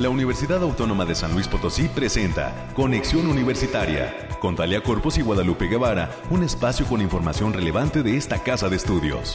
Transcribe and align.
la 0.00 0.08
Universidad 0.08 0.62
Autónoma 0.62 1.04
de 1.04 1.14
San 1.14 1.34
Luis 1.34 1.46
Potosí 1.46 1.86
presenta 1.88 2.72
Conexión 2.74 3.26
Universitaria 3.26 4.30
con 4.40 4.56
Talia 4.56 4.82
Corpus 4.82 5.18
y 5.18 5.22
Guadalupe 5.22 5.66
Guevara, 5.66 6.10
un 6.30 6.42
espacio 6.42 6.86
con 6.86 7.02
información 7.02 7.52
relevante 7.52 8.02
de 8.02 8.16
esta 8.16 8.42
casa 8.42 8.70
de 8.70 8.76
estudios. 8.76 9.34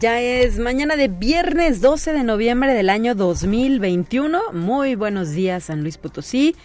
Ya 0.00 0.22
es 0.22 0.58
mañana 0.58 0.96
de 0.96 1.08
viernes 1.08 1.82
12 1.82 2.14
de 2.14 2.24
noviembre 2.24 2.72
del 2.72 2.88
año 2.88 3.14
2021. 3.14 4.52
Muy 4.54 4.94
buenos 4.94 5.32
días, 5.32 5.64
San 5.64 5.82
Luis 5.82 5.98
Potosí. 5.98 6.56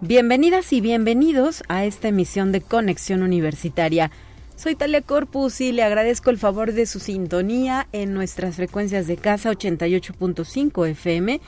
Bienvenidas 0.00 0.72
y 0.72 0.80
bienvenidos 0.80 1.62
a 1.68 1.84
esta 1.84 2.08
emisión 2.08 2.50
de 2.50 2.60
Conexión 2.60 3.22
Universitaria. 3.22 4.10
Soy 4.56 4.74
Talia 4.74 5.02
Corpus 5.02 5.60
y 5.60 5.70
le 5.70 5.84
agradezco 5.84 6.30
el 6.30 6.38
favor 6.38 6.72
de 6.72 6.86
su 6.86 6.98
sintonía 6.98 7.86
en 7.92 8.12
nuestras 8.12 8.56
frecuencias 8.56 9.06
de 9.06 9.16
casa 9.16 9.52
88.5 9.52 10.88
FM, 10.88 11.40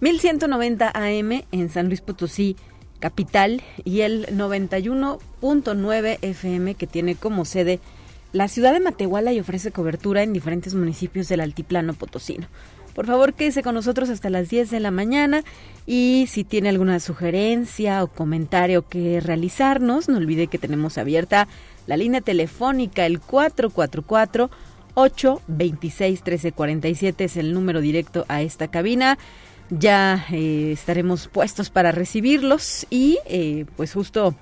1190 0.00 0.92
AM 0.94 1.42
en 1.50 1.68
San 1.70 1.88
Luis 1.88 2.00
Potosí, 2.00 2.56
capital, 3.00 3.62
y 3.84 4.02
el 4.02 4.26
91.9 4.26 6.18
FM 6.22 6.76
que 6.76 6.86
tiene 6.86 7.16
como 7.16 7.44
sede 7.44 7.80
la 8.32 8.46
ciudad 8.46 8.72
de 8.72 8.80
Matehuala 8.80 9.32
y 9.32 9.40
ofrece 9.40 9.72
cobertura 9.72 10.22
en 10.22 10.32
diferentes 10.32 10.74
municipios 10.74 11.28
del 11.28 11.40
altiplano 11.40 11.94
potosino. 11.94 12.46
Por 12.94 13.06
favor, 13.06 13.32
quédese 13.34 13.62
con 13.62 13.74
nosotros 13.74 14.10
hasta 14.10 14.28
las 14.28 14.48
10 14.50 14.70
de 14.70 14.80
la 14.80 14.90
mañana 14.90 15.44
y 15.86 16.26
si 16.28 16.44
tiene 16.44 16.68
alguna 16.68 17.00
sugerencia 17.00 18.04
o 18.04 18.08
comentario 18.08 18.86
que 18.86 19.20
realizarnos, 19.20 20.08
no 20.08 20.18
olvide 20.18 20.46
que 20.46 20.58
tenemos 20.58 20.98
abierta 20.98 21.48
la 21.86 21.96
línea 21.96 22.20
telefónica 22.20 23.06
el 23.06 23.20
444 23.20 24.50
826 24.94 26.20
1347 26.20 27.24
es 27.24 27.36
el 27.36 27.54
número 27.54 27.80
directo 27.80 28.26
a 28.28 28.42
esta 28.42 28.68
cabina. 28.68 29.18
Ya 29.70 30.26
eh, 30.30 30.72
estaremos 30.72 31.28
puestos 31.28 31.70
para 31.70 31.92
recibirlos 31.92 32.86
y 32.90 33.18
eh, 33.26 33.64
pues 33.76 33.94
justo 33.94 34.34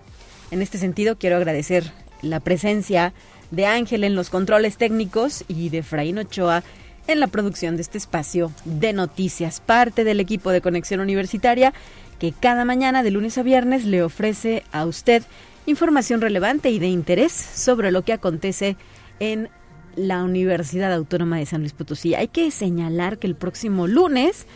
en 0.50 0.60
este 0.60 0.78
sentido 0.78 1.16
quiero 1.18 1.36
agradecer 1.36 1.92
la 2.20 2.40
presencia 2.40 3.12
de 3.52 3.66
Ángel 3.66 4.02
en 4.02 4.16
los 4.16 4.28
controles 4.28 4.76
técnicos 4.76 5.44
y 5.46 5.68
de 5.68 5.82
Fraín 5.82 6.18
Ochoa 6.18 6.64
en 7.06 7.20
la 7.20 7.26
producción 7.26 7.76
de 7.76 7.82
este 7.82 7.98
espacio 7.98 8.52
de 8.64 8.92
noticias, 8.92 9.60
parte 9.60 10.04
del 10.04 10.20
equipo 10.20 10.50
de 10.50 10.60
Conexión 10.60 11.00
Universitaria 11.00 11.72
que 12.18 12.32
cada 12.32 12.64
mañana 12.64 13.02
de 13.02 13.10
lunes 13.10 13.38
a 13.38 13.42
viernes 13.42 13.86
le 13.86 14.02
ofrece 14.02 14.62
a 14.72 14.84
usted 14.84 15.22
información 15.66 16.20
relevante 16.20 16.70
y 16.70 16.78
de 16.78 16.88
interés 16.88 17.32
sobre 17.32 17.90
lo 17.90 18.02
que 18.02 18.12
acontece 18.12 18.76
en 19.20 19.48
la 19.96 20.22
Universidad 20.22 20.92
Autónoma 20.92 21.38
de 21.38 21.46
San 21.46 21.60
Luis 21.60 21.72
Potosí. 21.72 22.14
Hay 22.14 22.28
que 22.28 22.50
señalar 22.50 23.18
que 23.18 23.26
el 23.26 23.34
próximo 23.34 23.86
lunes, 23.86 24.46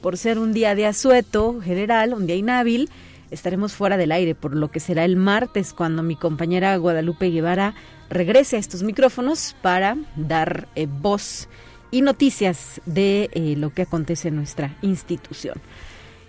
por 0.00 0.18
ser 0.18 0.38
un 0.38 0.52
día 0.52 0.74
de 0.74 0.86
asueto 0.86 1.60
general, 1.60 2.12
un 2.12 2.26
día 2.26 2.36
inhábil, 2.36 2.90
estaremos 3.30 3.72
fuera 3.72 3.96
del 3.96 4.12
aire, 4.12 4.34
por 4.34 4.54
lo 4.54 4.70
que 4.70 4.80
será 4.80 5.04
el 5.04 5.16
martes 5.16 5.72
cuando 5.72 6.02
mi 6.02 6.16
compañera 6.16 6.76
Guadalupe 6.76 7.30
Guevara 7.30 7.74
regrese 8.10 8.56
a 8.56 8.58
estos 8.58 8.82
micrófonos 8.82 9.56
para 9.62 9.96
dar 10.16 10.68
eh, 10.74 10.86
voz 10.86 11.48
y 11.92 12.00
noticias 12.00 12.80
de 12.86 13.30
eh, 13.34 13.54
lo 13.56 13.70
que 13.70 13.82
acontece 13.82 14.28
en 14.28 14.36
nuestra 14.36 14.74
institución. 14.82 15.54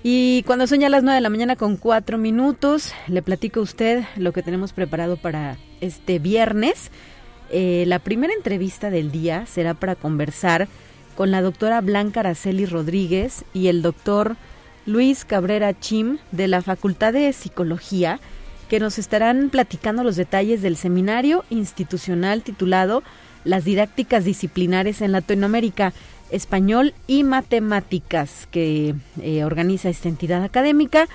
Y 0.03 0.44
cuando 0.44 0.67
son 0.67 0.81
ya 0.81 0.89
las 0.89 1.02
9 1.02 1.16
de 1.16 1.22
la 1.22 1.30
mañana 1.30 1.56
con 1.56 1.78
4 1.78 2.17
minutos, 2.17 2.94
le 3.08 3.22
platico 3.22 3.61
a 3.61 3.64
usted 3.64 4.03
lo 4.17 4.34
que 4.34 4.44
tenemos 4.44 4.73
preparado 4.73 5.16
para 5.16 5.58
este 5.80 6.19
viernes. 6.19 6.91
Eh, 7.50 7.86
la 7.88 8.00
primera 8.00 8.34
entrevista 8.34 8.89
del 8.89 9.11
día 9.11 9.45
será 9.45 9.73
para 9.73 9.95
conversar 9.95 10.67
con 11.16 11.31
la 11.31 11.41
doctora 11.41 11.79
Blanca 11.79 12.19
Araceli 12.19 12.66
Rodríguez 12.66 13.46
y 13.53 13.68
el 13.68 13.81
doctor 13.81 14.35
Luis 14.85 15.23
Cabrera 15.23 15.79
Chim 15.79 16.18
de 16.34 16.50
la 16.50 16.62
Facultad 16.62 17.13
de 17.13 17.31
Psicología, 17.31 18.19
que 18.68 18.81
nos 18.81 19.00
estarán 19.00 19.50
platicando 19.50 20.03
los 20.03 20.18
detalles 20.18 20.62
del 20.62 20.75
seminario 20.75 21.46
institucional 21.50 22.41
titulado 22.41 23.03
las 23.44 23.66
didácticas 23.66 24.24
disciplinares 24.26 25.02
en 25.02 25.12
Latinoamérica, 25.12 25.94
español 26.31 26.94
y 27.08 27.24
matemáticas 27.24 28.48
que 28.52 28.96
eh, 29.22 29.44
organiza 29.44 29.90
esta 29.90 30.09
entidad 30.09 30.44
académica. 30.44 31.08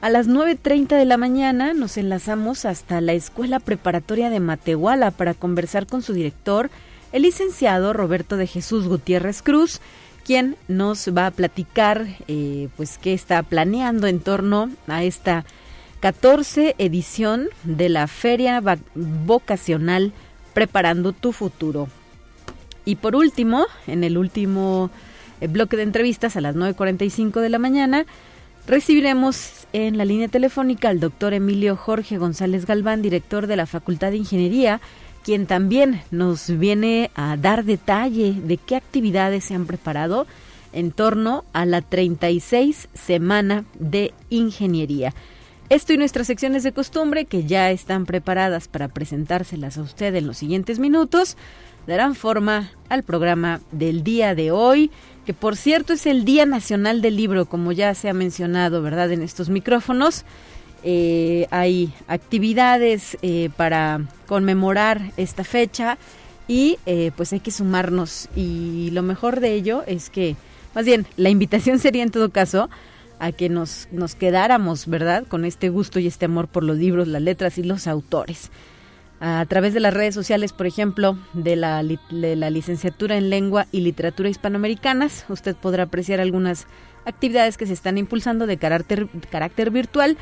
A 0.00 0.10
las 0.10 0.28
9.30 0.28 0.96
de 0.96 1.04
la 1.04 1.16
mañana 1.16 1.74
nos 1.74 1.96
enlazamos 1.96 2.64
hasta 2.64 3.00
la 3.00 3.12
Escuela 3.12 3.60
Preparatoria 3.60 4.30
de 4.30 4.40
Matehuala 4.40 5.10
para 5.10 5.34
conversar 5.34 5.86
con 5.86 6.02
su 6.02 6.12
director, 6.12 6.70
el 7.12 7.22
licenciado 7.22 7.92
Roberto 7.92 8.36
de 8.36 8.46
Jesús 8.46 8.88
Gutiérrez 8.88 9.42
Cruz, 9.42 9.80
quien 10.24 10.56
nos 10.68 11.08
va 11.08 11.26
a 11.26 11.30
platicar 11.30 12.06
eh, 12.28 12.68
pues 12.76 12.98
qué 12.98 13.12
está 13.12 13.42
planeando 13.42 14.06
en 14.06 14.20
torno 14.20 14.70
a 14.86 15.04
esta 15.04 15.44
14 16.00 16.74
edición 16.78 17.48
de 17.64 17.88
la 17.88 18.08
Feria 18.08 18.60
Vocacional 18.94 20.12
preparando 20.54 21.12
tu 21.12 21.32
futuro. 21.32 21.88
Y 22.84 22.96
por 22.96 23.14
último, 23.16 23.66
en 23.86 24.04
el 24.04 24.18
último 24.18 24.90
eh, 25.40 25.46
bloque 25.46 25.76
de 25.76 25.84
entrevistas 25.84 26.36
a 26.36 26.40
las 26.40 26.56
9.45 26.56 27.40
de 27.40 27.48
la 27.48 27.58
mañana, 27.58 28.06
recibiremos 28.66 29.66
en 29.72 29.98
la 29.98 30.04
línea 30.04 30.28
telefónica 30.28 30.88
al 30.88 31.00
doctor 31.00 31.32
Emilio 31.34 31.76
Jorge 31.76 32.18
González 32.18 32.66
Galván, 32.66 33.02
director 33.02 33.46
de 33.46 33.56
la 33.56 33.66
Facultad 33.66 34.10
de 34.10 34.18
Ingeniería, 34.18 34.80
quien 35.24 35.46
también 35.46 36.02
nos 36.10 36.48
viene 36.58 37.10
a 37.14 37.36
dar 37.36 37.64
detalle 37.64 38.32
de 38.32 38.56
qué 38.56 38.76
actividades 38.76 39.44
se 39.44 39.54
han 39.54 39.66
preparado 39.66 40.26
en 40.72 40.90
torno 40.90 41.44
a 41.52 41.64
la 41.64 41.82
36 41.82 42.88
Semana 42.94 43.64
de 43.78 44.12
Ingeniería. 44.30 45.14
Esto 45.72 45.94
y 45.94 45.96
nuestras 45.96 46.26
secciones 46.26 46.64
de 46.64 46.72
costumbre, 46.72 47.24
que 47.24 47.44
ya 47.44 47.70
están 47.70 48.04
preparadas 48.04 48.68
para 48.68 48.88
presentárselas 48.88 49.78
a 49.78 49.80
usted 49.80 50.14
en 50.14 50.26
los 50.26 50.36
siguientes 50.36 50.78
minutos, 50.78 51.38
darán 51.86 52.14
forma 52.14 52.70
al 52.90 53.04
programa 53.04 53.62
del 53.70 54.04
día 54.04 54.34
de 54.34 54.50
hoy, 54.50 54.90
que 55.24 55.32
por 55.32 55.56
cierto 55.56 55.94
es 55.94 56.04
el 56.04 56.26
Día 56.26 56.44
Nacional 56.44 57.00
del 57.00 57.16
Libro, 57.16 57.46
como 57.46 57.72
ya 57.72 57.94
se 57.94 58.10
ha 58.10 58.12
mencionado, 58.12 58.82
¿verdad?, 58.82 59.12
en 59.12 59.22
estos 59.22 59.48
micrófonos. 59.48 60.26
Eh, 60.84 61.46
hay 61.50 61.94
actividades 62.06 63.16
eh, 63.22 63.48
para 63.56 64.02
conmemorar 64.26 65.00
esta 65.16 65.42
fecha 65.42 65.96
y 66.48 66.78
eh, 66.84 67.12
pues 67.16 67.32
hay 67.32 67.40
que 67.40 67.50
sumarnos 67.50 68.28
y 68.36 68.90
lo 68.92 69.02
mejor 69.02 69.40
de 69.40 69.54
ello 69.54 69.84
es 69.86 70.10
que, 70.10 70.36
más 70.74 70.84
bien, 70.84 71.06
la 71.16 71.30
invitación 71.30 71.78
sería 71.78 72.02
en 72.02 72.10
todo 72.10 72.28
caso 72.28 72.68
a 73.22 73.30
que 73.30 73.48
nos, 73.48 73.86
nos 73.92 74.16
quedáramos, 74.16 74.88
¿verdad?, 74.88 75.24
con 75.28 75.44
este 75.44 75.68
gusto 75.68 76.00
y 76.00 76.08
este 76.08 76.24
amor 76.24 76.48
por 76.48 76.64
los 76.64 76.76
libros, 76.76 77.06
las 77.06 77.22
letras 77.22 77.56
y 77.56 77.62
los 77.62 77.86
autores. 77.86 78.50
A 79.20 79.46
través 79.46 79.74
de 79.74 79.78
las 79.78 79.94
redes 79.94 80.12
sociales, 80.12 80.52
por 80.52 80.66
ejemplo, 80.66 81.16
de 81.32 81.54
la, 81.54 81.84
de 81.84 82.34
la 82.34 82.50
licenciatura 82.50 83.16
en 83.16 83.30
lengua 83.30 83.68
y 83.70 83.82
literatura 83.82 84.28
hispanoamericanas, 84.28 85.24
usted 85.28 85.54
podrá 85.54 85.84
apreciar 85.84 86.18
algunas 86.18 86.66
actividades 87.04 87.56
que 87.56 87.66
se 87.66 87.74
están 87.74 87.96
impulsando 87.96 88.48
de 88.48 88.56
carácter, 88.56 89.06
carácter 89.30 89.70
virtual. 89.70 90.16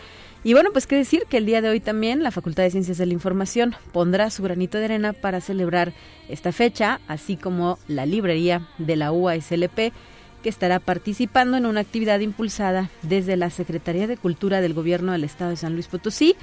Y 0.45 0.53
bueno, 0.53 0.69
pues 0.71 0.87
qué 0.87 0.97
decir 0.97 1.25
que 1.27 1.39
el 1.39 1.47
día 1.47 1.63
de 1.63 1.71
hoy 1.71 1.81
también 1.81 2.23
la 2.23 2.31
Facultad 2.31 2.65
de 2.65 2.71
Ciencias 2.71 2.99
de 2.99 3.07
la 3.07 3.15
Información 3.15 3.75
pondrá 3.93 4.29
su 4.29 4.43
granito 4.43 4.77
de 4.77 4.85
arena 4.85 5.15
para 5.15 5.41
celebrar 5.41 5.95
esta 6.29 6.53
fecha, 6.53 7.01
así 7.09 7.39
como 7.39 7.79
la 7.89 8.05
librería 8.05 8.69
de 8.77 8.97
la 8.97 9.11
UASLP 9.11 9.95
que 10.43 10.49
estará 10.49 10.81
participando 10.81 11.57
en 11.57 11.67
una 11.67 11.81
actividad 11.81 12.21
impulsada 12.21 12.91
desde 13.03 13.37
la 13.37 13.51
Secretaría 13.51 14.07
de 14.07 14.17
Cultura 14.17 14.61
del 14.61 14.75
Gobierno 14.75 15.13
del 15.13 15.25
Estado 15.25 15.51
de 15.51 15.57
San 15.57 15.75
Luis 15.75 15.89
Potosí. 15.89 16.37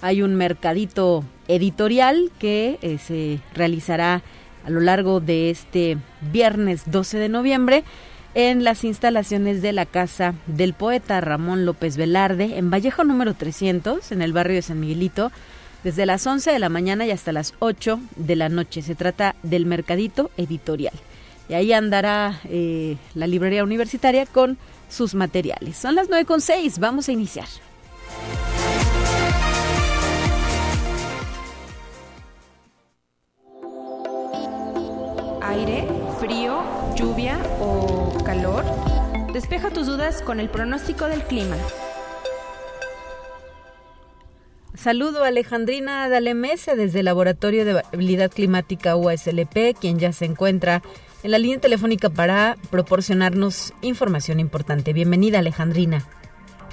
Hay 0.00 0.22
un 0.22 0.34
mercadito 0.34 1.24
editorial 1.48 2.30
que 2.38 2.78
eh, 2.82 2.98
se 2.98 3.40
realizará 3.54 4.22
a 4.64 4.70
lo 4.70 4.80
largo 4.80 5.20
de 5.20 5.50
este 5.50 5.98
viernes 6.32 6.82
12 6.86 7.18
de 7.18 7.28
noviembre 7.28 7.84
en 8.34 8.64
las 8.64 8.82
instalaciones 8.82 9.62
de 9.62 9.72
la 9.72 9.86
Casa 9.86 10.34
del 10.46 10.74
Poeta 10.74 11.20
Ramón 11.20 11.64
López 11.66 11.96
Velarde 11.96 12.58
en 12.58 12.70
Vallejo 12.70 13.04
número 13.04 13.34
300, 13.34 14.10
en 14.10 14.22
el 14.22 14.32
barrio 14.32 14.56
de 14.56 14.62
San 14.62 14.80
Miguelito, 14.80 15.30
desde 15.84 16.06
las 16.06 16.26
11 16.26 16.50
de 16.50 16.58
la 16.58 16.68
mañana 16.68 17.06
y 17.06 17.12
hasta 17.12 17.32
las 17.32 17.54
8 17.60 18.00
de 18.16 18.36
la 18.36 18.48
noche. 18.48 18.82
Se 18.82 18.94
trata 18.94 19.36
del 19.42 19.66
mercadito 19.66 20.30
editorial 20.36 20.94
y 21.48 21.54
ahí 21.54 21.72
andará 21.72 22.40
eh, 22.48 22.96
la 23.14 23.26
librería 23.26 23.64
universitaria 23.64 24.26
con 24.26 24.56
sus 24.88 25.14
materiales. 25.14 25.76
Son 25.76 25.94
las 25.94 26.08
9.6, 26.08 26.78
vamos 26.78 27.08
a 27.08 27.12
iniciar. 27.12 27.46
Aire, 35.42 35.86
frío, 36.18 36.62
lluvia 36.96 37.38
o 37.60 38.22
calor. 38.24 38.64
Despeja 39.32 39.70
tus 39.70 39.86
dudas 39.86 40.22
con 40.22 40.40
el 40.40 40.48
pronóstico 40.48 41.06
del 41.06 41.22
clima. 41.24 41.56
Saludo 44.74 45.24
a 45.24 45.28
Alejandrina 45.28 46.08
Dalemese 46.08 46.76
desde 46.76 46.98
el 46.98 47.06
Laboratorio 47.06 47.64
de 47.64 47.82
Habilidad 47.92 48.30
Climática 48.30 48.96
USLP, 48.96 49.74
quien 49.80 49.98
ya 49.98 50.12
se 50.12 50.24
encuentra 50.24 50.82
en 51.24 51.30
la 51.30 51.38
línea 51.38 51.58
telefónica 51.58 52.10
para 52.10 52.56
proporcionarnos 52.70 53.72
información 53.80 54.40
importante. 54.40 54.92
Bienvenida, 54.92 55.38
Alejandrina. 55.38 56.04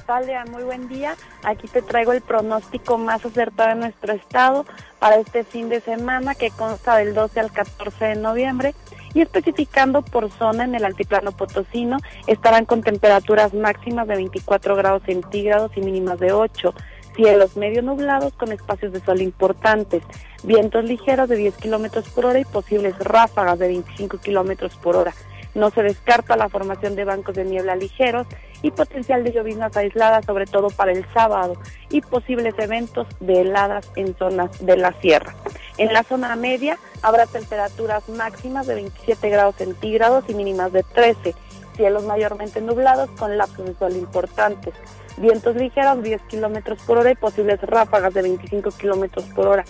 Talia, 0.05 0.43
muy 0.43 0.63
buen 0.63 0.89
día. 0.89 1.15
Aquí 1.43 1.69
te 1.69 1.81
traigo 1.81 2.11
el 2.11 2.19
pronóstico 2.19 2.97
más 2.97 3.25
acertado 3.25 3.69
de 3.69 3.75
nuestro 3.75 4.11
estado 4.11 4.65
para 4.99 5.15
este 5.15 5.45
fin 5.45 5.69
de 5.69 5.79
semana 5.79 6.35
que 6.35 6.51
consta 6.51 6.97
del 6.97 7.13
12 7.13 7.39
al 7.39 7.51
14 7.53 8.05
de 8.05 8.15
noviembre 8.15 8.75
y 9.13 9.21
especificando 9.21 10.01
por 10.01 10.29
zona 10.31 10.65
en 10.65 10.75
el 10.75 10.83
altiplano 10.83 11.31
potosino 11.31 11.97
estarán 12.27 12.65
con 12.65 12.81
temperaturas 12.81 13.53
máximas 13.53 14.05
de 14.07 14.15
24 14.15 14.75
grados 14.75 15.03
centígrados 15.05 15.71
y 15.77 15.81
mínimas 15.81 16.19
de 16.19 16.33
8 16.33 16.73
cielos 17.21 17.55
medio 17.55 17.83
nublados 17.83 18.33
con 18.33 18.51
espacios 18.51 18.93
de 18.93 18.99
sol 18.99 19.21
importantes, 19.21 20.01
vientos 20.43 20.83
ligeros 20.83 21.29
de 21.29 21.35
10 21.35 21.55
kilómetros 21.57 22.09
por 22.09 22.25
hora 22.25 22.39
y 22.39 22.45
posibles 22.45 22.97
ráfagas 22.97 23.59
de 23.59 23.67
25 23.67 24.17
kilómetros 24.17 24.75
por 24.77 24.95
hora. 24.95 25.13
No 25.53 25.69
se 25.69 25.83
descarta 25.83 26.35
la 26.35 26.49
formación 26.49 26.95
de 26.95 27.03
bancos 27.03 27.35
de 27.35 27.45
niebla 27.45 27.75
ligeros 27.75 28.25
y 28.63 28.71
potencial 28.71 29.23
de 29.23 29.33
lloviznas 29.33 29.77
aisladas, 29.77 30.25
sobre 30.25 30.47
todo 30.47 30.69
para 30.71 30.93
el 30.93 31.05
sábado, 31.13 31.57
y 31.91 32.01
posibles 32.01 32.55
eventos 32.57 33.05
de 33.19 33.41
heladas 33.41 33.87
en 33.95 34.15
zonas 34.17 34.65
de 34.65 34.77
la 34.77 34.91
sierra. 34.93 35.35
En 35.77 35.93
la 35.93 36.01
zona 36.01 36.35
media 36.35 36.79
habrá 37.03 37.27
temperaturas 37.27 38.09
máximas 38.09 38.65
de 38.65 38.75
27 38.75 39.29
grados 39.29 39.57
centígrados 39.57 40.23
y 40.27 40.33
mínimas 40.33 40.73
de 40.73 40.81
13, 40.81 41.35
cielos 41.75 42.03
mayormente 42.03 42.61
nublados 42.61 43.11
con 43.11 43.37
lapsos 43.37 43.65
de 43.65 43.75
sol 43.75 43.95
importantes 43.95 44.73
vientos 45.17 45.55
ligeros 45.55 46.03
10 46.03 46.21
kilómetros 46.23 46.81
por 46.83 46.97
hora 46.97 47.11
y 47.11 47.15
posibles 47.15 47.61
ráfagas 47.61 48.13
de 48.13 48.21
25 48.21 48.71
kilómetros 48.71 49.25
por 49.35 49.47
hora. 49.47 49.65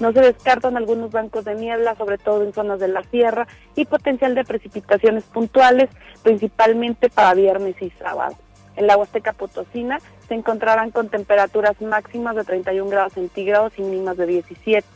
No 0.00 0.12
se 0.12 0.20
descartan 0.20 0.76
algunos 0.76 1.10
bancos 1.10 1.44
de 1.44 1.56
niebla, 1.56 1.96
sobre 1.96 2.18
todo 2.18 2.44
en 2.44 2.52
zonas 2.52 2.78
de 2.78 2.88
la 2.88 3.02
sierra, 3.04 3.48
y 3.74 3.84
potencial 3.84 4.34
de 4.34 4.44
precipitaciones 4.44 5.24
puntuales, 5.24 5.90
principalmente 6.22 7.10
para 7.10 7.34
viernes 7.34 7.74
y 7.82 7.90
sábado. 7.90 8.36
En 8.76 8.86
la 8.86 8.96
Huasteca 8.96 9.32
Potosina 9.32 9.98
se 10.28 10.34
encontrarán 10.34 10.92
con 10.92 11.08
temperaturas 11.08 11.80
máximas 11.80 12.36
de 12.36 12.44
31 12.44 12.88
grados 12.88 13.14
centígrados 13.14 13.72
y 13.76 13.82
mínimas 13.82 14.16
de 14.16 14.26
17. 14.26 14.86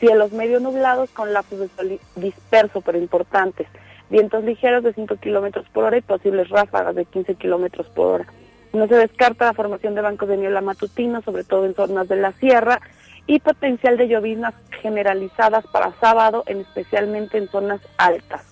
Cielos 0.00 0.32
medio 0.32 0.58
nublados 0.58 1.10
con 1.10 1.34
lapsos 1.34 1.58
de 1.58 1.68
sol 1.68 2.00
disperso 2.14 2.80
pero 2.80 2.96
importantes. 2.96 3.66
Vientos 4.08 4.42
ligeros 4.44 4.84
de 4.84 4.94
5 4.94 5.16
kilómetros 5.16 5.68
por 5.68 5.84
hora 5.84 5.98
y 5.98 6.02
posibles 6.02 6.48
ráfagas 6.48 6.94
de 6.94 7.04
15 7.04 7.34
kilómetros 7.34 7.88
por 7.88 8.06
hora. 8.06 8.26
No 8.76 8.86
se 8.88 8.94
descarta 8.94 9.46
la 9.46 9.54
formación 9.54 9.94
de 9.94 10.02
bancos 10.02 10.28
de 10.28 10.36
niebla 10.36 10.60
matutino, 10.60 11.22
sobre 11.22 11.44
todo 11.44 11.64
en 11.64 11.74
zonas 11.74 12.08
de 12.08 12.16
la 12.16 12.32
sierra, 12.32 12.82
y 13.26 13.38
potencial 13.38 13.96
de 13.96 14.06
lloviznas 14.06 14.52
generalizadas 14.82 15.66
para 15.68 15.94
sábado, 15.98 16.44
en 16.46 16.60
especialmente 16.60 17.38
en 17.38 17.48
zonas 17.48 17.80
altas. 17.96 18.42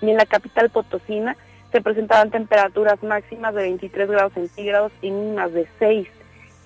Y 0.00 0.10
en 0.10 0.18
la 0.18 0.26
capital 0.26 0.70
potosina 0.70 1.36
se 1.72 1.80
presentarán 1.80 2.30
temperaturas 2.30 3.02
máximas 3.02 3.56
de 3.56 3.62
23 3.62 4.08
grados 4.08 4.32
centígrados 4.34 4.92
y 5.02 5.10
mínimas 5.10 5.52
de 5.52 5.66
6, 5.80 6.06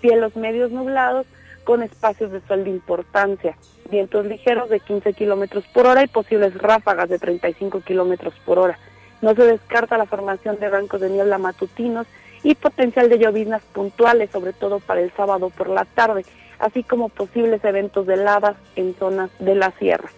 cielos 0.03 0.37
medios 0.37 0.71
nublados 0.71 1.27
con 1.65 1.83
espacios 1.83 2.31
de 2.33 2.43
sol 2.43 2.65
de 2.65 2.71
importancia, 2.71 3.57
vientos 3.91 4.27
ligeros 4.27 4.69
de 4.69 4.79
15 4.81 5.15
kilómetros 5.15 5.65
por 5.73 5.87
hora 5.87 6.05
y 6.05 6.07
posibles 6.07 6.53
ráfagas 6.59 7.09
de 7.09 7.19
35 7.19 7.81
kilómetros 7.81 8.35
por 8.45 8.59
hora. 8.59 8.79
No 9.23 9.35
se 9.35 9.45
descarta 9.45 9.97
la 9.97 10.05
formación 10.05 10.61
de 10.61 10.69
bancos 10.69 11.01
de 11.01 11.09
niebla 11.09 11.39
matutinos 11.39 12.07
y 12.43 12.55
potencial 12.55 13.09
de 13.09 13.19
lloviznas 13.19 13.63
puntuales, 13.73 14.31
sobre 14.31 14.53
todo 14.53 14.81
para 14.81 15.01
el 15.01 15.13
sábado 15.13 15.51
por 15.51 15.69
la 15.69 15.85
tarde, 15.85 16.25
así 16.59 16.83
como 16.83 17.09
posibles 17.09 17.65
eventos 17.65 18.07
de 18.07 18.15
heladas 18.15 18.57
en 18.77 18.95
zonas 18.95 19.31
de 19.39 19.55
la 19.55 19.71
sierra. 19.73 20.11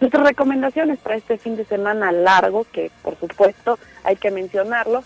Nuestras 0.00 0.26
recomendaciones 0.26 0.98
para 0.98 1.16
este 1.16 1.38
fin 1.38 1.56
de 1.56 1.64
semana 1.64 2.12
largo, 2.12 2.66
que 2.70 2.90
por 3.02 3.18
supuesto 3.18 3.78
hay 4.04 4.16
que 4.16 4.30
mencionarlo, 4.30 5.02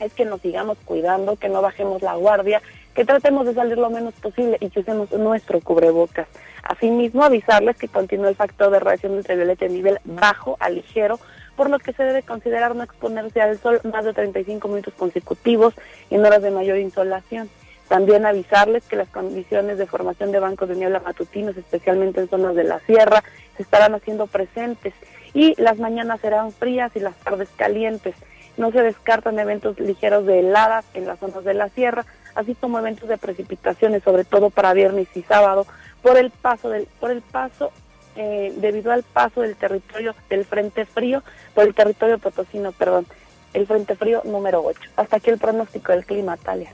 es 0.00 0.12
que 0.14 0.24
nos 0.24 0.40
sigamos 0.40 0.78
cuidando, 0.84 1.36
que 1.36 1.48
no 1.48 1.60
bajemos 1.60 2.02
la 2.02 2.14
guardia, 2.14 2.62
que 2.94 3.04
tratemos 3.04 3.46
de 3.46 3.54
salir 3.54 3.78
lo 3.78 3.90
menos 3.90 4.14
posible 4.14 4.56
y 4.60 4.70
que 4.70 4.80
usemos 4.80 5.10
nuestro 5.12 5.60
cubrebocas. 5.60 6.26
Asimismo, 6.62 7.22
avisarles 7.22 7.76
que 7.76 7.88
continúa 7.88 8.28
el 8.28 8.36
factor 8.36 8.70
de 8.70 8.80
radiación 8.80 9.12
ultravioleta 9.12 9.66
a 9.66 9.68
nivel 9.68 9.98
bajo 10.04 10.56
a 10.58 10.70
ligero, 10.70 11.20
por 11.58 11.70
lo 11.70 11.80
que 11.80 11.92
se 11.92 12.04
debe 12.04 12.22
considerar 12.22 12.76
no 12.76 12.84
exponerse 12.84 13.42
al 13.42 13.58
sol 13.58 13.80
más 13.92 14.04
de 14.04 14.14
35 14.14 14.68
minutos 14.68 14.94
consecutivos 14.94 15.74
en 16.08 16.24
horas 16.24 16.40
de 16.40 16.52
mayor 16.52 16.78
insolación. 16.78 17.50
También 17.88 18.24
avisarles 18.24 18.84
que 18.84 18.94
las 18.94 19.08
condiciones 19.08 19.76
de 19.76 19.88
formación 19.88 20.30
de 20.30 20.38
bancos 20.38 20.68
de 20.68 20.76
niebla 20.76 21.00
matutinos, 21.00 21.56
especialmente 21.56 22.20
en 22.20 22.28
zonas 22.28 22.54
de 22.54 22.62
la 22.62 22.78
sierra, 22.86 23.24
se 23.56 23.64
estarán 23.64 23.92
haciendo 23.96 24.28
presentes 24.28 24.94
y 25.34 25.60
las 25.60 25.80
mañanas 25.80 26.20
serán 26.20 26.52
frías 26.52 26.92
y 26.94 27.00
las 27.00 27.16
tardes 27.16 27.48
calientes. 27.56 28.14
No 28.56 28.70
se 28.70 28.80
descartan 28.80 29.40
eventos 29.40 29.80
ligeros 29.80 30.26
de 30.26 30.38
heladas 30.38 30.84
en 30.94 31.08
las 31.08 31.18
zonas 31.18 31.42
de 31.42 31.54
la 31.54 31.70
sierra, 31.70 32.06
así 32.36 32.54
como 32.54 32.78
eventos 32.78 33.08
de 33.08 33.18
precipitaciones, 33.18 34.04
sobre 34.04 34.22
todo 34.22 34.50
para 34.50 34.74
viernes 34.74 35.08
y 35.16 35.22
sábado, 35.22 35.66
por 36.02 36.18
el 36.18 36.30
paso 36.30 36.70
del, 36.70 36.86
por 37.00 37.10
el 37.10 37.20
paso 37.20 37.72
eh, 38.18 38.52
debido 38.56 38.90
al 38.90 39.04
paso 39.04 39.42
del 39.42 39.54
territorio 39.54 40.14
del 40.28 40.44
Frente 40.44 40.84
Frío, 40.84 41.22
por 41.54 41.64
el 41.64 41.74
territorio 41.74 42.18
potosino, 42.18 42.72
perdón, 42.72 43.06
el 43.54 43.66
Frente 43.66 43.94
Frío 43.94 44.22
número 44.24 44.62
8. 44.64 44.80
Hasta 44.96 45.16
aquí 45.16 45.30
el 45.30 45.38
pronóstico 45.38 45.92
del 45.92 46.04
clima, 46.04 46.36
Talia. 46.36 46.72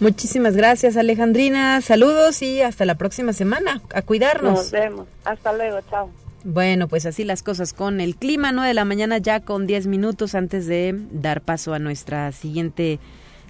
Muchísimas 0.00 0.56
gracias, 0.56 0.96
Alejandrina. 0.96 1.80
Saludos 1.82 2.42
y 2.42 2.62
hasta 2.62 2.84
la 2.84 2.96
próxima 2.96 3.32
semana. 3.32 3.80
A 3.94 4.02
cuidarnos. 4.02 4.54
Nos 4.54 4.70
vemos. 4.72 5.06
Hasta 5.24 5.52
luego. 5.52 5.78
Chao. 5.88 6.10
Bueno, 6.42 6.88
pues 6.88 7.06
así 7.06 7.22
las 7.22 7.42
cosas 7.42 7.72
con 7.72 8.00
el 8.00 8.16
clima, 8.16 8.50
9 8.50 8.68
de 8.68 8.74
la 8.74 8.86
mañana 8.86 9.18
ya 9.18 9.40
con 9.40 9.66
10 9.66 9.86
minutos 9.86 10.34
antes 10.34 10.66
de 10.66 10.94
dar 11.12 11.42
paso 11.42 11.74
a 11.74 11.78
nuestra 11.78 12.32
siguiente 12.32 12.98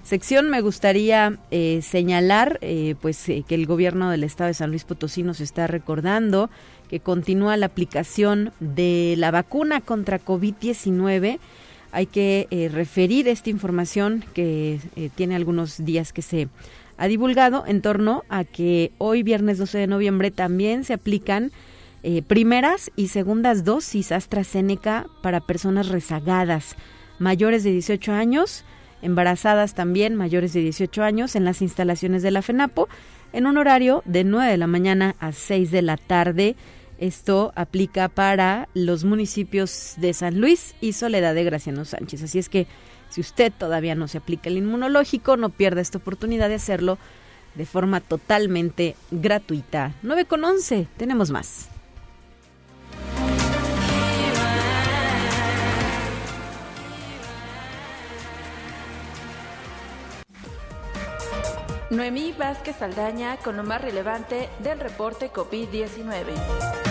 sección 0.03 0.49
me 0.49 0.61
gustaría 0.61 1.37
eh, 1.51 1.81
señalar 1.81 2.57
eh, 2.61 2.95
pues 3.01 3.27
eh, 3.29 3.43
que 3.47 3.55
el 3.55 3.65
gobierno 3.65 4.09
del 4.09 4.23
estado 4.23 4.47
de 4.47 4.53
San 4.53 4.69
Luis 4.69 4.83
Potosí 4.83 5.23
nos 5.23 5.39
está 5.41 5.67
recordando 5.67 6.49
que 6.89 6.99
continúa 6.99 7.57
la 7.57 7.67
aplicación 7.67 8.51
de 8.59 9.15
la 9.17 9.31
vacuna 9.31 9.81
contra 9.81 10.19
COVID-19. 10.19 11.39
Hay 11.93 12.05
que 12.05 12.47
eh, 12.51 12.69
referir 12.69 13.27
esta 13.27 13.49
información 13.49 14.23
que 14.33 14.79
tiene 15.15 15.35
algunos 15.35 15.83
días 15.83 16.13
que 16.13 16.21
se 16.21 16.49
ha 16.97 17.07
divulgado 17.07 17.63
en 17.65 17.81
torno 17.81 18.23
a 18.29 18.43
que 18.43 18.91
hoy, 18.97 19.23
viernes 19.23 19.57
12 19.57 19.77
de 19.77 19.87
noviembre, 19.87 20.31
también 20.31 20.83
se 20.83 20.93
aplican 20.93 21.51
primeras 22.27 22.91
y 22.95 23.09
segundas 23.09 23.63
dosis 23.63 24.11
AstraZeneca 24.11 25.05
para 25.21 25.39
personas 25.39 25.87
rezagadas, 25.87 26.75
mayores 27.19 27.63
de 27.63 27.71
18 27.71 28.11
años, 28.11 28.65
embarazadas 29.01 29.73
también, 29.73 30.15
mayores 30.15 30.53
de 30.53 30.61
18 30.61 31.03
años, 31.03 31.35
en 31.35 31.45
las 31.45 31.61
instalaciones 31.61 32.23
de 32.23 32.31
la 32.31 32.41
FENAPO, 32.41 32.87
en 33.33 33.47
un 33.47 33.57
horario 33.57 34.03
de 34.05 34.23
9 34.23 34.51
de 34.51 34.57
la 34.57 34.67
mañana 34.67 35.15
a 35.19 35.31
6 35.31 35.71
de 35.71 35.81
la 35.81 35.97
tarde 35.97 36.55
esto 37.01 37.51
aplica 37.55 38.09
para 38.09 38.69
los 38.75 39.05
municipios 39.05 39.95
de 39.97 40.13
San 40.13 40.39
Luis 40.39 40.75
y 40.81 40.93
Soledad 40.93 41.33
de 41.33 41.43
Graciano 41.43 41.83
Sánchez. 41.83 42.21
Así 42.21 42.37
es 42.37 42.47
que 42.47 42.67
si 43.09 43.21
usted 43.21 43.51
todavía 43.51 43.95
no 43.95 44.07
se 44.07 44.19
aplica 44.19 44.49
el 44.49 44.57
inmunológico, 44.57 45.35
no 45.35 45.49
pierda 45.49 45.81
esta 45.81 45.97
oportunidad 45.97 46.47
de 46.47 46.55
hacerlo 46.55 46.99
de 47.55 47.65
forma 47.65 48.01
totalmente 48.01 48.95
gratuita. 49.09 49.95
9 50.03 50.25
con 50.25 50.45
11, 50.45 50.87
tenemos 50.95 51.31
más. 51.31 51.69
Noemí 61.91 62.31
Vázquez 62.31 62.77
Saldaña 62.77 63.35
con 63.35 63.57
lo 63.57 63.63
más 63.63 63.81
relevante 63.81 64.49
del 64.63 64.79
reporte 64.79 65.29
COVID-19. 65.29 66.90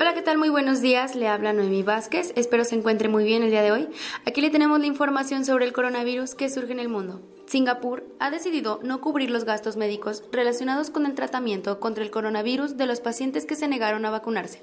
Hola, 0.00 0.14
¿qué 0.14 0.22
tal? 0.22 0.38
Muy 0.38 0.48
buenos 0.48 0.80
días. 0.80 1.16
Le 1.16 1.26
habla 1.26 1.52
Noemí 1.52 1.82
Vázquez. 1.82 2.32
Espero 2.36 2.64
se 2.64 2.76
encuentre 2.76 3.08
muy 3.08 3.24
bien 3.24 3.42
el 3.42 3.50
día 3.50 3.62
de 3.62 3.72
hoy. 3.72 3.88
Aquí 4.24 4.40
le 4.40 4.48
tenemos 4.48 4.78
la 4.78 4.86
información 4.86 5.44
sobre 5.44 5.64
el 5.64 5.72
coronavirus 5.72 6.36
que 6.36 6.48
surge 6.48 6.70
en 6.70 6.78
el 6.78 6.88
mundo. 6.88 7.20
Singapur 7.46 8.06
ha 8.20 8.30
decidido 8.30 8.78
no 8.84 9.00
cubrir 9.00 9.28
los 9.28 9.42
gastos 9.42 9.76
médicos 9.76 10.22
relacionados 10.30 10.90
con 10.90 11.04
el 11.04 11.16
tratamiento 11.16 11.80
contra 11.80 12.04
el 12.04 12.12
coronavirus 12.12 12.76
de 12.76 12.86
los 12.86 13.00
pacientes 13.00 13.44
que 13.44 13.56
se 13.56 13.66
negaron 13.66 14.04
a 14.04 14.10
vacunarse, 14.10 14.62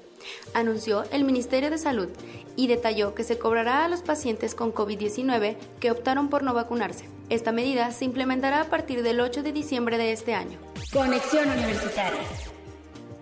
anunció 0.54 1.04
el 1.10 1.24
Ministerio 1.24 1.68
de 1.68 1.78
Salud 1.78 2.08
y 2.54 2.68
detalló 2.68 3.14
que 3.14 3.24
se 3.24 3.38
cobrará 3.38 3.84
a 3.84 3.88
los 3.88 4.00
pacientes 4.00 4.54
con 4.54 4.72
COVID-19 4.72 5.56
que 5.80 5.90
optaron 5.90 6.30
por 6.30 6.44
no 6.44 6.54
vacunarse. 6.54 7.10
Esta 7.28 7.52
medida 7.52 7.90
se 7.90 8.06
implementará 8.06 8.62
a 8.62 8.70
partir 8.70 9.02
del 9.02 9.20
8 9.20 9.42
de 9.42 9.52
diciembre 9.52 9.98
de 9.98 10.12
este 10.12 10.34
año. 10.34 10.58
Conexión 10.92 11.50
Universitaria. 11.50 12.20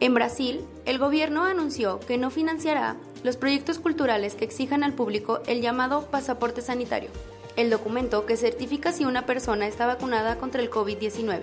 En 0.00 0.14
Brasil, 0.14 0.60
el 0.84 0.98
gobierno 0.98 1.44
anunció 1.44 2.00
que 2.00 2.18
no 2.18 2.30
financiará 2.30 2.96
los 3.22 3.36
proyectos 3.36 3.78
culturales 3.78 4.34
que 4.34 4.44
exijan 4.44 4.82
al 4.82 4.92
público 4.92 5.40
el 5.46 5.62
llamado 5.62 6.06
pasaporte 6.10 6.60
sanitario 6.60 7.10
el 7.56 7.70
documento 7.70 8.26
que 8.26 8.36
certifica 8.36 8.92
si 8.92 9.04
una 9.04 9.26
persona 9.26 9.66
está 9.66 9.86
vacunada 9.86 10.36
contra 10.36 10.62
el 10.62 10.70
COVID-19. 10.70 11.42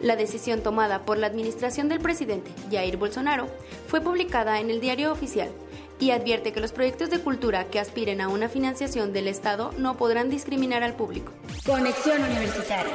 La 0.00 0.16
decisión 0.16 0.60
tomada 0.62 1.02
por 1.02 1.18
la 1.18 1.28
administración 1.28 1.88
del 1.88 2.00
presidente 2.00 2.50
Jair 2.70 2.96
Bolsonaro 2.96 3.46
fue 3.86 4.00
publicada 4.00 4.60
en 4.60 4.70
el 4.70 4.80
diario 4.80 5.12
oficial 5.12 5.48
y 6.00 6.10
advierte 6.10 6.52
que 6.52 6.60
los 6.60 6.72
proyectos 6.72 7.10
de 7.10 7.20
cultura 7.20 7.64
que 7.66 7.78
aspiren 7.78 8.20
a 8.20 8.28
una 8.28 8.48
financiación 8.48 9.12
del 9.12 9.28
Estado 9.28 9.72
no 9.78 9.96
podrán 9.96 10.28
discriminar 10.28 10.82
al 10.82 10.94
público. 10.94 11.32
Conexión 11.64 12.22
Universitaria. 12.22 12.92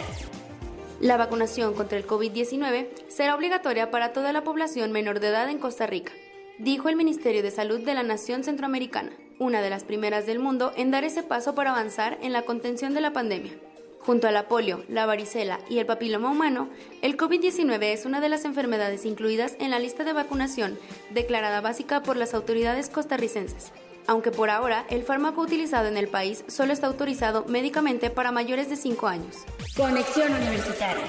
La 1.01 1.15
vacunación 1.15 1.75
contra 1.75 1.97
el 1.97 2.05
COVID-19 2.05 2.89
será 3.07 3.33
obligatoria 3.33 3.89
para 3.89 4.11
toda 4.11 4.33
la 4.33 4.43
población 4.43 4.91
menor 4.91 5.21
de 5.21 5.29
edad 5.29 5.49
en 5.49 5.57
Costa 5.57 5.87
Rica, 5.87 6.11
dijo 6.57 6.89
el 6.89 6.97
Ministerio 6.97 7.41
de 7.41 7.51
Salud 7.51 7.79
de 7.79 7.93
la 7.93 8.03
Nación 8.03 8.43
Centroamericana, 8.43 9.11
una 9.39 9.61
de 9.61 9.69
las 9.69 9.85
primeras 9.85 10.25
del 10.25 10.39
mundo 10.39 10.73
en 10.75 10.91
dar 10.91 11.05
ese 11.05 11.23
paso 11.23 11.55
para 11.55 11.71
avanzar 11.71 12.17
en 12.21 12.33
la 12.33 12.41
contención 12.41 12.93
de 12.93 12.99
la 12.99 13.13
pandemia. 13.13 13.53
Junto 14.01 14.27
a 14.27 14.31
la 14.31 14.49
polio, 14.49 14.83
la 14.89 15.05
varicela 15.05 15.61
y 15.69 15.77
el 15.77 15.85
papiloma 15.85 16.31
humano, 16.31 16.67
el 17.01 17.15
COVID-19 17.15 17.81
es 17.93 18.05
una 18.05 18.19
de 18.19 18.27
las 18.27 18.43
enfermedades 18.43 19.05
incluidas 19.05 19.55
en 19.59 19.71
la 19.71 19.79
lista 19.79 20.03
de 20.03 20.11
vacunación 20.11 20.77
declarada 21.11 21.61
básica 21.61 22.03
por 22.03 22.17
las 22.17 22.33
autoridades 22.33 22.89
costarricenses, 22.89 23.71
aunque 24.09 24.31
por 24.31 24.49
ahora 24.49 24.85
el 24.89 25.03
fármaco 25.03 25.39
utilizado 25.41 25.87
en 25.87 25.95
el 25.95 26.07
país 26.07 26.43
solo 26.47 26.73
está 26.73 26.87
autorizado 26.87 27.45
médicamente 27.45 28.09
para 28.09 28.31
mayores 28.31 28.67
de 28.67 28.75
5 28.75 29.07
años. 29.07 29.35
Conexión 29.77 30.33
Universitaria. 30.33 31.05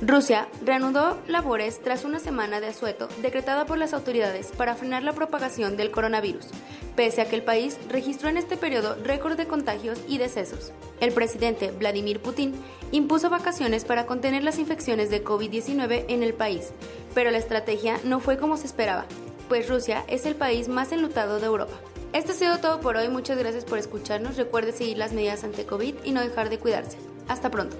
Rusia 0.00 0.46
reanudó 0.64 1.18
labores 1.26 1.82
tras 1.82 2.04
una 2.04 2.20
semana 2.20 2.60
de 2.60 2.68
asueto 2.68 3.08
decretada 3.22 3.66
por 3.66 3.76
las 3.76 3.92
autoridades 3.92 4.52
para 4.56 4.76
frenar 4.76 5.02
la 5.02 5.14
propagación 5.14 5.76
del 5.76 5.90
coronavirus, 5.90 6.46
pese 6.94 7.22
a 7.22 7.28
que 7.28 7.34
el 7.34 7.42
país 7.42 7.76
registró 7.88 8.28
en 8.28 8.36
este 8.36 8.56
periodo 8.56 8.94
récord 9.02 9.36
de 9.36 9.48
contagios 9.48 9.98
y 10.06 10.18
decesos. 10.18 10.72
El 11.00 11.12
presidente 11.12 11.72
Vladimir 11.72 12.20
Putin 12.20 12.54
impuso 12.92 13.30
vacaciones 13.30 13.84
para 13.84 14.06
contener 14.06 14.44
las 14.44 14.60
infecciones 14.60 15.10
de 15.10 15.24
COVID-19 15.24 16.04
en 16.06 16.22
el 16.22 16.34
país, 16.34 16.68
pero 17.14 17.32
la 17.32 17.38
estrategia 17.38 17.98
no 18.04 18.20
fue 18.20 18.38
como 18.38 18.56
se 18.56 18.66
esperaba, 18.66 19.06
pues 19.48 19.68
Rusia 19.68 20.04
es 20.06 20.24
el 20.24 20.36
país 20.36 20.68
más 20.68 20.92
enlutado 20.92 21.40
de 21.40 21.46
Europa. 21.46 21.74
Esto 22.12 22.32
ha 22.32 22.34
sido 22.34 22.58
todo 22.58 22.80
por 22.80 22.96
hoy, 22.96 23.08
muchas 23.08 23.38
gracias 23.38 23.64
por 23.64 23.78
escucharnos, 23.78 24.36
recuerde 24.36 24.72
seguir 24.72 24.98
las 24.98 25.12
medidas 25.12 25.44
ante 25.44 25.66
COVID 25.66 25.96
y 26.04 26.12
no 26.12 26.20
dejar 26.20 26.48
de 26.48 26.58
cuidarse. 26.58 26.98
Hasta 27.28 27.50
pronto. 27.50 27.76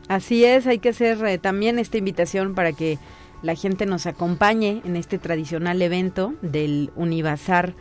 Así 0.09 0.45
es, 0.45 0.67
hay 0.67 0.79
que 0.79 0.89
hacer 0.91 1.25
eh, 1.25 1.39
también 1.39 1.79
esta 1.79 1.97
invitación 1.97 2.55
para 2.55 2.73
que 2.73 2.99
la 3.43 3.55
gente 3.55 3.87
nos 3.87 4.05
acompañe 4.07 4.83
en 4.85 4.97
este 4.97 5.19
tradicional 5.19 5.81
evento 5.83 6.35
del 6.43 6.91
Univazar 6.97 7.75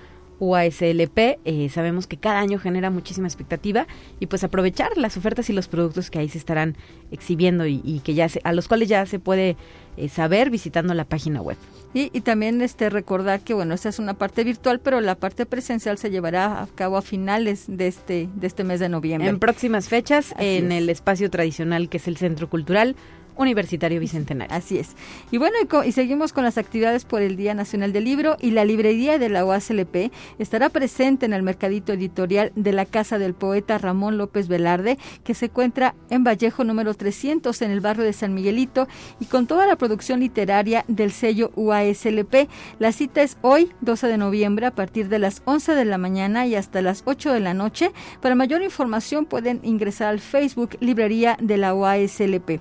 UASLP. 0.44 1.40
Eh, 1.46 1.70
sabemos 1.70 2.08
que 2.08 2.18
cada 2.18 2.40
año 2.40 2.60
genera 2.60 2.90
muchísima 2.90 3.28
expectativa 3.28 3.88
y 4.20 4.28
pues 4.28 4.44
aprovechar 4.44 4.98
las 4.98 5.18
ofertas 5.18 5.50
y 5.50 5.54
los 5.54 5.68
productos 5.68 6.10
que 6.10 6.20
ahí 6.20 6.30
se 6.30 6.38
estarán 6.38 6.76
exhibiendo 7.12 7.66
y, 7.66 8.02
que 8.04 8.14
ya 8.14 8.28
a 8.44 8.54
los 8.54 8.68
cuales 8.68 8.90
ya 8.90 9.06
se 9.06 9.20
puede 9.20 9.56
eh, 9.98 10.10
saber 10.10 10.50
visitando 10.50 10.94
la 10.94 11.06
página 11.06 11.42
web. 11.42 11.58
Y, 11.94 12.10
y, 12.12 12.22
también 12.22 12.62
este 12.62 12.90
recordar 12.90 13.42
que 13.42 13.54
bueno 13.54 13.76
esta 13.76 13.90
es 13.90 14.00
una 14.00 14.16
parte 14.16 14.44
virtual 14.44 14.80
pero 14.80 15.00
la 15.00 15.14
parte 15.14 15.46
presencial 15.46 16.00
se 16.00 16.10
llevará 16.10 16.64
a 16.64 16.68
cabo 16.68 16.98
a 16.98 17.04
finales 17.04 17.66
de 17.68 17.88
este 17.88 18.30
de 18.34 18.48
este 18.48 18.64
mes 18.64 18.80
de 18.80 18.90
noviembre 18.90 19.30
en 19.30 19.38
próximas 19.38 19.90
fechas 19.90 20.34
en 20.40 20.72
el 20.72 20.90
espacio 20.90 21.30
tradicional 21.30 21.90
que 21.90 21.98
es 21.98 22.08
el 22.08 22.18
centro 22.18 22.50
cultural 22.50 22.96
Universitario 23.36 24.00
Bicentenario. 24.00 24.56
Así 24.56 24.78
es. 24.78 24.96
Y 25.32 25.38
bueno, 25.38 25.58
y, 25.86 25.92
seguimos 25.92 26.34
con 26.34 26.44
las 26.44 26.58
actividades 26.58 27.06
por 27.06 27.22
el 27.22 27.36
Día 27.36 27.54
Nacional 27.54 27.94
del 27.94 28.04
Libro 28.06 28.38
y 28.40 28.52
la 28.52 28.66
librería 28.66 29.18
de 29.20 29.30
la 29.30 29.46
UASLP 29.46 30.12
estará 30.40 30.70
presente 30.70 31.25
en 31.25 31.34
el 31.34 31.44
mercadito 31.44 31.94
editorial 31.94 32.52
de 32.56 32.74
la 32.74 32.86
Casa 32.86 33.18
del 33.18 33.34
Poeta 33.34 33.78
Ramón 33.78 34.18
López 34.18 34.48
Velarde, 34.48 34.98
que 35.24 35.34
se 35.34 35.46
encuentra 35.46 35.96
en 36.10 36.24
Vallejo 36.24 36.63
número 36.63 36.94
300 36.94 37.62
en 37.62 37.72
el 37.72 37.82
barrio 37.82 38.06
de 38.06 38.13
San 38.13 38.34
Miguelito 38.34 38.88
y 39.20 39.25
con 39.25 39.48
toda 39.48 39.68
la 39.68 39.75
producción 39.75 40.20
literaria 40.20 40.86
del 40.88 41.12
sello 41.12 41.52
UASLP. 41.56 42.50
La 42.80 42.92
cita 42.92 43.22
es 43.22 43.38
hoy, 43.42 43.72
12 43.82 44.08
de 44.08 44.18
noviembre, 44.18 44.66
a 44.66 44.75
partir 44.75 45.10
de 45.10 45.20
las 45.20 45.42
11 45.46 45.75
de 45.75 45.86
la 45.86 45.98
mañana 45.98 46.46
y 46.46 46.56
hasta 46.56 46.82
las 46.82 47.04
8 47.06 47.34
de 47.34 47.40
la 47.40 47.54
noche. 47.54 47.92
Para 48.22 48.36
mayor 48.36 48.62
información 48.62 49.25
pueden 49.25 49.60
ingresar 49.63 50.10
al 50.10 50.20
Facebook 50.20 50.78
Librería 50.80 51.38
de 51.42 51.58
la 51.58 51.74
UASLP. 51.74 52.60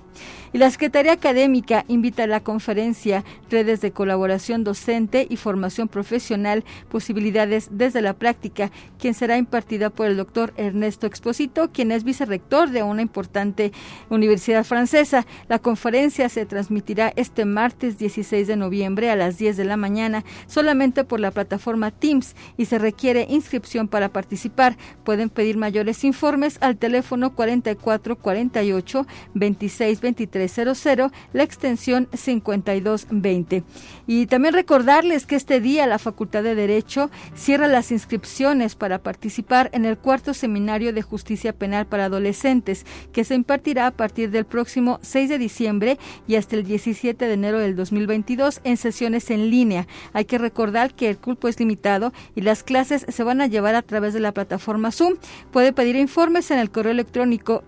Y 0.52 0.59
la 0.62 0.71
Secretaría 0.71 1.14
Académica 1.14 1.85
invita 1.88 2.23
a 2.23 2.28
la 2.28 2.38
conferencia 2.38 3.25
Redes 3.50 3.81
de 3.81 3.90
Colaboración 3.90 4.62
Docente 4.62 5.26
y 5.28 5.37
Formación 5.37 5.88
Profesional, 5.88 6.62
Posibilidades 6.88 7.66
desde 7.73 8.00
la 8.00 8.12
Práctica, 8.12 8.71
quien 8.97 9.14
será 9.14 9.38
impartida 9.38 9.90
por 9.90 10.07
el 10.07 10.16
doctor 10.16 10.54
Ernesto 10.57 11.09
Exposito, 11.09 11.73
quien 11.73 11.90
es 11.90 12.04
vicerrector 12.04 12.71
de 12.71 12.85
una 12.85 13.02
importante 13.02 13.73
universidad 14.09 14.62
francesa. 14.62 15.26
La 15.49 15.59
conferencia 15.59 16.28
se 16.28 16.47
transmitirá 16.47 17.12
este 17.16 17.45
martes 17.45 17.99
16 17.99 18.47
de 18.47 18.54
noviembre 18.54 19.11
a 19.11 19.16
las 19.16 19.38
10 19.38 19.57
de 19.57 19.64
la 19.64 19.76
mañana 19.76 20.25
solamente 20.47 21.02
por 21.02 21.19
la 21.19 21.33
plataforma 21.33 21.90
Teams 21.90 22.37
y 22.57 22.66
se 22.66 22.78
requiere 22.78 23.26
inscripción 23.28 23.88
para 23.88 24.11
participar. 24.11 24.76
Pueden 25.02 25.28
pedir 25.28 25.57
mayores 25.57 26.04
informes 26.04 26.59
al 26.61 26.76
teléfono 26.76 27.35
44 27.35 28.14
48 28.14 29.07
26 29.35 30.00
23 30.00 30.51
900, 30.56 31.11
la 31.32 31.42
extensión 31.42 32.09
5220. 32.12 33.64
Y 34.06 34.26
también 34.26 34.54
recordarles 34.54 35.26
que 35.26 35.37
este 35.37 35.61
día 35.61 35.87
la 35.87 35.99
Facultad 35.99 36.42
de 36.42 36.54
Derecho 36.54 37.11
cierra 37.35 37.68
las 37.68 37.92
inscripciones 37.92 38.75
para 38.75 38.99
participar 38.99 39.71
en 39.73 39.85
el 39.85 39.99
cuarto 39.99 40.35
seminario 40.35 40.92
de 40.92 41.02
justicia 41.02 41.52
penal 41.52 41.87
para 41.87 42.06
adolescentes, 42.06 42.85
que 43.12 43.25
se 43.25 43.35
impartirá 43.35 43.87
a 43.87 43.90
partir 43.92 44.30
del 44.30 44.44
próximo 44.44 44.99
6 45.02 45.28
de 45.28 45.38
diciembre 45.38 45.99
y 46.26 46.37
hasta 46.37 46.56
el 46.56 46.64
17 46.64 47.26
de 47.26 47.32
enero 47.32 47.59
del 47.59 47.76
2022 47.76 48.61
en 48.64 48.76
sesiones 48.76 49.30
en 49.30 49.50
línea. 49.50 49.87
Hay 50.12 50.25
que 50.25 50.38
recordar 50.38 50.94
que 50.94 51.09
el 51.09 51.18
culpo 51.18 51.49
es 51.49 51.59
limitado 51.59 52.12
y 52.35 52.42
las 52.42 52.62
clases 52.62 53.06
se 53.09 53.25
van 53.25 53.40
a 53.40 53.47
llevar 53.47 53.75
a 53.75 53.82
través 53.82 54.14
de 54.14 54.21
la 54.21 54.32
plataforma 54.32 54.90
Zoom. 54.90 55.14
Puede 55.50 55.73
pedir 55.73 55.97
informes 55.97 56.50
en 56.50 56.59
el 56.59 56.71
correo 56.71 56.92
electrónico 56.92 57.62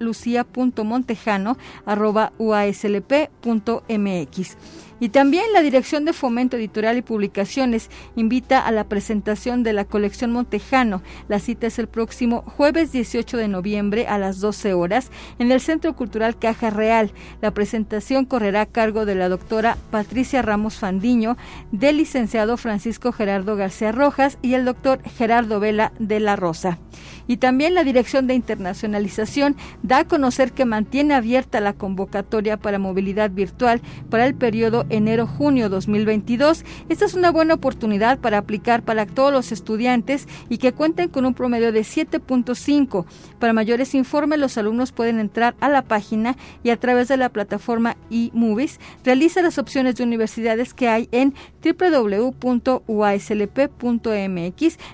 lucia.montejano.uaslp.mx. 2.83 4.57
Y 5.01 5.09
también 5.09 5.45
la 5.53 5.61
Dirección 5.61 6.05
de 6.05 6.13
Fomento 6.13 6.57
Editorial 6.57 6.97
y 6.97 7.03
Publicaciones 7.03 7.91
invita 8.17 8.61
a 8.61 8.71
la 8.71 8.85
presentación 8.85 9.63
de 9.63 9.73
la 9.73 9.85
colección 9.85 10.33
Montejano. 10.33 11.03
La 11.29 11.41
cita 11.41 11.67
es 11.67 11.79
el 11.79 11.89
próximo 11.89 12.43
jueves 12.43 12.93
18 12.93 13.37
de 13.37 13.49
noviembre 13.49 14.07
a 14.07 14.19
las 14.19 14.41
12 14.41 14.73
horas 14.75 15.11
en 15.39 15.51
el 15.51 15.61
Centro 15.61 15.95
Cultural 15.95 16.39
Caja 16.39 16.71
Real. 16.71 17.13
La 17.41 17.53
presentación 17.53 18.25
correrá 18.25 18.63
a 18.63 18.67
cargo 18.67 19.05
de 19.05 19.15
la 19.15 19.29
doctora 19.29 19.77
Patricia 19.91 20.43
Ramos 20.43 20.77
Fandiño, 20.77 21.37
del 21.73 21.97
licenciado 21.97 22.57
Francisco 22.57 23.13
Gerardo 23.13 23.57
García 23.57 23.93
Rojas 23.93 24.39
y 24.43 24.55
el 24.55 24.65
doctor 24.65 25.03
Gerardo 25.03 25.61
Vela 25.61 25.93
de 25.99 26.21
la 26.21 26.37
Rosa. 26.37 26.79
Y 27.27 27.39
también 27.39 27.75
la 27.75 27.85
Dirección 27.85 28.27
de 28.27 28.35
Internacionalización 28.35 29.57
da 29.83 30.01
a 30.01 30.05
conocer 30.05 30.53
que 30.53 30.65
mantiene 30.65 31.15
abierta 31.15 31.61
la 31.61 31.73
convocatoria 31.73 32.57
para 32.59 32.79
movilidad 32.79 33.31
virtual 33.31 33.81
para 34.11 34.27
el 34.27 34.35
periodo 34.35 34.84
enero-junio 34.91 35.69
2022. 35.69 36.65
Esta 36.89 37.05
es 37.05 37.15
una 37.15 37.31
buena 37.31 37.55
oportunidad 37.55 38.19
para 38.19 38.39
aplicar 38.39 38.83
para 38.83 39.07
todos 39.07 39.33
los 39.33 39.53
estudiantes 39.53 40.29
y 40.49 40.59
que 40.59 40.73
cuenten 40.73 41.09
con 41.09 41.25
un 41.25 41.35
promedio 41.35 41.73
de 41.73 41.81
7.5. 41.81 43.05
Para 43.39 43.53
mayores 43.53 43.95
informes, 43.95 44.39
los 44.39 44.59
alumnos 44.59 44.93
pueden 44.93 45.19
entrar 45.19 45.55
a 45.61 45.69
la 45.69 45.83
página 45.83 46.37
y 46.63 46.71
a 46.71 46.79
través 46.79 47.09
de 47.09 47.17
la 47.17 47.29
plataforma 47.29 47.97
eMovies 48.11 48.81
realiza 49.05 49.43
las 49.43 49.59
opciones 49.59 49.97
de 49.97 50.05
universidades 50.05 50.75
que 50.75 50.89
hay 50.89 51.09
en 51.13 51.35
www.uaslp.mx 51.63 52.39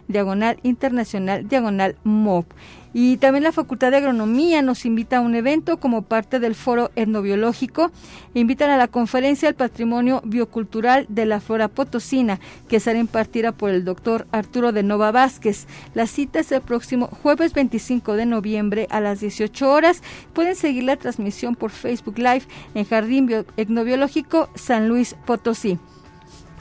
diagonal 0.09 0.59
internacional 0.63 1.49
diagonal 1.49 1.97
MOV. 2.05 2.45
Y 2.93 3.19
también 3.19 3.45
la 3.45 3.53
Facultad 3.53 3.91
de 3.91 3.99
Agronomía 3.99 4.63
nos 4.63 4.85
invita 4.85 5.19
a 5.19 5.21
un 5.21 5.35
evento 5.35 5.79
como 5.79 6.03
parte 6.03 6.41
del 6.41 6.55
Foro 6.55 6.91
Etnobiológico. 6.97 7.93
Invitan 8.35 8.71
a 8.71 8.77
la 8.77 8.89
conferencia 8.89 9.49
El 9.49 9.55
Patrimonio 9.55 10.23
Biocultural 10.25 11.07
de 11.09 11.27
la 11.27 11.41
Flora 11.41 11.69
Potosina, 11.69 12.41
que 12.69 12.81
será 12.81 12.99
impartida 12.99 13.53
por 13.53 13.71
el 13.71 13.85
doctor 13.85 14.27
Arturo 14.33 14.73
de 14.73 14.83
Nova 14.83 15.13
Vázquez. 15.13 15.67
La 15.95 16.07
cita 16.07 16.41
es 16.41 16.51
el 16.53 16.63
próximo 16.63 17.07
jueves 17.07 17.53
25 17.53 18.15
de 18.15 18.27
noviembre 18.27 18.87
a 18.91 19.01
las 19.01 19.21
18 19.21 19.71
horas. 19.71 20.03
Pueden 20.33 20.57
seguir 20.57 20.85
la 20.85 20.97
transmisión 20.97 21.55
por 21.55 21.71
Facebook 21.71 22.19
Live 22.19 22.43
en 22.75 22.85
Jardín 22.85 23.45
Etnobiológico 23.57 24.49
San 24.55 24.89
Luis 24.89 25.15
Potosí. 25.27 25.79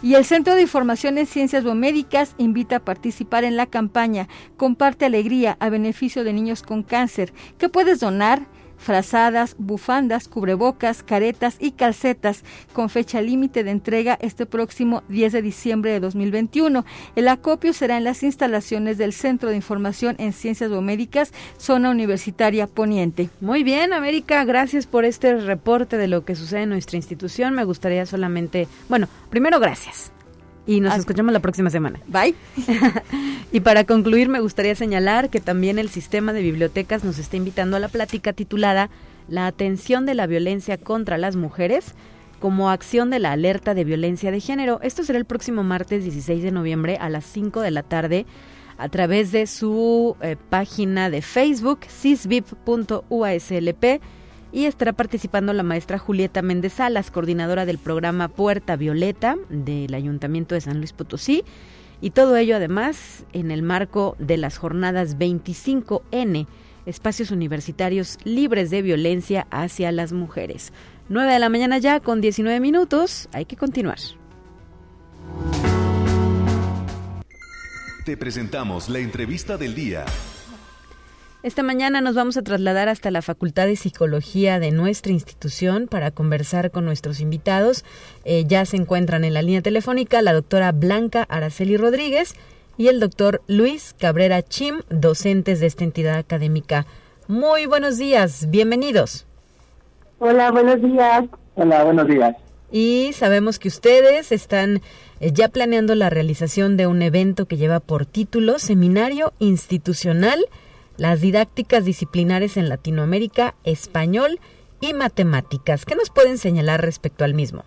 Y 0.01 0.15
el 0.15 0.23
Centro 0.23 0.55
de 0.55 0.61
Información 0.61 1.17
en 1.17 1.25
Ciencias 1.25 1.65
Biomédicas 1.65 2.33
invita 2.37 2.77
a 2.77 2.79
participar 2.79 3.43
en 3.43 3.57
la 3.57 3.65
campaña 3.65 4.29
Comparte 4.55 5.05
Alegría 5.05 5.57
a 5.59 5.69
beneficio 5.69 6.23
de 6.23 6.31
niños 6.31 6.63
con 6.63 6.83
cáncer, 6.83 7.33
que 7.57 7.67
puedes 7.67 7.99
donar 7.99 8.47
frazadas, 8.79 9.55
bufandas, 9.59 10.27
cubrebocas, 10.27 11.03
caretas 11.03 11.57
y 11.59 11.71
calcetas 11.71 12.43
con 12.73 12.89
fecha 12.89 13.21
límite 13.21 13.63
de 13.63 13.71
entrega 13.71 14.17
este 14.21 14.45
próximo 14.45 15.03
10 15.09 15.33
de 15.33 15.41
diciembre 15.41 15.91
de 15.91 15.99
2021. 15.99 16.85
El 17.15 17.27
acopio 17.27 17.73
será 17.73 17.97
en 17.97 18.03
las 18.03 18.23
instalaciones 18.23 18.97
del 18.97 19.13
Centro 19.13 19.49
de 19.49 19.57
Información 19.57 20.15
en 20.17 20.33
Ciencias 20.33 20.69
Biomédicas, 20.69 21.33
zona 21.57 21.91
universitaria 21.91 22.65
poniente. 22.65 23.29
Muy 23.41 23.63
bien, 23.63 23.93
América, 23.93 24.43
gracias 24.45 24.87
por 24.87 25.05
este 25.05 25.35
reporte 25.35 25.97
de 25.97 26.07
lo 26.07 26.25
que 26.25 26.35
sucede 26.35 26.63
en 26.63 26.69
nuestra 26.69 26.97
institución. 26.97 27.53
Me 27.53 27.65
gustaría 27.65 28.05
solamente, 28.05 28.67
bueno, 28.87 29.07
primero 29.29 29.59
gracias 29.59 30.11
y 30.69 30.79
nos 30.81 30.95
escuchamos 30.95 31.33
la 31.33 31.39
próxima 31.39 31.71
semana. 31.71 31.99
Bye. 32.05 32.35
y 33.51 33.61
para 33.61 33.85
concluir, 33.85 34.29
me 34.29 34.39
gustaría 34.39 34.75
señalar 34.75 35.31
que 35.31 35.39
también 35.39 35.79
el 35.79 35.89
sistema 35.89 36.31
de 36.31 36.43
bibliotecas 36.43 37.03
nos 37.03 37.17
está 37.17 37.37
invitando 37.37 37.75
a 37.75 37.79
la 37.79 37.87
plática 37.87 38.33
titulada 38.33 38.91
La 39.27 39.47
atención 39.47 40.05
de 40.05 40.13
la 40.13 40.27
violencia 40.27 40.77
contra 40.77 41.17
las 41.17 41.35
mujeres 41.35 41.95
como 42.39 42.69
acción 42.69 43.09
de 43.09 43.17
la 43.17 43.31
alerta 43.31 43.73
de 43.73 43.83
violencia 43.83 44.29
de 44.29 44.41
género. 44.41 44.79
Esto 44.83 45.03
será 45.03 45.17
el 45.17 45.25
próximo 45.25 45.63
martes 45.63 46.03
16 46.03 46.43
de 46.43 46.51
noviembre 46.51 46.97
a 47.01 47.09
las 47.09 47.25
5 47.25 47.61
de 47.61 47.71
la 47.71 47.81
tarde 47.81 48.27
a 48.77 48.89
través 48.89 49.31
de 49.31 49.47
su 49.47 50.17
eh, 50.21 50.35
página 50.51 51.09
de 51.09 51.23
Facebook, 51.23 51.79
cisvip.uaslp 51.89 52.63
y 54.51 54.65
estará 54.65 54.93
participando 54.93 55.53
la 55.53 55.63
maestra 55.63 55.99
Julieta 55.99 56.41
Méndez 56.41 56.73
Salas, 56.73 57.11
coordinadora 57.11 57.65
del 57.65 57.77
programa 57.77 58.27
Puerta 58.27 58.75
Violeta 58.75 59.37
del 59.49 59.93
Ayuntamiento 59.93 60.55
de 60.55 60.61
San 60.61 60.77
Luis 60.77 60.93
Potosí. 60.93 61.43
Y 62.01 62.11
todo 62.11 62.37
ello 62.37 62.55
además 62.55 63.25
en 63.33 63.51
el 63.51 63.61
marco 63.61 64.15
de 64.19 64.37
las 64.37 64.57
jornadas 64.57 65.17
25N, 65.17 66.47
espacios 66.85 67.31
universitarios 67.31 68.17
libres 68.23 68.69
de 68.69 68.81
violencia 68.81 69.47
hacia 69.51 69.91
las 69.91 70.13
mujeres. 70.13 70.71
9 71.09 71.33
de 71.33 71.39
la 71.39 71.49
mañana 71.49 71.77
ya 71.77 71.99
con 71.99 72.21
19 72.21 72.59
minutos, 72.59 73.29
hay 73.33 73.45
que 73.45 73.57
continuar. 73.57 73.99
Te 78.05 78.17
presentamos 78.17 78.89
la 78.89 78.99
entrevista 78.99 79.57
del 79.57 79.75
día. 79.75 80.05
Esta 81.41 81.63
mañana 81.63 82.01
nos 82.01 82.15
vamos 82.15 82.35
a 82.35 82.41
trasladar 82.41 82.89
hasta 82.89 83.11
la 83.11 83.21
Facultad 83.21 83.65
de 83.65 83.77
Psicología 83.77 84.59
de 84.59 84.71
nuestra 84.71 85.13
institución 85.13 85.87
para 85.87 86.11
conversar 86.11 86.69
con 86.69 86.83
nuestros 86.83 87.21
invitados. 87.21 87.85
Eh, 88.25 88.43
ya 88.45 88.65
se 88.65 88.75
encuentran 88.75 89.23
en 89.23 89.33
la 89.33 89.41
línea 89.41 89.61
telefónica 89.61 90.21
la 90.21 90.33
doctora 90.33 90.73
Blanca 90.73 91.23
Araceli 91.29 91.77
Rodríguez 91.77 92.35
y 92.77 92.89
el 92.89 92.99
doctor 92.99 93.41
Luis 93.47 93.95
Cabrera 93.97 94.41
Chim, 94.41 94.81
docentes 94.89 95.61
de 95.61 95.67
esta 95.67 95.85
entidad 95.85 96.15
académica. 96.15 96.85
Muy 97.29 97.67
buenos 97.67 97.97
días, 97.97 98.49
bienvenidos. 98.49 99.25
Hola, 100.17 100.51
buenos 100.51 100.81
días. 100.81 101.23
Hola, 101.55 101.85
buenos 101.85 102.05
días. 102.09 102.35
Y 102.69 103.11
sabemos 103.13 103.59
que 103.59 103.69
ustedes 103.69 104.33
están 104.33 104.81
eh, 105.21 105.31
ya 105.31 105.47
planeando 105.47 105.95
la 105.95 106.09
realización 106.09 106.75
de 106.75 106.85
un 106.85 107.01
evento 107.01 107.45
que 107.45 107.55
lleva 107.55 107.79
por 107.79 108.05
título 108.05 108.59
Seminario 108.59 109.31
Institucional 109.39 110.45
las 110.99 111.21
didácticas 111.21 111.85
disciplinares 111.85 112.57
en 112.57 112.69
Latinoamérica, 112.69 113.55
español 113.63 114.39
y 114.81 114.93
matemáticas. 114.93 115.85
¿Qué 115.85 115.95
nos 115.95 116.09
pueden 116.09 116.37
señalar 116.37 116.81
respecto 116.81 117.23
al 117.23 117.33
mismo? 117.33 117.63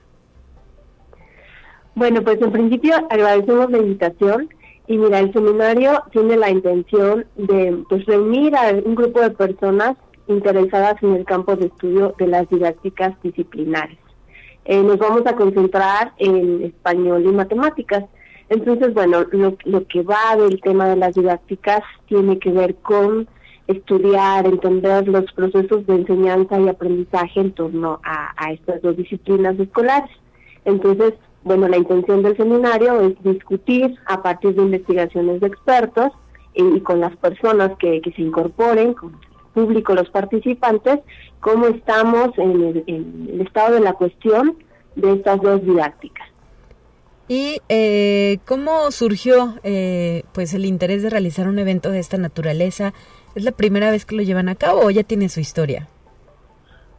Bueno, 1.95 2.23
pues 2.23 2.41
en 2.41 2.53
principio 2.53 2.95
agradecemos 3.11 3.71
la 3.71 3.79
invitación 3.79 4.49
y 4.87 4.99
mira, 4.99 5.19
el 5.19 5.33
seminario 5.33 6.03
tiene 6.11 6.37
la 6.37 6.51
intención 6.51 7.27
de 7.37 7.83
pues, 7.89 8.05
reunir 8.07 8.55
a 8.57 8.71
un 8.71 8.95
grupo 8.95 9.21
de 9.21 9.31
personas 9.31 9.97
interesadas 10.27 11.03
en 11.03 11.15
el 11.15 11.25
campo 11.25 11.57
de 11.57 11.67
estudio 11.67 12.15
de 12.19 12.27
las 12.27 12.49
didácticas 12.49 13.15
disciplinares. 13.23 13.99
Eh, 14.65 14.83
nos 14.83 14.99
vamos 14.99 15.23
a 15.27 15.35
concentrar 15.35 16.13
en 16.19 16.63
español 16.65 17.25
y 17.25 17.33
matemáticas. 17.33 18.05
Entonces, 18.53 18.93
bueno, 18.93 19.25
lo, 19.31 19.87
que 19.87 20.03
va 20.03 20.37
del 20.37 20.61
tema 20.61 20.87
de 20.87 20.97
las 20.97 21.15
didácticas 21.15 21.81
tiene 22.07 22.39
que 22.39 22.53
ver 22.53 22.75
con 22.75 23.27
estudiar, 23.67 24.45
entender 24.45 25.09
los 25.09 25.25
procesos 25.33 25.87
de 25.87 25.95
enseñanza 25.95 26.61
y 26.61 26.69
aprendizaje 26.69 27.41
en 27.41 27.53
torno 27.53 27.99
a, 28.05 28.53
estas 28.53 28.83
dos 28.83 28.95
disciplinas 28.99 29.59
escolares. 29.59 30.11
Entonces, 30.67 31.15
bueno, 31.45 31.67
la 31.67 31.79
intención 31.79 32.23
del 32.23 32.37
seminario 32.37 33.01
es 33.01 33.15
discutir 33.23 33.95
a 34.05 34.23
partir 34.23 34.55
de 34.55 34.65
investigaciones 34.65 35.41
de 35.41 35.47
expertos 35.47 36.13
y, 36.53 36.79
con 36.81 37.01
las 37.01 37.17
personas 37.17 37.71
que, 37.79 38.03
se 38.15 38.21
incorporen, 38.21 38.93
con 38.93 39.15
el 39.15 39.53
público, 39.55 39.95
los 39.95 40.11
participantes, 40.11 40.99
cómo 41.41 41.69
estamos 41.69 42.37
en 42.37 42.85
el 42.87 43.41
estado 43.41 43.77
de 43.77 43.81
la 43.81 43.95
cuestión 43.95 44.59
de 44.95 45.15
estas 45.15 45.41
dos 45.41 45.65
didácticas. 45.65 46.32
¿Y 47.29 47.61
eh, 47.69 48.39
cómo 48.47 48.91
surgió 48.91 49.55
eh, 49.63 50.25
pues 50.33 50.55
el 50.55 50.65
interés 50.65 51.03
de 51.03 51.11
realizar 51.11 51.49
un 51.49 51.59
evento 51.59 51.91
de 51.91 51.99
esta 51.99 52.19
naturaleza? 52.19 52.93
¿Es 53.35 53.45
la 53.45 53.53
primera 53.53 53.91
vez 53.91 54.05
que 54.05 54.17
lo 54.17 54.23
llevan 54.23 54.49
a 54.49 54.55
cabo 54.55 54.83
o 54.83 54.91
ya 54.91 55.03
tiene 55.03 55.29
su 55.29 55.41
historia? 55.41 55.89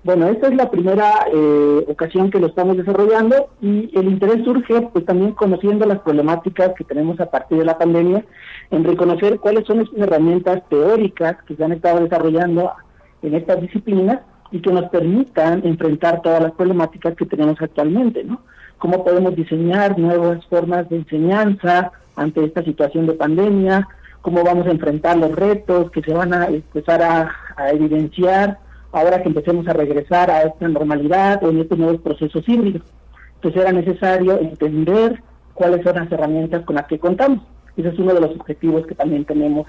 Bueno, 0.03 0.27
esta 0.27 0.47
es 0.47 0.55
la 0.55 0.69
primera 0.69 1.27
eh, 1.33 1.86
ocasión 1.88 2.29
que 2.29 2.39
lo 2.39 2.47
estamos 2.47 2.75
desarrollando 2.75 3.51
y 3.62 3.89
el 3.97 4.09
interés 4.09 4.43
surge 4.43 4.81
pues 4.91 5.05
también 5.05 5.31
conociendo 5.31 5.86
las 5.86 5.99
problemáticas 5.99 6.73
que 6.77 6.83
tenemos 6.83 7.19
a 7.21 7.31
partir 7.31 7.57
de 7.59 7.65
la 7.65 7.77
pandemia, 7.77 8.25
en 8.71 8.83
reconocer 8.83 9.39
cuáles 9.39 9.65
son 9.65 9.79
las 9.79 9.88
herramientas 9.95 10.62
teóricas 10.67 11.38
que 11.43 11.55
se 11.55 11.63
han 11.63 11.71
estado 11.71 12.01
desarrollando 12.01 12.73
en 13.21 13.36
estas 13.36 13.62
disciplinas 13.62 14.19
y 14.51 14.62
que 14.62 14.73
nos 14.73 14.89
permitan 14.89 15.65
enfrentar 15.65 16.21
todas 16.21 16.43
las 16.43 16.51
problemáticas 16.51 17.15
que 17.15 17.25
tenemos 17.25 17.55
actualmente, 17.62 18.25
¿no? 18.25 18.41
Cómo 18.83 19.01
podemos 19.05 19.33
diseñar 19.33 19.97
nuevas 19.97 20.45
formas 20.47 20.89
de 20.89 20.97
enseñanza 20.97 21.93
ante 22.17 22.43
esta 22.43 22.65
situación 22.65 23.07
de 23.07 23.13
pandemia, 23.13 23.87
cómo 24.19 24.43
vamos 24.43 24.67
a 24.67 24.71
enfrentar 24.71 25.15
los 25.15 25.33
retos 25.33 25.89
que 25.89 26.01
se 26.01 26.11
van 26.11 26.33
a 26.33 26.47
empezar 26.47 27.01
a, 27.01 27.31
a 27.55 27.69
evidenciar 27.69 28.57
ahora 28.91 29.21
que 29.21 29.29
empecemos 29.29 29.65
a 29.69 29.73
regresar 29.73 30.29
a 30.29 30.41
esta 30.41 30.67
normalidad 30.67 31.41
o 31.45 31.49
en 31.49 31.61
estos 31.61 31.77
nuevos 31.77 32.01
procesos 32.01 32.43
híbridos. 32.45 32.81
Entonces 33.35 33.61
era 33.61 33.71
necesario 33.71 34.37
entender 34.37 35.23
cuáles 35.53 35.81
son 35.81 35.95
las 35.95 36.11
herramientas 36.11 36.65
con 36.65 36.75
las 36.75 36.85
que 36.87 36.99
contamos. 36.99 37.41
Ese 37.77 37.87
es 37.87 37.97
uno 37.97 38.13
de 38.13 38.19
los 38.19 38.31
objetivos 38.31 38.85
que 38.85 38.95
también 38.95 39.23
tenemos 39.23 39.65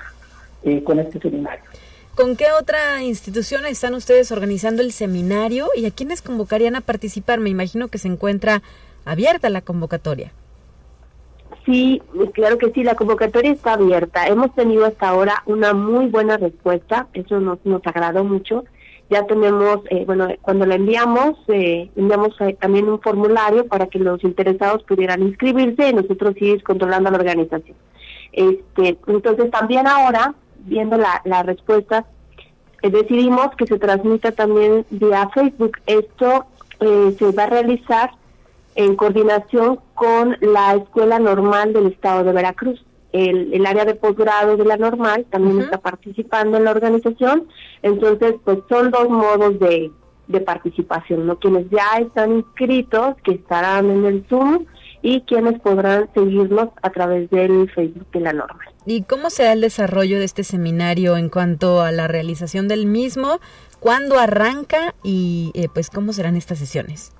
eh, 0.64 0.82
con 0.82 0.98
este 0.98 1.20
seminario. 1.20 1.62
¿Con 2.16 2.34
qué 2.36 2.46
otra 2.60 3.04
institución 3.04 3.64
están 3.64 3.94
ustedes 3.94 4.32
organizando 4.32 4.82
el 4.82 4.90
seminario 4.90 5.68
y 5.76 5.86
a 5.86 5.92
quiénes 5.92 6.20
convocarían 6.20 6.74
a 6.74 6.80
participar? 6.80 7.38
Me 7.38 7.50
imagino 7.50 7.86
que 7.86 7.98
se 7.98 8.08
encuentra 8.08 8.60
abierta 9.04 9.50
la 9.50 9.60
convocatoria. 9.62 10.32
Sí, 11.64 12.02
claro 12.32 12.58
que 12.58 12.70
sí, 12.72 12.82
la 12.82 12.94
convocatoria 12.94 13.52
está 13.52 13.74
abierta. 13.74 14.26
Hemos 14.26 14.54
tenido 14.54 14.84
hasta 14.84 15.08
ahora 15.08 15.42
una 15.46 15.72
muy 15.72 16.06
buena 16.06 16.36
respuesta, 16.36 17.06
eso 17.14 17.40
nos, 17.40 17.64
nos 17.64 17.86
agradó 17.86 18.24
mucho. 18.24 18.64
Ya 19.10 19.26
tenemos, 19.26 19.80
eh, 19.90 20.04
bueno, 20.04 20.28
cuando 20.42 20.66
la 20.66 20.74
enviamos, 20.74 21.38
eh, 21.48 21.90
enviamos 21.96 22.34
eh, 22.40 22.56
también 22.58 22.88
un 22.88 23.00
formulario 23.00 23.66
para 23.66 23.86
que 23.86 23.98
los 23.98 24.22
interesados 24.24 24.82
pudieran 24.84 25.22
inscribirse 25.22 25.88
y 25.88 25.92
nosotros 25.92 26.34
ir 26.40 26.62
controlando 26.62 27.10
la 27.10 27.18
organización. 27.18 27.76
Este, 28.32 28.98
entonces 29.06 29.50
también 29.50 29.86
ahora 29.86 30.34
viendo 30.64 30.96
la, 30.96 31.20
la 31.24 31.42
respuesta, 31.42 32.06
eh, 32.82 32.90
decidimos 32.90 33.48
que 33.56 33.66
se 33.66 33.78
transmita 33.78 34.32
también 34.32 34.84
vía 34.90 35.28
Facebook. 35.32 35.78
Esto 35.86 36.46
eh, 36.80 37.14
se 37.18 37.32
va 37.32 37.44
a 37.44 37.46
realizar 37.46 38.10
en 38.74 38.96
coordinación 38.96 39.80
con 39.94 40.36
la 40.40 40.74
Escuela 40.74 41.18
Normal 41.18 41.72
del 41.72 41.86
Estado 41.86 42.24
de 42.24 42.32
Veracruz. 42.32 42.84
El, 43.12 43.54
el 43.54 43.64
área 43.64 43.84
de 43.84 43.94
posgrado 43.94 44.56
de 44.56 44.64
la 44.64 44.76
normal 44.76 45.24
también 45.30 45.60
está 45.60 45.78
participando 45.78 46.56
en 46.56 46.64
la 46.64 46.72
organización. 46.72 47.46
Entonces, 47.82 48.34
pues 48.44 48.58
son 48.68 48.90
dos 48.90 49.08
modos 49.08 49.58
de, 49.60 49.92
de 50.26 50.40
participación, 50.40 51.26
¿no? 51.26 51.38
Quienes 51.38 51.70
ya 51.70 51.98
están 52.00 52.38
inscritos, 52.38 53.14
que 53.22 53.32
estarán 53.32 53.88
en 53.90 54.04
el 54.04 54.26
Zoom, 54.28 54.66
y 55.02 55.20
quienes 55.20 55.60
podrán 55.60 56.08
seguirnos 56.14 56.70
a 56.80 56.88
través 56.88 57.28
del 57.28 57.70
Facebook 57.70 58.10
de 58.10 58.20
la 58.20 58.32
normal. 58.32 58.66
¿Y 58.86 59.02
cómo 59.02 59.28
será 59.28 59.52
el 59.52 59.60
desarrollo 59.60 60.18
de 60.18 60.24
este 60.24 60.44
seminario 60.44 61.18
en 61.18 61.28
cuanto 61.28 61.82
a 61.82 61.92
la 61.92 62.08
realización 62.08 62.68
del 62.68 62.86
mismo? 62.86 63.38
¿Cuándo 63.80 64.18
arranca 64.18 64.94
y 65.02 65.52
eh, 65.52 65.68
pues 65.72 65.90
cómo 65.90 66.14
serán 66.14 66.36
estas 66.36 66.58
sesiones? 66.58 67.12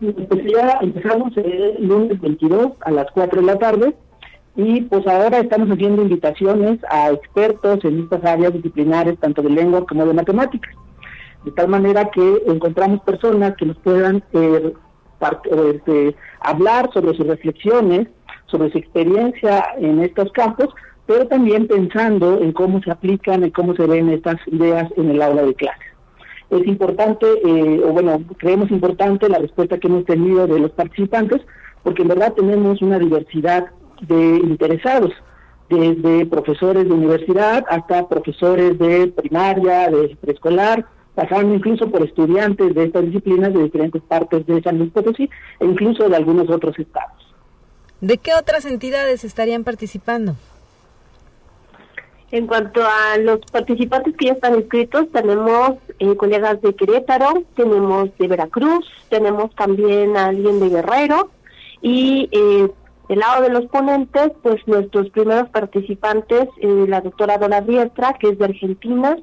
Pues 0.00 0.44
ya 0.52 0.78
empezamos 0.80 1.36
el 1.36 1.86
lunes 1.86 2.20
22 2.20 2.72
a 2.80 2.90
las 2.90 3.10
4 3.12 3.40
de 3.40 3.46
la 3.46 3.58
tarde 3.58 3.94
y 4.56 4.82
pues 4.82 5.06
ahora 5.06 5.38
estamos 5.38 5.68
haciendo 5.68 6.02
invitaciones 6.02 6.78
a 6.90 7.10
expertos 7.10 7.84
en 7.84 8.00
estas 8.00 8.24
áreas 8.24 8.52
disciplinares, 8.52 9.18
tanto 9.18 9.42
de 9.42 9.50
lengua 9.50 9.86
como 9.86 10.04
de 10.06 10.14
matemáticas. 10.14 10.74
De 11.44 11.50
tal 11.52 11.68
manera 11.68 12.10
que 12.10 12.42
encontramos 12.46 13.00
personas 13.02 13.54
que 13.56 13.66
nos 13.66 13.78
puedan 13.78 14.22
eh, 14.32 14.72
este, 15.74 16.16
hablar 16.40 16.90
sobre 16.92 17.16
sus 17.16 17.26
reflexiones 17.26 18.08
sobre 18.46 18.70
su 18.70 18.78
experiencia 18.78 19.66
en 19.78 20.00
estos 20.00 20.30
campos, 20.32 20.68
pero 21.06 21.26
también 21.26 21.66
pensando 21.66 22.40
en 22.40 22.52
cómo 22.52 22.80
se 22.82 22.90
aplican 22.90 23.44
y 23.44 23.50
cómo 23.50 23.74
se 23.74 23.86
ven 23.86 24.08
estas 24.10 24.36
ideas 24.46 24.90
en 24.96 25.10
el 25.10 25.22
aula 25.22 25.42
de 25.42 25.54
clase. 25.54 25.82
Es 26.54 26.66
importante, 26.68 27.26
eh, 27.44 27.82
o 27.84 27.92
bueno, 27.92 28.22
creemos 28.38 28.70
importante 28.70 29.28
la 29.28 29.38
respuesta 29.38 29.78
que 29.78 29.88
hemos 29.88 30.04
tenido 30.04 30.46
de 30.46 30.60
los 30.60 30.70
participantes, 30.70 31.42
porque 31.82 32.02
en 32.02 32.08
verdad 32.08 32.32
tenemos 32.32 32.80
una 32.80 32.98
diversidad 32.98 33.66
de 34.00 34.36
interesados, 34.36 35.12
desde 35.68 36.26
profesores 36.26 36.84
de 36.84 36.92
universidad 36.92 37.64
hasta 37.68 38.08
profesores 38.08 38.78
de 38.78 39.08
primaria, 39.08 39.90
de 39.90 40.16
preescolar, 40.20 40.86
pasando 41.16 41.54
incluso 41.54 41.90
por 41.90 42.04
estudiantes 42.04 42.72
de 42.72 42.84
estas 42.84 43.06
disciplinas 43.06 43.52
de 43.52 43.64
diferentes 43.64 44.02
partes 44.02 44.46
de 44.46 44.62
San 44.62 44.78
Luis 44.78 44.92
Potosí 44.92 45.28
e 45.58 45.64
incluso 45.64 46.08
de 46.08 46.16
algunos 46.16 46.48
otros 46.50 46.78
estados. 46.78 47.34
¿De 48.00 48.18
qué 48.18 48.34
otras 48.34 48.64
entidades 48.64 49.24
estarían 49.24 49.64
participando? 49.64 50.36
En 52.34 52.48
cuanto 52.48 52.82
a 52.82 53.16
los 53.18 53.38
participantes 53.52 54.16
que 54.16 54.26
ya 54.26 54.32
están 54.32 54.56
inscritos, 54.56 55.06
tenemos 55.12 55.74
eh, 56.00 56.16
colegas 56.16 56.60
de 56.62 56.74
Querétaro, 56.74 57.44
tenemos 57.54 58.10
de 58.18 58.26
Veracruz, 58.26 58.84
tenemos 59.08 59.54
también 59.54 60.16
a 60.16 60.26
alguien 60.26 60.58
de 60.58 60.68
Guerrero 60.68 61.30
y 61.80 62.28
eh, 62.32 62.68
del 63.08 63.18
lado 63.20 63.40
de 63.40 63.50
los 63.50 63.66
ponentes, 63.66 64.32
pues 64.42 64.56
nuestros 64.66 65.10
primeros 65.10 65.48
participantes, 65.50 66.48
eh, 66.60 66.86
la 66.88 67.02
doctora 67.02 67.38
Dora 67.38 67.60
Riestra, 67.60 68.14
que 68.14 68.30
es 68.30 68.38
de 68.40 68.46
Argentina, 68.46 69.16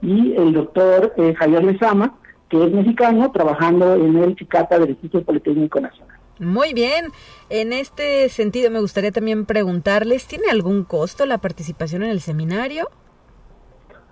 y 0.00 0.32
el 0.34 0.54
doctor 0.54 1.12
eh, 1.18 1.34
Javier 1.34 1.64
Lezama, 1.64 2.14
que 2.48 2.64
es 2.64 2.72
mexicano, 2.72 3.30
trabajando 3.30 3.94
en 3.94 4.16
el 4.16 4.36
CICATA 4.38 4.78
del 4.78 4.88
Instituto 4.88 5.22
Politécnico 5.26 5.82
Nacional. 5.82 6.13
Muy 6.38 6.74
bien. 6.74 7.12
En 7.48 7.72
este 7.72 8.28
sentido, 8.28 8.70
me 8.70 8.80
gustaría 8.80 9.12
también 9.12 9.46
preguntarles, 9.46 10.26
¿tiene 10.26 10.50
algún 10.50 10.84
costo 10.84 11.26
la 11.26 11.38
participación 11.38 12.02
en 12.02 12.10
el 12.10 12.20
seminario? 12.20 12.90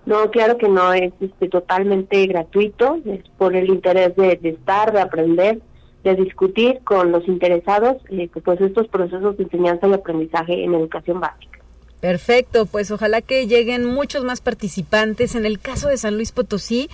No, 0.05 0.29
claro 0.31 0.57
que 0.57 0.67
no, 0.67 0.93
es 0.93 1.13
este, 1.21 1.47
totalmente 1.47 2.25
gratuito, 2.27 2.97
es 3.05 3.23
por 3.37 3.55
el 3.55 3.69
interés 3.69 4.15
de, 4.15 4.35
de 4.35 4.49
estar, 4.49 4.91
de 4.91 4.99
aprender, 4.99 5.61
de 6.03 6.15
discutir 6.15 6.81
con 6.83 7.11
los 7.11 7.25
interesados, 7.27 7.97
eh, 8.09 8.29
pues 8.43 8.59
estos 8.59 8.87
procesos 8.89 9.37
de 9.37 9.43
enseñanza 9.43 9.87
y 9.87 9.93
aprendizaje 9.93 10.63
en 10.63 10.73
educación 10.73 11.21
básica. 11.21 11.59
Perfecto, 12.01 12.65
pues 12.65 12.91
ojalá 12.91 13.21
que 13.21 13.47
lleguen 13.47 13.85
muchos 13.85 14.25
más 14.25 14.41
participantes. 14.41 15.35
En 15.35 15.45
el 15.45 15.59
caso 15.59 15.87
de 15.87 15.95
San 15.95 16.15
Luis 16.15 16.33
Potosí, 16.33 16.89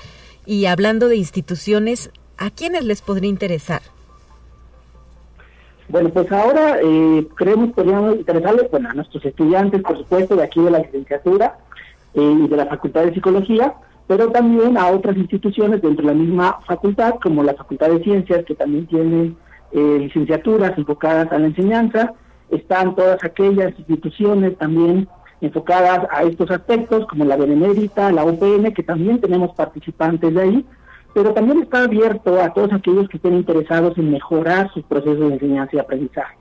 y 0.45 0.67
hablando 0.67 1.07
de 1.07 1.15
instituciones, 1.15 2.11
¿a 2.37 2.51
quiénes 2.51 2.85
les 2.85 3.01
podría 3.01 3.29
interesar? 3.29 3.81
Bueno, 5.89 6.09
pues 6.09 6.31
ahora 6.31 6.79
eh, 6.83 7.27
creemos 7.35 7.71
podríamos 7.71 8.17
interesarles 8.17 8.69
bueno, 8.69 8.89
a 8.89 8.93
nuestros 8.93 9.25
estudiantes, 9.25 9.81
por 9.81 9.97
supuesto, 9.97 10.35
de 10.35 10.43
aquí 10.43 10.61
de 10.61 10.69
la 10.69 10.79
licenciatura 10.79 11.57
eh, 12.13 12.21
y 12.21 12.47
de 12.47 12.57
la 12.57 12.67
Facultad 12.67 13.05
de 13.05 13.13
Psicología, 13.13 13.73
pero 14.05 14.29
también 14.29 14.77
a 14.77 14.87
otras 14.91 15.17
instituciones 15.17 15.81
dentro 15.81 16.05
de 16.05 16.13
la 16.13 16.19
misma 16.19 16.59
facultad, 16.67 17.15
como 17.21 17.41
la 17.41 17.55
Facultad 17.55 17.89
de 17.89 18.03
Ciencias, 18.03 18.45
que 18.45 18.53
también 18.53 18.85
tiene 18.85 19.33
eh, 19.71 19.97
licenciaturas 19.99 20.77
enfocadas 20.77 21.31
a 21.31 21.39
la 21.39 21.47
enseñanza. 21.47 22.13
Están 22.51 22.95
todas 22.95 23.23
aquellas 23.23 23.73
instituciones 23.79 24.57
también 24.59 25.07
enfocadas 25.41 26.07
a 26.11 26.21
estos 26.21 26.51
aspectos, 26.51 27.07
como 27.07 27.25
la 27.25 27.35
Benemérita, 27.35 28.11
la 28.11 28.25
UPN, 28.25 28.73
que 28.73 28.83
también 28.83 29.21
tenemos 29.21 29.55
participantes 29.55 30.35
de 30.35 30.41
ahí, 30.41 30.65
pero 31.13 31.33
también 31.33 31.59
está 31.61 31.83
abierto 31.83 32.41
a 32.41 32.53
todos 32.53 32.71
aquellos 32.73 33.07
que 33.09 33.17
estén 33.17 33.35
interesados 33.35 33.97
en 33.97 34.11
mejorar 34.11 34.71
sus 34.73 34.83
procesos 34.83 35.19
de 35.19 35.33
enseñanza 35.33 35.75
y 35.75 35.79
aprendizaje. 35.79 36.37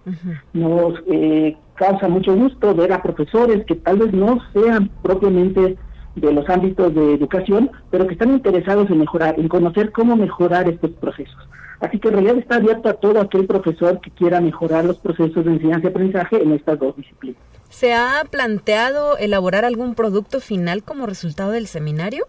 Nos 0.52 0.94
eh, 1.06 1.56
causa 1.74 2.08
mucho 2.08 2.34
gusto 2.34 2.74
ver 2.74 2.92
a 2.92 3.02
profesores 3.02 3.64
que 3.66 3.76
tal 3.76 3.98
vez 3.98 4.12
no 4.12 4.38
sean 4.52 4.90
propiamente 5.02 5.76
de 6.16 6.32
los 6.32 6.48
ámbitos 6.48 6.94
de 6.94 7.14
educación, 7.14 7.70
pero 7.90 8.06
que 8.06 8.14
están 8.14 8.32
interesados 8.32 8.90
en 8.90 8.98
mejorar, 8.98 9.38
en 9.38 9.48
conocer 9.48 9.92
cómo 9.92 10.16
mejorar 10.16 10.68
estos 10.68 10.90
procesos. 10.92 11.48
Así 11.80 12.00
que 12.00 12.08
en 12.08 12.14
realidad 12.14 12.38
está 12.38 12.56
abierto 12.56 12.88
a 12.88 12.94
todo 12.94 13.20
aquel 13.20 13.46
profesor 13.46 14.00
que 14.00 14.10
quiera 14.10 14.40
mejorar 14.40 14.84
los 14.84 14.98
procesos 14.98 15.44
de 15.44 15.52
enseñanza 15.52 15.86
y 15.86 15.90
aprendizaje 15.90 16.42
en 16.42 16.52
estas 16.52 16.78
dos 16.78 16.96
disciplinas. 16.96 17.40
¿Se 17.70 17.94
ha 17.94 18.24
planteado 18.28 19.16
elaborar 19.16 19.64
algún 19.64 19.94
producto 19.94 20.40
final 20.40 20.82
como 20.82 21.06
resultado 21.06 21.52
del 21.52 21.68
seminario? 21.68 22.26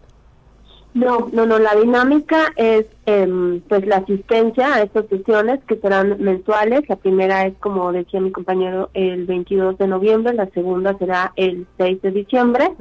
No, 0.94 1.30
no, 1.32 1.46
no, 1.46 1.60
la 1.60 1.76
dinámica 1.76 2.52
es 2.56 2.88
em, 3.06 3.62
pues 3.62 3.86
la 3.86 3.98
asistencia 3.98 4.74
a 4.74 4.82
estas 4.82 5.06
sesiones 5.08 5.60
que 5.68 5.76
serán 5.76 6.18
mensuales. 6.20 6.82
La 6.90 6.96
primera 6.96 7.46
es, 7.46 7.54
como 7.60 7.92
decía 7.92 8.20
mi 8.20 8.32
compañero, 8.32 8.90
el 8.96 9.26
22 9.26 9.78
de 9.78 9.88
noviembre, 9.88 10.34
la 10.34 10.48
segunda 10.48 10.98
será 10.98 11.32
el 11.36 11.68
6 11.78 12.02
de 12.02 12.12
diciembre. 12.12 12.72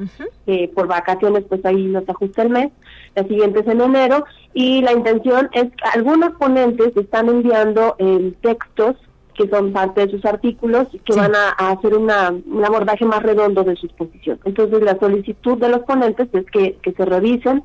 Eh, 0.47 0.71
por 0.75 0.87
vacaciones, 0.87 1.45
pues 1.49 1.63
ahí 1.67 1.85
nos 1.85 2.09
ajusta 2.09 2.43
el 2.43 2.49
mes. 2.49 2.71
La 3.15 3.25
siguiente 3.25 3.61
es 3.61 3.67
en 3.67 3.83
enero. 3.83 4.25
Y 4.55 4.81
la 4.81 4.93
intención 4.93 5.51
es 5.53 5.65
que 5.65 5.85
algunos 5.93 6.33
ponentes 6.39 6.97
están 6.97 7.29
enviando 7.29 7.95
eh, 7.99 8.33
textos 8.41 8.97
que 9.35 9.49
son 9.49 9.73
parte 9.73 10.07
de 10.07 10.11
sus 10.11 10.25
artículos 10.25 10.89
que 11.05 11.15
van 11.15 11.33
a, 11.35 11.51
hacer 11.71 11.95
una, 11.95 12.31
un 12.31 12.65
abordaje 12.65 13.05
más 13.05 13.23
redondo 13.23 13.63
de 13.63 13.77
su 13.77 13.87
exposición. 13.87 14.41
Entonces, 14.45 14.83
la 14.83 14.99
solicitud 14.99 15.59
de 15.59 15.69
los 15.69 15.83
ponentes 15.83 16.29
es 16.33 16.45
que, 16.47 16.77
que 16.83 16.93
se 16.93 17.05
revisen 17.05 17.63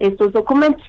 estos 0.00 0.32
documentos. 0.32 0.84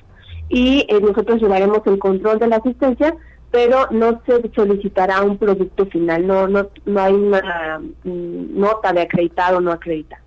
Y 0.48 0.84
eh, 0.88 1.00
nosotros 1.00 1.40
llevaremos 1.40 1.80
el 1.86 1.98
control 1.98 2.38
de 2.38 2.48
la 2.48 2.56
asistencia, 2.56 3.14
pero 3.50 3.86
no 3.90 4.20
se 4.26 4.50
solicitará 4.54 5.22
un 5.22 5.38
producto 5.38 5.86
final, 5.86 6.26
no, 6.26 6.48
no, 6.48 6.68
no 6.86 7.00
hay 7.00 7.12
una 7.12 7.80
mm, 8.02 8.58
nota 8.58 8.92
de 8.92 9.02
acreditado 9.02 9.58
o 9.58 9.60
no 9.60 9.70
acreditado. 9.70 10.22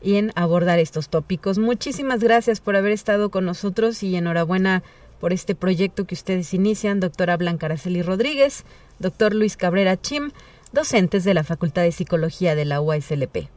en 0.02 0.32
abordar 0.36 0.80
estos 0.80 1.10
tópicos. 1.10 1.58
Muchísimas 1.60 2.24
gracias 2.24 2.62
por 2.62 2.78
haber 2.78 2.94
estado 2.94 3.30
con 3.30 3.44
nosotros 3.44 4.02
y 4.04 4.16
enhorabuena 4.16 4.84
por 5.20 5.34
este 5.34 5.54
proyecto 5.54 6.06
que 6.06 6.16
ustedes 6.16 6.54
inician, 6.54 7.02
doctora 7.02 7.36
Blanca 7.36 7.66
Araceli 7.66 8.04
Rodríguez, 8.04 8.64
doctor 9.00 9.36
Luis 9.36 9.58
Cabrera 9.58 10.00
Chim, 10.00 10.32
docentes 10.72 11.26
de 11.26 11.34
la 11.34 11.44
Facultad 11.44 11.82
de 11.82 11.92
Psicología 11.92 12.56
de 12.56 12.64
la 12.64 12.80
UASLP. 12.80 13.50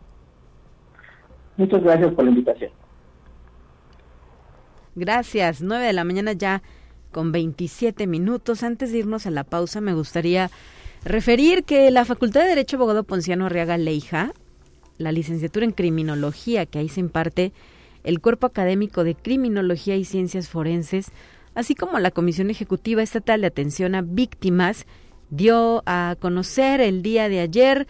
Muchas 1.57 1.85
gracias 1.85 2.13
por 2.15 2.25
la 2.25 2.31
invitación. 2.33 2.73
Gracias. 4.97 5.63
9 5.63 5.87
de 5.87 5.93
la 5.93 6.03
mañana 6.03 6.33
ya 6.33 6.63
con 7.15 7.31
27 7.31 8.09
minutos. 8.09 8.65
Antes 8.65 8.91
de 8.91 8.99
irnos 8.99 9.25
a 9.25 9.31
la 9.31 9.45
pausa, 9.45 9.81
me 9.81 9.95
gustaría 9.95 10.51
referir 11.05 11.63
que 11.63 11.89
la 11.93 12.05
Facultad 12.05 12.43
de 12.43 12.49
Derecho 12.49 12.77
Abogado 12.77 13.05
Ponciano 13.05 13.47
Arriaga 13.47 13.79
Leija, 13.79 14.33
la 14.99 15.13
licenciatura 15.13 15.65
en 15.65 15.71
Criminología, 15.71 16.67
que 16.67 16.81
ahí 16.81 16.89
se 16.89 16.99
imparte 16.99 17.53
el 18.03 18.21
Cuerpo 18.21 18.49
Académico 18.49 19.05
de 19.05 19.15
Criminología 19.15 19.95
y 19.95 20.05
Ciencias 20.05 20.49
Forenses, 20.49 21.13
así 21.55 21.77
como 21.77 22.01
la 22.01 22.11
Comisión 22.11 22.51
Ejecutiva 22.51 23.01
Estatal 23.01 23.43
de 23.43 23.47
Atención 23.47 23.95
a 23.95 24.03
Víctimas, 24.03 24.85
dio 25.31 25.85
a 25.87 26.17
conocer 26.19 26.81
el 26.81 27.03
día 27.03 27.29
de 27.29 27.39
ayer 27.39 27.87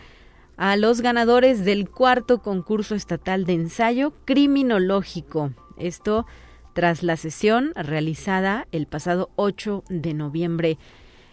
a 0.58 0.76
los 0.76 1.00
ganadores 1.00 1.64
del 1.64 1.88
cuarto 1.88 2.42
concurso 2.42 2.94
estatal 2.94 3.46
de 3.46 3.54
ensayo 3.54 4.12
criminológico. 4.26 5.52
Esto 5.78 6.26
tras 6.74 7.02
la 7.02 7.16
sesión 7.16 7.72
realizada 7.74 8.66
el 8.72 8.86
pasado 8.86 9.30
8 9.36 9.84
de 9.88 10.12
noviembre. 10.12 10.78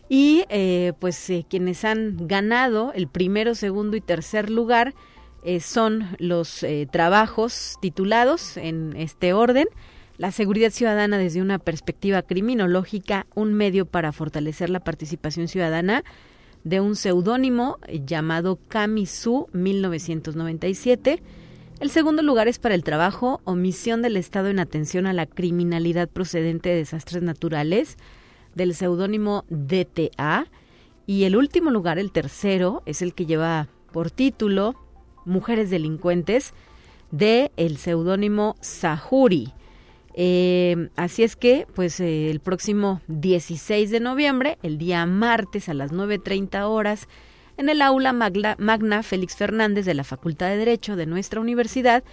Y 0.08 0.46
eh, 0.50 0.94
pues 1.00 1.30
eh, 1.30 1.46
quienes 1.50 1.84
han 1.84 2.28
ganado 2.28 2.94
el 2.94 3.08
primero, 3.08 3.56
segundo 3.56 3.98
y 3.98 4.02
tercer 4.02 4.50
lugar 4.50 4.94
eh, 5.44 5.60
son 5.60 6.16
los 6.20 6.66
trabajos 6.92 7.78
titulados 7.82 8.58
en 8.58 8.96
este 8.96 9.34
orden 9.34 9.68
la 10.22 10.32
seguridad 10.32 10.70
ciudadana 10.70 11.18
desde 11.18 11.42
una 11.42 11.58
perspectiva 11.58 12.22
criminológica, 12.22 13.26
un 13.34 13.56
medio 13.56 13.88
para 13.88 14.12
fortalecer 14.12 14.70
la 14.70 14.82
participación 14.82 15.48
ciudadana 15.48 16.04
de 16.64 16.80
un 16.80 16.96
seudónimo 16.96 17.80
llamado 18.06 18.60
Kamisu 18.68 19.48
1997. 19.52 21.24
El 21.82 21.90
segundo 21.90 22.22
lugar 22.22 22.48
es 22.48 22.60
para 22.60 22.76
el 22.76 22.84
trabajo 22.84 23.42
Omisión 23.44 24.04
del 24.04 24.16
Estado 24.16 24.50
en 24.50 24.60
atención 24.60 25.08
a 25.08 25.14
la 25.14 25.26
criminalidad 25.26 26.08
procedente 26.08 26.70
de 26.70 26.76
desastres 26.76 27.24
naturales 27.24 27.98
del 28.54 28.76
seudónimo 28.76 29.46
DTA. 29.50 30.46
Y 31.08 31.24
el 31.24 31.36
último 31.36 31.72
lugar, 31.72 31.98
el 31.98 32.12
tercero, 32.12 32.84
es 32.86 33.02
el 33.02 33.16
que 33.16 33.26
lleva 33.26 33.68
por 33.92 34.12
título 34.12 34.76
Mujeres 35.26 35.72
delincuentes 35.72 36.54
de 37.10 37.52
el 37.58 37.78
seudónimo 37.78 38.58
Sahuri. 38.62 39.52
Eh, 40.14 40.90
así 40.96 41.24
es 41.24 41.36
que, 41.36 41.66
pues 41.74 42.00
eh, 42.00 42.30
el 42.30 42.42
próximo 42.42 43.02
16 43.08 43.90
de 43.90 44.00
noviembre, 44.02 44.60
el 44.62 44.78
día 44.78 45.04
martes 45.08 45.68
a 45.68 45.74
las 45.74 45.92
9.30 45.92 46.62
horas, 46.70 47.08
en 47.58 47.70
el 47.70 47.82
aula 47.82 48.14
Magna, 48.14 49.04
Félix 49.04 49.36
Fernández 49.36 49.86
de 49.86 49.94
la 49.94 50.04
Facultad 50.04 50.48
de 50.48 50.58
Derecho 50.58 50.96
de 50.96 51.06
nuestra 51.06 51.42
universidad, 51.42 52.04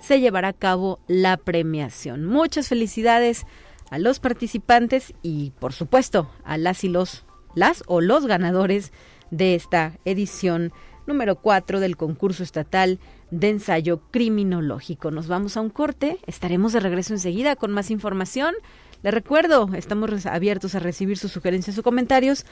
se 0.00 0.20
llevará 0.20 0.48
a 0.48 0.52
cabo 0.52 1.00
la 1.08 1.36
premiación. 1.36 2.24
Muchas 2.24 2.68
felicidades 2.68 3.44
a 3.90 3.98
los 3.98 4.20
participantes 4.20 5.14
y, 5.22 5.52
por 5.58 5.72
supuesto, 5.72 6.30
a 6.44 6.58
las 6.58 6.84
y 6.84 6.88
los, 6.88 7.24
las 7.54 7.82
o 7.86 8.00
los 8.00 8.26
ganadores 8.26 8.92
de 9.30 9.54
esta 9.54 9.98
edición 10.04 10.72
número 11.06 11.36
4 11.36 11.80
del 11.80 11.96
concurso 11.96 12.42
estatal 12.42 13.00
de 13.30 13.48
ensayo 13.48 14.02
criminológico. 14.10 15.10
Nos 15.10 15.26
vamos 15.26 15.56
a 15.56 15.60
un 15.60 15.70
corte, 15.70 16.18
estaremos 16.26 16.72
de 16.72 16.80
regreso 16.80 17.14
enseguida 17.14 17.56
con 17.56 17.72
más 17.72 17.90
información. 17.90 18.54
Les 19.02 19.14
recuerdo, 19.14 19.70
estamos 19.74 20.26
abiertos 20.26 20.74
a 20.74 20.80
recibir 20.80 21.18
sus 21.18 21.32
sugerencias 21.32 21.78
o 21.78 21.82
comentarios. 21.82 22.44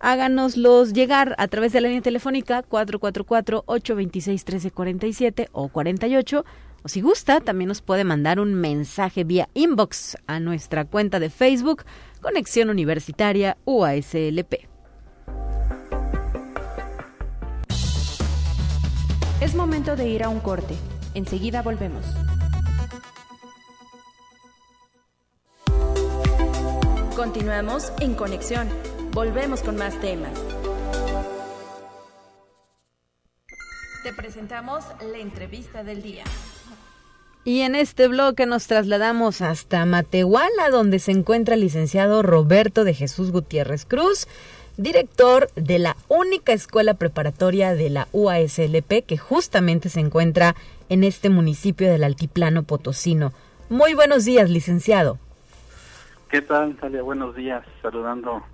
Háganoslos 0.00 0.92
llegar 0.94 1.34
a 1.36 1.48
través 1.48 1.72
de 1.72 1.82
la 1.82 1.88
línea 1.88 2.02
telefónica 2.02 2.62
444-826-1347 2.62 5.48
o 5.52 5.68
48. 5.68 6.46
O 6.82 6.88
si 6.88 7.02
gusta, 7.02 7.40
también 7.40 7.68
nos 7.68 7.82
puede 7.82 8.04
mandar 8.04 8.40
un 8.40 8.54
mensaje 8.54 9.24
vía 9.24 9.50
inbox 9.52 10.16
a 10.26 10.40
nuestra 10.40 10.86
cuenta 10.86 11.20
de 11.20 11.28
Facebook 11.28 11.84
Conexión 12.22 12.70
Universitaria 12.70 13.58
UASLP. 13.66 14.54
Es 19.42 19.54
momento 19.54 19.96
de 19.96 20.08
ir 20.08 20.24
a 20.24 20.30
un 20.30 20.40
corte. 20.40 20.74
Enseguida 21.12 21.60
volvemos. 21.60 22.06
Continuamos 27.14 27.92
en 28.00 28.14
conexión. 28.14 28.66
Volvemos 29.12 29.62
con 29.62 29.76
más 29.76 30.00
temas. 30.00 30.30
Te 34.04 34.12
presentamos 34.12 34.84
la 35.00 35.18
entrevista 35.18 35.82
del 35.82 36.00
día. 36.00 36.22
Y 37.44 37.62
en 37.62 37.74
este 37.74 38.06
bloque 38.06 38.46
nos 38.46 38.68
trasladamos 38.68 39.42
hasta 39.42 39.84
Matehuala, 39.84 40.70
donde 40.70 41.00
se 41.00 41.10
encuentra 41.10 41.54
el 41.54 41.62
licenciado 41.62 42.22
Roberto 42.22 42.84
de 42.84 42.94
Jesús 42.94 43.32
Gutiérrez 43.32 43.84
Cruz, 43.84 44.28
director 44.76 45.48
de 45.56 45.80
la 45.80 45.96
única 46.06 46.52
escuela 46.52 46.94
preparatoria 46.94 47.74
de 47.74 47.90
la 47.90 48.06
UASLP 48.12 49.04
que 49.04 49.18
justamente 49.18 49.88
se 49.88 49.98
encuentra 49.98 50.54
en 50.88 51.02
este 51.02 51.30
municipio 51.30 51.90
del 51.90 52.04
Altiplano 52.04 52.62
Potosino. 52.62 53.32
Muy 53.70 53.94
buenos 53.94 54.24
días, 54.24 54.48
licenciado. 54.48 55.18
¿Qué 56.30 56.42
tal, 56.42 56.76
Talia? 56.76 57.02
Buenos 57.02 57.34
días. 57.34 57.64
Saludando, 57.82 58.44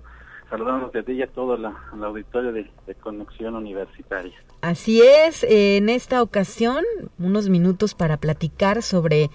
saludando 0.49 0.89
desde 0.93 1.13
ti 1.13 1.21
a 1.21 1.27
todo 1.27 1.57
la, 1.57 1.75
el 1.93 2.03
auditorio 2.03 2.51
de, 2.51 2.69
de, 2.85 2.95
Conexión 2.95 3.55
Universitaria. 3.55 4.33
Así 4.61 5.01
es, 5.01 5.45
en 5.47 5.89
esta 5.89 6.21
ocasión, 6.21 6.83
unos 7.19 7.49
minutos 7.49 7.93
para 7.95 8.17
platicar 8.17 8.81
sobre 8.81 9.29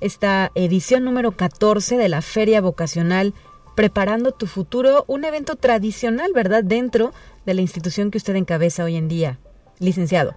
esta 0.00 0.50
edición 0.54 1.04
número 1.04 1.32
14 1.32 1.96
de 1.96 2.08
la 2.08 2.22
Feria 2.22 2.60
Vocacional 2.60 3.34
Preparando 3.74 4.30
tu 4.30 4.46
futuro, 4.46 5.04
un 5.08 5.24
evento 5.24 5.56
tradicional, 5.56 6.30
¿verdad? 6.32 6.62
Dentro 6.62 7.10
de 7.44 7.54
la 7.54 7.60
institución 7.60 8.12
que 8.12 8.18
usted 8.18 8.36
encabeza 8.36 8.84
hoy 8.84 8.94
en 8.94 9.08
día, 9.08 9.38
licenciado. 9.80 10.36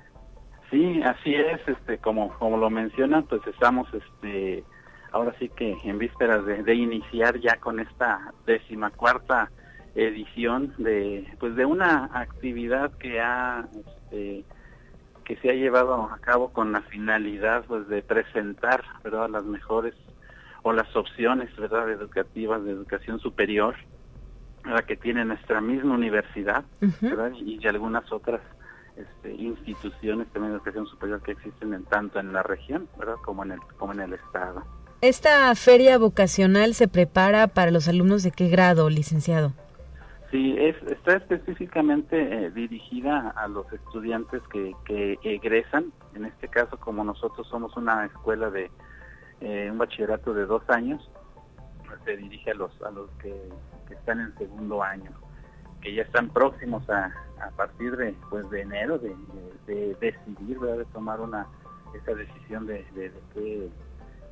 Sí, 0.71 1.01
así 1.03 1.35
es, 1.35 1.61
este, 1.67 1.99
como, 1.99 2.29
como 2.39 2.57
lo 2.57 2.71
mencionan, 2.71 3.23
pues 3.27 3.41
estamos, 3.45 3.87
este, 3.93 4.63
ahora 5.11 5.35
sí 5.37 5.49
que 5.49 5.77
en 5.83 5.99
vísperas 5.99 6.45
de, 6.45 6.73
iniciar 6.73 7.39
ya 7.39 7.57
con 7.57 7.79
esta 7.79 8.33
décima 8.47 8.89
cuarta 8.89 9.51
edición 9.97 10.73
de, 10.77 11.27
pues 11.39 11.55
de 11.55 11.65
una 11.65 12.09
actividad 12.13 12.91
que 12.93 13.19
ha, 13.19 13.67
este, 13.73 14.45
que 15.25 15.35
se 15.37 15.49
ha 15.49 15.53
llevado 15.53 16.03
a 16.03 16.19
cabo 16.19 16.53
con 16.53 16.71
la 16.71 16.81
finalidad, 16.81 17.65
pues, 17.67 17.87
de 17.87 18.03
presentar, 18.03 18.83
¿verdad?, 19.03 19.29
las 19.29 19.43
mejores 19.43 19.95
o 20.63 20.73
las 20.73 20.93
opciones 20.95 21.55
verdad 21.55 21.89
educativas 21.89 22.63
de 22.63 22.71
educación 22.71 23.19
superior 23.19 23.75
la 24.65 24.81
que 24.81 24.97
tiene 24.97 25.23
nuestra 25.23 25.61
misma 25.61 25.93
universidad 25.93 26.65
¿verdad? 26.99 27.31
y, 27.39 27.65
algunas 27.67 28.11
otras 28.11 28.41
este, 28.97 29.31
instituciones 29.33 30.27
también 30.33 30.51
de 30.51 30.57
educación 30.57 30.87
superior 30.87 31.21
que 31.21 31.31
existen 31.31 31.73
en 31.73 31.85
tanto 31.85 32.19
en 32.19 32.33
la 32.33 32.43
región 32.43 32.89
verdad 32.97 33.15
como 33.23 33.45
en 33.45 33.51
el 33.51 33.59
como 33.77 33.93
en 33.93 34.01
el 34.01 34.13
estado. 34.13 34.63
Esta 34.99 35.53
feria 35.55 35.97
vocacional 35.97 36.73
se 36.73 36.87
prepara 36.87 37.47
para 37.47 37.71
los 37.71 37.87
alumnos 37.87 38.23
de 38.23 38.31
qué 38.31 38.49
grado 38.49 38.89
licenciado 38.89 39.53
Sí, 40.31 40.55
es, 40.57 40.75
está 40.83 41.13
específicamente 41.13 42.17
eh, 42.17 42.51
dirigida 42.51 43.29
a 43.29 43.47
los 43.47 43.71
estudiantes 43.71 44.41
que, 44.51 44.73
que 44.85 45.17
egresan. 45.23 45.93
En 46.15 46.25
este 46.25 46.49
caso, 46.49 46.77
como 46.77 47.03
nosotros 47.03 47.47
somos 47.47 47.77
una 47.77 48.05
escuela 48.05 48.49
de 48.49 48.69
eh, 49.39 49.69
un 49.71 49.77
bachillerato 49.77 50.33
de 50.33 50.45
dos 50.45 50.63
años, 50.69 51.09
se 52.03 52.17
dirige 52.17 52.51
a 52.51 52.53
los 52.55 52.71
a 52.81 52.91
los 52.91 53.09
que, 53.21 53.49
están 53.89 54.19
en 54.19 54.37
segundo 54.37 54.83
año, 54.83 55.11
que 55.81 55.93
ya 55.93 56.03
están 56.03 56.29
próximos 56.29 56.89
a, 56.89 57.05
a 57.41 57.49
partir 57.51 57.95
de 57.95 58.13
pues 58.29 58.49
de 58.49 58.61
enero 58.61 58.97
de, 58.97 59.15
decidir, 59.99 60.59
de 60.59 60.85
tomar 60.93 61.21
una 61.21 61.47
esa 61.93 62.13
decisión 62.13 62.65
de, 62.67 62.85
de, 62.93 63.11
qué 63.33 63.69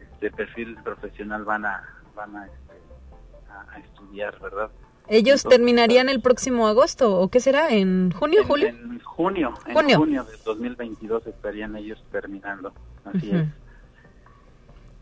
este 0.01 0.31
perfil 0.31 0.77
profesional 0.83 1.45
van 1.45 1.65
a 1.65 1.83
van 2.15 2.35
a, 2.35 2.45
este, 2.47 3.85
estudiar, 3.85 4.39
¿verdad? 4.39 4.69
¿Ellos 5.07 5.43
terminarían 5.43 6.09
el 6.09 6.21
próximo 6.21 6.67
agosto 6.67 7.19
o 7.19 7.29
qué 7.29 7.39
será? 7.39 7.69
¿En 7.69 8.11
junio, 8.11 8.43
julio? 8.45 8.67
En 8.67 8.99
junio, 8.99 9.53
en 9.67 9.95
junio, 9.95 10.23
de 10.23 10.37
2022 10.43 11.27
estarían 11.27 11.75
ellos 11.75 12.03
terminando, 12.11 12.73
así 13.05 13.31
es. 13.31 13.47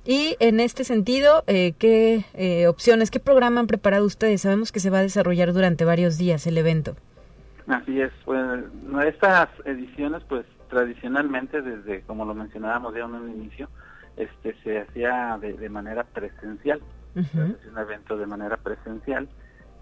Y 0.05 0.35
en 0.39 0.59
este 0.59 0.83
sentido, 0.83 1.43
eh, 1.47 1.73
¿qué 1.79 2.25
eh, 2.33 2.67
opciones, 2.67 3.09
qué 3.09 3.19
programa 3.19 3.61
han 3.61 3.67
preparado 3.67 4.05
ustedes? 4.05 4.41
Sabemos 4.41 4.71
que 4.73 4.81
se 4.81 4.89
va 4.89 4.99
a 4.99 5.01
desarrollar 5.01 5.53
durante 5.53 5.85
varios 5.85 6.17
días 6.17 6.45
el 6.45 6.57
evento. 6.57 6.95
Así 7.67 8.01
es, 8.01 8.11
pues 8.25 8.41
estas 9.07 9.47
ediciones, 9.63 10.21
pues 10.27 10.45
tradicionalmente, 10.69 11.61
desde 11.61 12.01
como 12.01 12.25
lo 12.25 12.33
mencionábamos 12.33 12.93
ya 12.93 13.05
en 13.05 13.15
un 13.15 13.29
inicio, 13.29 13.69
este 14.17 14.55
se 14.63 14.79
hacía 14.79 15.39
de, 15.39 15.69
manera 15.69 16.03
presencial, 16.03 16.81
es 17.15 17.33
un 17.33 17.77
evento 17.77 18.17
de 18.17 18.25
manera 18.25 18.57
presencial, 18.57 19.29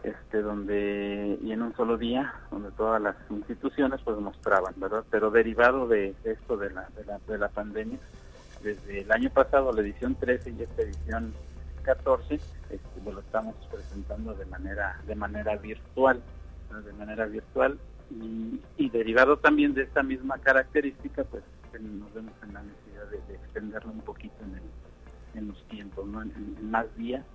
este 0.04 0.42
donde 0.42 1.38
y 1.42 1.52
en 1.52 1.62
un 1.62 1.76
solo 1.76 1.98
día, 1.98 2.34
donde 2.50 2.72
todas 2.72 3.02
las 3.02 3.16
instituciones 3.30 4.02
pues 4.04 4.18
mostraban, 4.18 4.74
¿verdad? 4.78 5.04
Pero 5.10 5.32
derivado 5.32 5.88
de 5.88 6.16
esto 6.24 6.58
de 6.58 6.72
la, 6.72 6.88
de 6.96 7.06
la, 7.06 7.20
de 7.28 7.38
la 7.38 7.50
pandemia, 7.50 8.00
desde 8.64 9.02
el 9.02 9.12
año 9.12 9.30
pasado, 9.30 9.72
la 9.72 9.82
edición 9.82 10.16
13 10.16 10.52
y 10.52 10.64
esta 10.64 10.82
edición 10.84 11.34
14, 11.84 12.36
este, 12.36 13.12
lo 13.12 13.20
estamos 13.20 13.56
presentando 13.72 14.34
de 14.34 14.46
manera 14.46 15.00
de 15.08 15.16
manera 15.16 15.56
virtual, 15.58 16.22
de 16.86 16.94
manera 16.94 17.26
virtual 17.26 17.78
y, 18.78 18.90
derivado 18.90 19.38
también 19.38 19.74
de 19.74 19.84
esta 19.84 20.04
misma 20.04 20.38
característica, 20.40 21.24
pues 21.24 21.44
nos 21.80 22.14
vemos 22.14 22.34
en 22.44 22.54
la 22.54 22.62
necesidad 22.62 23.06
de, 23.08 23.36
extenderlo 23.36 23.92
un 23.92 24.02
poquito 24.02 24.36
en, 25.34 25.48
los 25.48 25.64
tiempos, 25.68 26.06
¿no? 26.08 26.22
en, 26.22 26.70
más 26.70 26.86
días, 26.98 27.26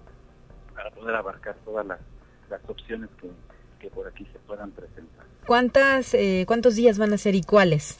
para 0.74 0.90
poder 0.90 1.16
abarcar 1.16 1.56
todas 1.64 1.86
las, 1.86 1.98
opciones 2.68 3.10
que, 3.20 3.90
por 3.90 4.08
aquí 4.08 4.26
se 4.32 4.38
puedan 4.40 4.72
presentar. 4.72 5.24
¿Cuántas, 5.46 6.12
eh, 6.14 6.44
¿Cuántos 6.46 6.74
días 6.74 6.98
van 6.98 7.12
a 7.12 7.18
ser 7.18 7.36
y 7.36 7.42
cuáles? 7.42 7.96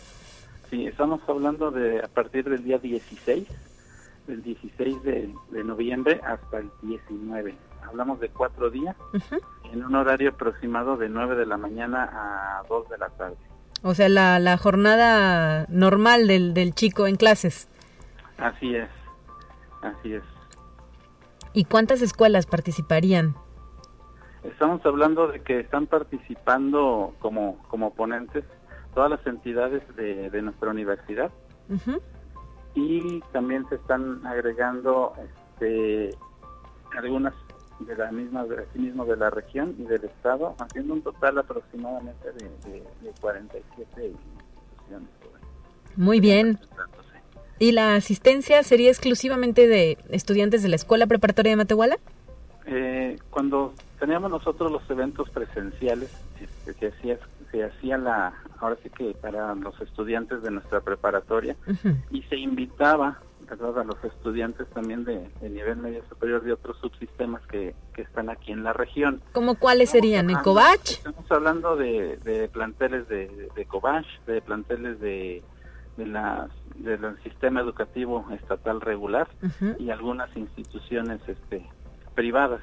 Sí, 0.68 0.87
estamos 0.87 1.20
hablando 1.28 1.70
de 1.70 2.00
a 2.00 2.09
partir 2.09 2.48
del 2.48 2.64
día 2.64 2.78
16, 2.78 3.46
del 4.26 4.42
16 4.42 5.02
de, 5.04 5.32
noviembre 5.62 6.20
hasta 6.24 6.59
el 6.59 6.70
19. 6.82 7.54
Hablamos 7.87 8.18
de 8.18 8.28
cuatro 8.30 8.68
días 8.68 8.96
en 9.72 9.85
un 9.85 9.94
horario 9.94 10.30
aproximado 10.30 10.96
de 10.96 11.09
9 11.09 11.37
de 11.37 11.46
la 11.46 11.56
mañana 11.56 12.11
a 12.12 12.64
2 12.68 12.88
de 12.88 12.98
la 12.98 13.09
tarde. 13.11 13.37
O 13.82 13.94
sea, 13.94 14.09
la, 14.09 14.40
la 14.40 14.56
jornada 14.56 15.66
normal 15.68 16.26
del, 16.26 16.52
del 16.52 16.74
chico 16.74 17.06
en 17.06 17.14
clases. 17.14 17.68
Así 18.38 18.74
es, 18.74 18.88
así 19.82 20.14
es. 20.14 20.24
¿Y 21.52 21.64
cuántas 21.64 22.02
escuelas 22.02 22.46
participarían? 22.46 23.37
Estamos 24.50 24.85
hablando 24.85 25.28
de 25.28 25.40
que 25.40 25.61
están 25.61 25.87
participando 25.87 27.14
como, 27.18 27.59
como 27.68 27.92
ponentes 27.94 28.44
todas 28.94 29.11
las 29.11 29.26
entidades 29.26 29.82
de, 29.96 30.30
de 30.30 30.42
nuestra 30.42 30.70
universidad. 30.70 31.30
Y 32.74 33.20
también 33.32 33.68
se 33.68 33.76
están 33.76 34.24
agregando 34.26 35.14
este, 35.24 36.11
algunas 36.96 37.35
de 37.80 37.96
la 37.96 38.11
misma 38.11 38.44
de 38.44 38.66
sí 38.72 38.78
mismo 38.78 39.04
de 39.04 39.16
la 39.16 39.30
región 39.30 39.74
y 39.78 39.82
del 39.85 40.04
estado 40.04 40.54
haciendo 40.59 40.94
un 40.94 41.02
total 41.02 41.38
aproximadamente 41.38 42.32
de, 42.32 42.72
de, 43.02 43.12
47 43.20 44.06
instituciones. 44.06 45.09
Muy 45.96 46.20
bien. 46.20 46.59
Y 47.59 47.72
la 47.72 47.94
asistencia 47.94 48.62
sería 48.62 48.90
exclusivamente 48.90 49.66
de 49.66 49.98
estudiantes 50.11 50.62
de 50.62 50.68
la 50.68 50.76
escuela 50.76 51.06
preparatoria 51.06 51.52
de 51.52 51.56
Matehuala 51.56 51.98
eh, 52.66 53.18
cuando 53.31 53.74
teníamos 53.98 54.31
nosotros 54.31 54.70
los 54.70 54.88
eventos 54.90 55.31
presenciales 55.31 56.11
este, 56.40 56.74
que 56.74 56.88
hacía 56.88 57.18
se 57.50 57.64
hacía 57.64 57.96
la 57.96 58.35
ahora 58.59 58.76
sí 58.83 58.90
que 58.90 59.14
para 59.14 59.55
los 59.55 59.81
estudiantes 59.81 60.42
de 60.42 60.50
nuestra 60.50 60.81
preparatoria 60.81 61.57
y 62.11 62.22
se 62.22 62.37
invitaba 62.37 63.20
a 63.48 63.85
los 63.85 64.02
estudiantes 64.02 64.68
también 64.70 65.05
de, 65.05 65.31
nivel 65.42 65.76
medio 65.76 66.02
superior 66.09 66.42
de 66.42 66.52
otros 66.52 66.76
subsistemas 66.79 67.40
que, 67.46 67.74
que 67.94 68.02
están 68.02 68.29
aquí 68.29 68.52
en 68.52 68.64
la 68.64 68.72
región. 68.72 69.22
¿Cómo 69.33 69.55
cuáles 69.55 69.90
serían? 69.90 70.31
¿En 70.31 70.38
Covach? 70.38 70.90
Estamos 70.90 71.31
hablando 71.31 71.76
de, 71.76 72.16
de 72.18 72.48
planteles 72.48 73.09
de, 73.09 73.48
de 73.55 73.64
Covach, 73.66 74.07
de 74.26 74.40
planteles 74.42 75.00
de, 75.00 75.42
del 75.96 77.22
sistema 77.22 77.61
educativo 77.61 78.26
estatal 78.33 78.81
regular 78.81 79.29
y 79.79 79.90
algunas 79.90 80.35
instituciones 80.37 81.20
este, 81.29 81.64
privadas 82.16 82.61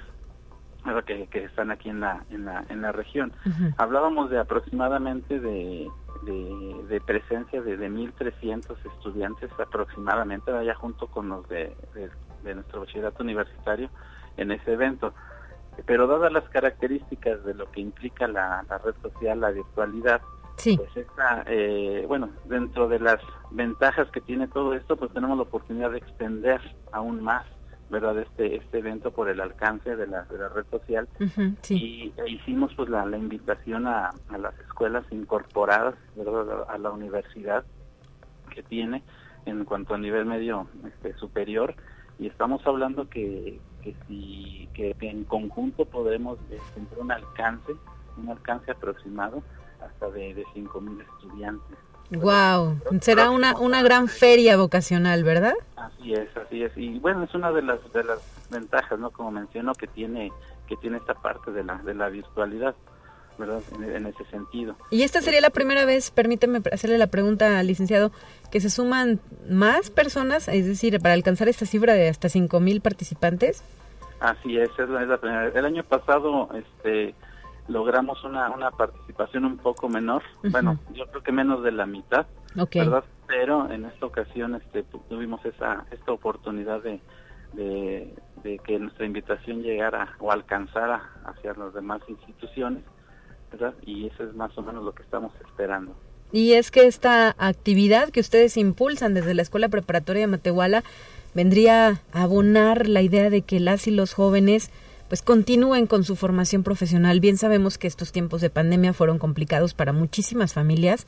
que, 1.05 1.27
que, 1.27 1.45
están 1.45 1.71
aquí 1.71 1.89
en 1.89 2.01
la, 2.01 2.25
en 2.29 2.43
la, 2.43 2.65
en 2.67 2.81
la 2.81 2.91
región. 2.91 3.31
Hablábamos 3.77 4.29
de 4.29 4.39
aproximadamente 4.39 5.39
de, 5.39 5.89
de, 6.23 7.01
presencia 7.05 7.61
de, 7.61 7.77
de 7.77 7.89
1.300 7.89 8.75
estudiantes 8.93 9.49
aproximadamente, 9.57 10.51
allá 10.51 10.75
junto 10.75 11.07
con 11.07 11.29
los 11.29 11.47
de, 11.47 11.73
de, 12.43 12.55
nuestro 12.55 12.81
bachillerato 12.81 13.23
universitario 13.23 13.89
en 14.35 14.51
ese 14.51 14.73
evento. 14.73 15.13
Pero 15.85 16.05
dadas 16.05 16.31
las 16.31 16.47
características 16.49 17.43
de 17.45 17.53
lo 17.53 17.71
que 17.71 17.79
implica 17.79 18.27
la, 18.27 18.63
red 18.83 18.95
social, 19.01 19.39
la 19.39 19.51
virtualidad, 19.51 20.21
pues 20.55 20.97
esta, 20.97 21.43
eh, 21.47 22.05
bueno, 22.07 22.29
dentro 22.45 22.87
de 22.87 22.99
las 22.99 23.19
ventajas 23.51 24.09
que 24.11 24.21
tiene 24.21 24.47
todo 24.47 24.73
esto, 24.75 24.97
pues 24.97 25.11
tenemos 25.13 25.37
la 25.37 25.43
oportunidad 25.43 25.91
de 25.91 25.97
extender 25.97 26.61
aún 26.91 27.23
más 27.23 27.45
verdad 27.93 28.19
este 28.19 28.57
este 28.57 28.79
evento 28.79 29.11
por 29.11 29.29
el 29.29 29.39
alcance 29.39 29.95
de 29.95 30.07
la, 30.07 30.23
de 30.23 30.37
la 30.37 30.49
red 30.49 30.65
social. 30.69 31.07
Y 31.69 32.11
e 32.17 32.29
hicimos 32.29 32.73
pues 32.75 32.89
la, 32.89 33.05
la 33.05 33.17
invitación 33.17 33.87
a, 33.87 34.09
a, 34.29 34.37
las 34.37 34.59
escuelas 34.59 35.05
incorporadas 35.11 35.95
verdad 36.15 36.65
a 36.69 36.77
la 36.77 36.91
universidad 36.91 37.63
que 38.53 38.63
tiene 38.63 39.03
en 39.45 39.63
cuanto 39.63 39.93
a 39.93 39.97
nivel 39.97 40.25
medio 40.25 40.67
este, 40.85 41.13
superior. 41.13 41.75
Y 42.19 42.27
estamos 42.27 42.65
hablando 42.67 43.09
que, 43.09 43.59
que 43.81 43.95
si 44.07 44.67
que, 44.73 44.95
en 44.99 45.23
conjunto 45.23 45.85
podremos 45.85 46.37
tener 46.49 46.99
un 46.99 47.11
alcance 47.11 47.73
un 48.17 48.29
alcance 48.29 48.71
aproximado 48.71 49.41
hasta 49.81 50.09
de, 50.11 50.33
de 50.33 50.45
mil 50.55 51.01
estudiantes 51.01 51.77
Wow, 52.11 52.79
será 53.01 53.29
una, 53.31 53.57
una 53.57 53.81
gran 53.81 54.07
feria 54.07 54.57
vocacional, 54.57 55.23
¿verdad? 55.23 55.53
Así 55.75 56.13
es, 56.13 56.35
así 56.37 56.63
es. 56.63 56.71
Y 56.75 56.99
bueno, 56.99 57.23
es 57.23 57.33
una 57.33 57.51
de 57.51 57.61
las 57.61 57.79
de 57.91 58.03
las 58.03 58.19
ventajas, 58.49 58.99
¿no? 58.99 59.09
Como 59.09 59.31
menciono, 59.31 59.73
que 59.73 59.87
tiene 59.87 60.31
que 60.67 60.75
tiene 60.77 60.97
esta 60.97 61.13
parte 61.15 61.51
de 61.51 61.63
la 61.63 61.77
de 61.77 61.93
la 61.95 62.09
virtualidad, 62.09 62.75
¿verdad? 63.37 63.61
En, 63.81 64.05
ese 64.05 64.25
sentido. 64.25 64.75
Y 64.91 65.03
esta 65.03 65.21
sería 65.21 65.41
la 65.41 65.49
primera 65.49 65.85
vez, 65.85 66.11
permíteme 66.11 66.61
hacerle 66.71 66.97
la 66.97 67.07
pregunta 67.07 67.59
al 67.59 67.67
licenciado, 67.67 68.11
que 68.51 68.61
se 68.61 68.69
suman 68.69 69.19
más 69.49 69.89
personas, 69.89 70.47
es 70.47 70.67
decir, 70.67 70.99
para 70.99 71.15
alcanzar 71.15 71.47
esta 71.49 71.65
cifra 71.65 71.93
de 71.93 72.09
hasta 72.09 72.29
cinco 72.29 72.59
mil 72.59 72.81
participantes. 72.81 73.63
Así 74.19 74.57
es, 74.57 74.69
es 74.77 74.89
la, 74.89 75.01
es 75.01 75.07
la 75.07 75.17
primera. 75.17 75.47
El 75.47 75.65
año 75.65 75.83
pasado, 75.83 76.49
este 76.53 77.15
logramos 77.67 78.23
una, 78.23 78.49
una 78.49 78.71
participación 78.71 79.45
un 79.45 79.57
poco 79.57 79.89
menor, 79.89 80.23
bueno, 80.43 80.79
yo 80.93 81.05
creo 81.07 81.23
que 81.23 81.31
menos 81.31 81.63
de 81.63 81.71
la 81.71 81.85
mitad, 81.85 82.25
¿verdad? 82.55 83.03
Pero 83.27 83.71
en 83.71 83.85
esta 83.85 84.05
ocasión 84.05 84.55
este, 84.55 84.83
tuvimos 85.09 85.43
esa 85.45 85.85
esta 85.91 86.11
oportunidad 86.11 86.81
de, 86.83 86.99
de, 87.53 88.59
que 88.65 88.79
nuestra 88.79 89.05
invitación 89.05 89.61
llegara 89.61 90.15
o 90.19 90.31
alcanzara 90.31 91.09
hacia 91.25 91.53
las 91.53 91.73
demás 91.73 92.01
instituciones, 92.07 92.83
¿verdad? 93.51 93.73
Y 93.85 94.07
eso 94.07 94.23
es 94.23 94.35
más 94.35 94.55
o 94.57 94.61
menos 94.61 94.83
lo 94.83 94.93
que 94.93 95.03
estamos 95.03 95.31
esperando. 95.47 95.95
Y 96.31 96.53
es 96.53 96.71
que 96.71 96.87
esta 96.87 97.35
actividad 97.37 98.09
que 98.09 98.19
ustedes 98.19 98.57
impulsan 98.57 99.13
desde 99.13 99.35
la 99.35 99.43
Escuela 99.43 99.69
Preparatoria 99.69 100.23
de 100.23 100.27
Matehuala 100.27 100.83
vendría 101.33 102.01
a 102.11 102.23
abonar 102.23 102.87
la 102.87 103.01
idea 103.01 103.29
de 103.29 103.43
que 103.43 103.59
las 103.59 103.87
y 103.87 103.91
los 103.91 104.13
jóvenes 104.13 104.71
pues 105.13 105.21
continúen 105.21 105.85
con 105.85 106.03
su 106.03 106.15
formación 106.15 106.63
profesional. 106.63 107.19
Bien 107.19 107.37
sabemos 107.37 107.77
que 107.77 107.85
estos 107.85 108.11
tiempos 108.11 108.41
de 108.41 108.49
pandemia 108.49 108.93
fueron 108.93 109.19
complicados 109.19 109.75
para 109.75 109.93
muchísimas 109.93 110.55
familias. 110.55 111.05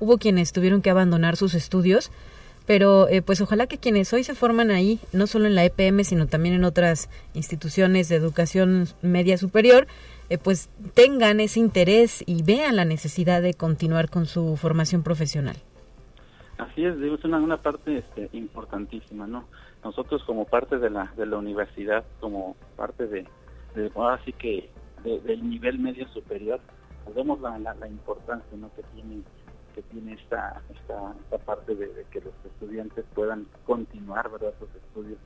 Hubo 0.00 0.16
quienes 0.16 0.54
tuvieron 0.54 0.80
que 0.80 0.88
abandonar 0.88 1.36
sus 1.36 1.52
estudios, 1.52 2.10
pero 2.66 3.10
eh, 3.10 3.20
pues 3.20 3.42
ojalá 3.42 3.66
que 3.66 3.76
quienes 3.76 4.10
hoy 4.14 4.24
se 4.24 4.34
forman 4.34 4.70
ahí, 4.70 5.00
no 5.12 5.26
solo 5.26 5.48
en 5.48 5.54
la 5.54 5.66
EPM, 5.66 6.02
sino 6.02 6.28
también 6.28 6.54
en 6.54 6.64
otras 6.64 7.10
instituciones 7.34 8.08
de 8.08 8.16
educación 8.16 8.86
media 9.02 9.36
superior, 9.36 9.86
eh, 10.30 10.38
pues 10.38 10.70
tengan 10.94 11.38
ese 11.38 11.60
interés 11.60 12.24
y 12.26 12.42
vean 12.42 12.76
la 12.76 12.86
necesidad 12.86 13.42
de 13.42 13.52
continuar 13.52 14.08
con 14.08 14.24
su 14.24 14.56
formación 14.56 15.02
profesional. 15.02 15.56
Así 16.56 16.86
es, 16.86 16.98
digo, 16.98 17.16
es 17.16 17.24
una, 17.24 17.36
una 17.36 17.58
parte 17.58 17.98
este, 17.98 18.30
importantísima, 18.32 19.26
¿no? 19.26 19.44
Nosotros 19.84 20.22
como 20.24 20.46
parte 20.46 20.78
de 20.78 20.88
la, 20.88 21.12
de 21.18 21.26
la 21.26 21.36
universidad, 21.36 22.04
como 22.20 22.56
parte 22.76 23.08
de, 23.08 23.26
de 23.74 23.90
ahora 23.94 24.20
sí 24.24 24.32
que 24.32 24.70
del 25.04 25.48
nivel 25.48 25.78
medio 25.78 26.06
superior, 26.08 26.60
pues 27.04 27.16
vemos 27.16 27.40
la, 27.40 27.58
la, 27.58 27.88
importancia 27.88 28.56
¿no? 28.56 28.70
que 28.74 28.82
tiene 28.94 29.22
que 29.74 29.82
tiene 29.82 30.12
esta, 30.12 30.60
esta, 30.74 31.14
esta 31.24 31.38
parte 31.38 31.74
de, 31.74 32.04
que 32.10 32.20
los 32.20 32.34
estudiantes 32.44 33.04
puedan 33.14 33.46
continuar 33.64 34.30
¿verdad? 34.30 34.52
sus 34.58 34.68
estudios 34.74 35.18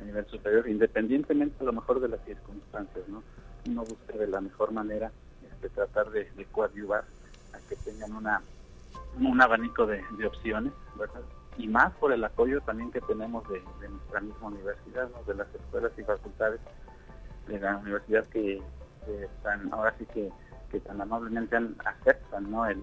a 0.00 0.04
nivel 0.04 0.24
superior, 0.26 0.68
independientemente 0.68 1.56
a 1.60 1.64
lo 1.64 1.72
mejor 1.72 2.00
de 2.00 2.08
las 2.08 2.24
circunstancias, 2.24 3.08
¿no? 3.08 3.24
Uno 3.66 3.82
busca 3.82 4.16
de 4.16 4.28
la 4.28 4.40
mejor 4.40 4.70
manera 4.72 5.10
este, 5.50 5.68
tratar 5.70 6.10
de, 6.10 6.28
coadyuvar 6.52 7.04
a 7.52 7.58
que 7.68 7.76
tengan 7.76 8.12
una 8.12 8.40
un 9.18 9.40
abanico 9.40 9.84
de, 9.84 10.04
opciones, 10.24 10.72
¿verdad? 10.96 11.22
Y 11.56 11.66
más 11.66 11.92
por 11.94 12.12
el 12.12 12.22
apoyo 12.22 12.60
también 12.60 12.92
que 12.92 13.00
tenemos 13.00 13.42
de, 13.48 13.60
nuestra 13.88 14.20
misma 14.20 14.46
universidad, 14.46 15.10
¿no? 15.10 15.24
de 15.24 15.34
las 15.34 15.52
escuelas 15.52 15.90
y 15.98 16.02
facultades 16.04 16.60
de 17.48 17.58
la 17.58 17.76
universidad 17.78 18.24
que, 18.26 18.62
están 19.22 19.72
ahora 19.72 19.94
sí 19.98 20.04
que 20.12 20.30
que 20.70 20.80
tan 20.80 21.00
amablemente 21.00 21.56
aceptan 21.84 22.50
¿no? 22.50 22.66
el, 22.66 22.82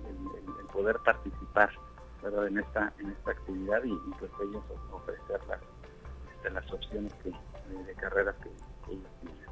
poder 0.73 0.97
participar 1.05 1.69
¿verdad? 2.23 2.47
en 2.47 2.57
esta 2.59 2.91
en 2.99 3.11
esta 3.11 3.31
actividad 3.31 3.83
y, 3.83 3.95
pues 4.19 4.31
ellos 4.41 4.63
ofrecer 4.91 5.39
las, 5.47 5.59
este, 6.35 6.49
las 6.49 6.73
opciones 6.73 7.13
de, 7.23 7.93
carreras 7.93 8.35
que, 8.41 8.49
ellos 8.91 9.07
tienen. 9.21 9.45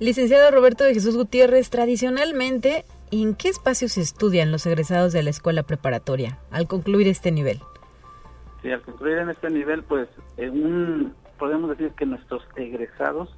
Licenciado 0.00 0.50
Roberto 0.50 0.82
de 0.84 0.94
Jesús 0.94 1.16
Gutiérrez, 1.16 1.70
tradicionalmente, 1.70 2.84
¿en 3.12 3.34
qué 3.36 3.48
espacios 3.48 3.96
estudian 3.96 4.50
los 4.50 4.66
egresados 4.66 5.12
de 5.12 5.22
la 5.22 5.30
escuela 5.30 5.62
preparatoria 5.62 6.38
al 6.50 6.66
concluir 6.66 7.06
este 7.06 7.30
nivel? 7.30 7.60
Sí, 8.62 8.72
al 8.72 8.82
concluir 8.82 9.18
en 9.18 9.30
este 9.30 9.50
nivel, 9.50 9.84
pues 9.84 10.08
en 10.36 10.64
un, 10.64 11.14
podemos 11.38 11.70
decir 11.70 11.92
que 11.92 12.06
nuestros 12.06 12.42
egresados, 12.56 13.34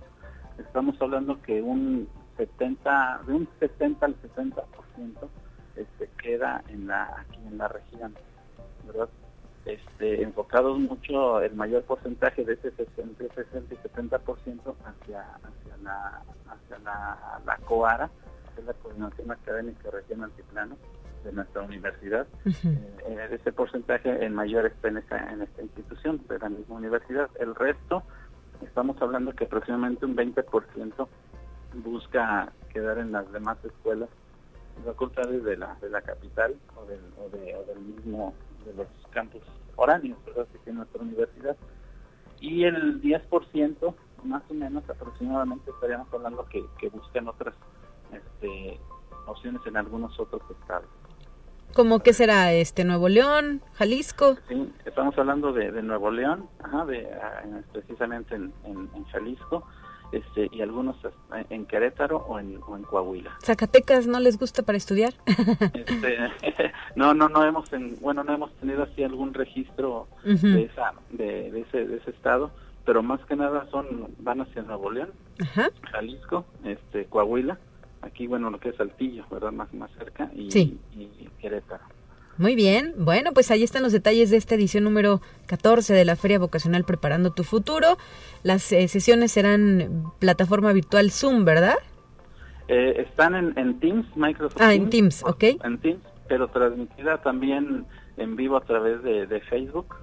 estamos 0.59 1.01
hablando 1.01 1.41
que 1.43 1.63
un 1.63 2.09
70, 2.37 3.23
de 3.27 3.33
un 3.33 3.49
70 3.61 4.07
al 4.07 4.17
60% 4.21 4.63
este, 5.77 6.11
queda 6.23 6.63
en 6.69 6.87
la, 6.87 7.05
aquí 7.21 7.39
en 7.47 7.59
la 7.59 7.69
región, 7.69 8.15
¿verdad? 8.87 9.09
Este, 9.65 10.23
enfocados 10.23 10.79
mucho 10.79 11.41
el 11.41 11.55
mayor 11.55 11.83
porcentaje 11.83 12.45
de 12.45 12.55
ese 12.55 12.71
60, 12.71 13.25
60 13.35 13.75
y 13.75 13.77
70% 13.79 14.75
hacia, 14.85 15.23
hacia, 15.23 15.77
la, 15.83 16.23
hacia 16.49 16.79
la, 16.85 17.41
la 17.45 17.57
COARA, 17.59 18.11
que 18.55 18.61
es 18.61 18.67
la 18.67 18.75
Coordinación 18.75 19.31
Académica 19.31 19.91
Región 19.91 20.23
Altiplano 20.23 20.77
de 21.27 21.33
nuestra 21.33 21.63
universidad. 21.63 22.27
Eh, 22.45 23.29
ese 23.31 23.53
porcentaje 23.53 24.25
en 24.25 24.35
mayor 24.35 24.67
está 24.67 24.89
en 24.89 24.99
esta, 24.99 25.33
en 25.33 25.43
esta 25.43 25.63
institución 25.63 26.21
de 26.29 26.39
la 26.39 26.49
misma 26.49 26.77
universidad. 26.77 27.29
El 27.39 27.55
resto, 27.55 28.03
estamos 28.63 29.01
hablando 29.01 29.33
que 29.33 29.45
aproximadamente 29.45 30.07
un 30.07 30.17
20% 30.17 31.09
busca 31.75 32.53
quedar 32.73 32.99
en 32.99 33.13
las 33.13 33.31
demás 33.33 33.59
escuelas 33.65 34.09
facultades 34.85 35.43
de 35.45 35.57
la, 35.57 35.75
de 35.81 35.91
la 35.91 36.03
capital 36.03 36.55
o 36.77 36.85
del, 36.85 37.01
o, 37.19 37.29
de, 37.31 37.55
o 37.55 37.65
del 37.65 37.81
mismo 37.81 38.35
de 38.65 38.75
los 38.75 38.87
campus 39.11 39.43
foráneos 39.75 40.19
que 40.25 40.59
tiene 40.65 40.79
nuestra 40.79 41.03
universidad 41.03 41.57
y 42.41 42.65
el 42.65 43.01
10% 43.01 43.95
más 44.25 44.43
o 44.51 44.55
menos 44.55 44.89
aproximadamente 44.89 45.71
estaríamos 45.71 46.13
hablando 46.13 46.47
que, 46.47 46.65
que 46.79 46.89
buscan 46.89 47.29
otras 47.29 47.55
este, 48.13 48.79
opciones 49.27 49.63
en 49.67 49.77
algunos 49.77 50.19
otros 50.19 50.43
estados. 50.61 50.89
¿Cómo 51.75 52.01
que 52.01 52.13
será 52.13 52.53
este 52.53 52.85
Nuevo 52.85 53.09
León, 53.09 53.63
Jalisco? 53.75 54.37
Sí, 54.49 54.73
estamos 54.85 55.17
hablando 55.19 55.53
de, 55.53 55.71
de 55.73 55.83
Nuevo 55.83 56.11
León, 56.11 56.49
ajá, 56.63 56.87
de, 56.87 57.07
ah, 57.15 57.43
precisamente 57.73 58.35
en, 58.35 58.53
en 58.65 59.05
Jalisco 59.07 59.67
este, 60.13 60.49
y 60.53 60.63
algunos 60.63 60.97
en 61.51 61.67
Querétaro 61.67 62.19
o 62.19 62.39
en, 62.39 62.61
Coahuila. 62.83 63.37
¿Zacatecas 63.43 64.07
no 64.07 64.21
les 64.21 64.39
gusta 64.39 64.63
para 64.63 64.79
estudiar? 64.79 65.15
Este, 65.75 66.19
no, 66.97 67.15
no, 67.15 67.29
no 67.29 67.45
hemos, 67.45 67.71
bueno, 68.01 68.25
no 68.25 68.35
hemos 68.35 68.53
tenido 68.55 68.85
así 68.85 69.03
algún 69.03 69.35
registro 69.35 70.09
de, 70.25 70.63
esa, 70.63 70.93
de, 71.11 71.61
ese, 71.61 71.87
de 71.87 71.97
ese 71.97 72.11
estado, 72.11 72.51
pero 72.85 73.03
más 73.03 73.21
que 73.27 73.37
nada 73.37 73.67
son 73.71 74.09
van 74.19 74.41
hacia 74.41 74.63
Nuevo 74.63 74.91
León, 74.91 75.11
Jalisco, 75.91 76.45
este, 76.65 77.07
Coahuila, 77.07 77.59
aquí 78.03 78.27
bueno 78.27 78.51
lo 78.51 78.59
que 78.59 78.71
es 78.71 78.77
Saltillo, 78.77 79.25
verdad, 79.31 79.53
más 79.53 79.73
más 79.75 79.91
cerca 79.99 80.31
y 80.35 80.49
Querétaro. 81.41 81.85
Muy 82.39 82.55
bien, 82.55 82.93
bueno, 82.99 83.33
pues 83.33 83.51
ahí 83.51 83.63
están 83.63 83.83
los 83.83 83.93
detalles 83.93 84.29
de 84.29 84.37
esta 84.37 84.57
edición 84.57 84.85
número 84.85 85.23
14 85.47 85.95
de 85.95 86.05
la 86.05 86.17
Feria 86.17 86.39
Vocacional 86.39 86.85
Preparando 86.85 87.33
tu 87.33 87.45
Futuro. 87.45 87.97
Las 88.43 88.71
eh, 88.73 88.89
sesiones 88.89 89.33
serán 89.33 90.13
plataforma 90.19 90.75
virtual 90.75 91.11
Zoom, 91.11 91.47
¿verdad? 91.47 91.77
Eh, 92.69 93.07
están 93.09 93.35
en, 93.35 93.81
Teams, 93.81 94.07
Microsoft. 94.17 94.61
Ah, 94.61 94.75
en 94.75 94.91
Teams, 94.91 95.23
ok. 95.25 95.45
En 95.65 95.79
Teams, 95.79 96.03
pero 96.29 96.49
transmitida 96.49 97.23
también 97.23 97.87
en 98.19 98.37
vivo 98.37 98.59
a 98.59 98.61
través 98.61 99.03
de, 99.03 99.41
Facebook. 99.49 99.97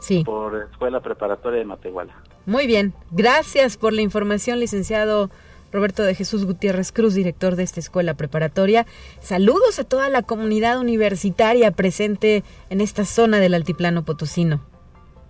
Sí. 0.00 0.24
Por 0.24 0.68
Escuela 0.70 1.00
Preparatoria 1.00 1.58
de 1.58 1.64
Matehuala. 1.66 2.14
Muy 2.46 2.66
bien, 2.66 2.94
gracias 3.10 3.76
por 3.76 3.92
la 3.92 4.00
información, 4.00 4.60
licenciado 4.60 5.30
Roberto 5.76 6.02
de 6.02 6.14
Jesús 6.14 6.46
Gutiérrez 6.46 6.90
Cruz, 6.90 7.14
director 7.14 7.54
de 7.54 7.62
esta 7.62 7.80
escuela 7.80 8.14
preparatoria. 8.14 8.86
Saludos 9.20 9.78
a 9.78 9.84
toda 9.84 10.08
la 10.08 10.22
comunidad 10.22 10.80
universitaria 10.80 11.70
presente 11.70 12.44
en 12.70 12.80
esta 12.80 13.04
zona 13.04 13.38
del 13.40 13.52
altiplano 13.52 14.02
potosino. 14.04 14.62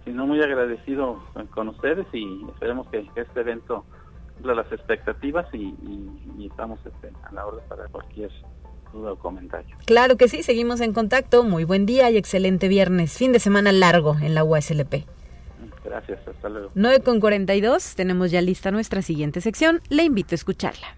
Sí, 0.05 0.13
no, 0.13 0.25
muy 0.25 0.41
agradecido 0.41 1.21
con 1.51 1.69
ustedes 1.71 2.07
y 2.13 2.45
esperemos 2.49 2.87
que 2.89 3.09
este 3.17 3.41
evento 3.41 3.85
cumpla 4.35 4.55
las 4.55 4.71
expectativas 4.71 5.47
y, 5.53 5.75
estamos 6.47 6.79
este, 6.87 7.11
a 7.25 7.33
la 7.33 7.45
orden 7.45 7.65
para 7.69 7.89
cualquier 7.89 8.31
duda 8.93 9.13
o 9.13 9.17
comentario. 9.17 9.77
Claro 9.85 10.17
que 10.17 10.29
sí, 10.29 10.45
seguimos 10.45 10.81
en 10.81 10.93
contacto. 10.93 11.43
Muy 11.43 11.65
buen 11.65 11.87
día 11.87 12.09
y 12.11 12.17
excelente 12.17 12.69
viernes. 12.69 13.19
Fin 13.19 13.33
de 13.33 13.41
semana 13.41 13.73
largo 13.73 14.17
en 14.23 14.37
la 14.37 14.45
USLP. 14.45 15.16
Gracias, 15.87 16.19
hasta 16.27 16.49
luego. 16.49 16.71
9 16.75 17.01
con 17.01 17.21
42, 17.21 17.95
tenemos 17.95 18.31
ya 18.31 18.43
lista 18.43 18.71
nuestra 18.71 19.03
siguiente 19.03 19.41
sección. 19.41 19.81
Le 19.89 20.03
invito 20.03 20.35
a 20.35 20.37
escucharla. 20.37 20.97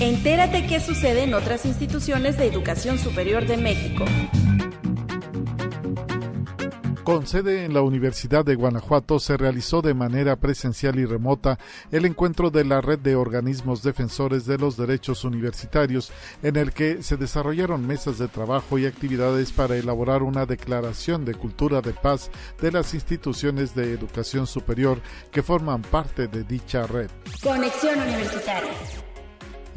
Entérate 0.00 0.66
qué 0.66 0.80
sucede 0.80 1.22
en 1.22 1.34
otras 1.34 1.64
instituciones 1.64 2.36
de 2.36 2.46
educación 2.46 2.98
superior 2.98 3.46
de 3.46 3.56
México. 3.56 4.04
Con 7.04 7.26
sede 7.26 7.66
en 7.66 7.74
la 7.74 7.82
Universidad 7.82 8.46
de 8.46 8.54
Guanajuato 8.54 9.18
se 9.18 9.36
realizó 9.36 9.82
de 9.82 9.92
manera 9.92 10.36
presencial 10.36 10.98
y 10.98 11.04
remota 11.04 11.58
el 11.92 12.06
encuentro 12.06 12.50
de 12.50 12.64
la 12.64 12.80
Red 12.80 13.00
de 13.00 13.14
Organismos 13.14 13.82
Defensores 13.82 14.46
de 14.46 14.56
los 14.56 14.78
Derechos 14.78 15.22
Universitarios, 15.22 16.10
en 16.42 16.56
el 16.56 16.72
que 16.72 17.02
se 17.02 17.18
desarrollaron 17.18 17.86
mesas 17.86 18.16
de 18.16 18.26
trabajo 18.26 18.78
y 18.78 18.86
actividades 18.86 19.52
para 19.52 19.76
elaborar 19.76 20.22
una 20.22 20.46
declaración 20.46 21.26
de 21.26 21.34
cultura 21.34 21.82
de 21.82 21.92
paz 21.92 22.30
de 22.62 22.72
las 22.72 22.94
instituciones 22.94 23.74
de 23.74 23.92
educación 23.92 24.46
superior 24.46 25.02
que 25.30 25.42
forman 25.42 25.82
parte 25.82 26.26
de 26.26 26.42
dicha 26.42 26.86
red. 26.86 27.10
Conexión 27.42 28.00
Universitaria. 28.00 29.03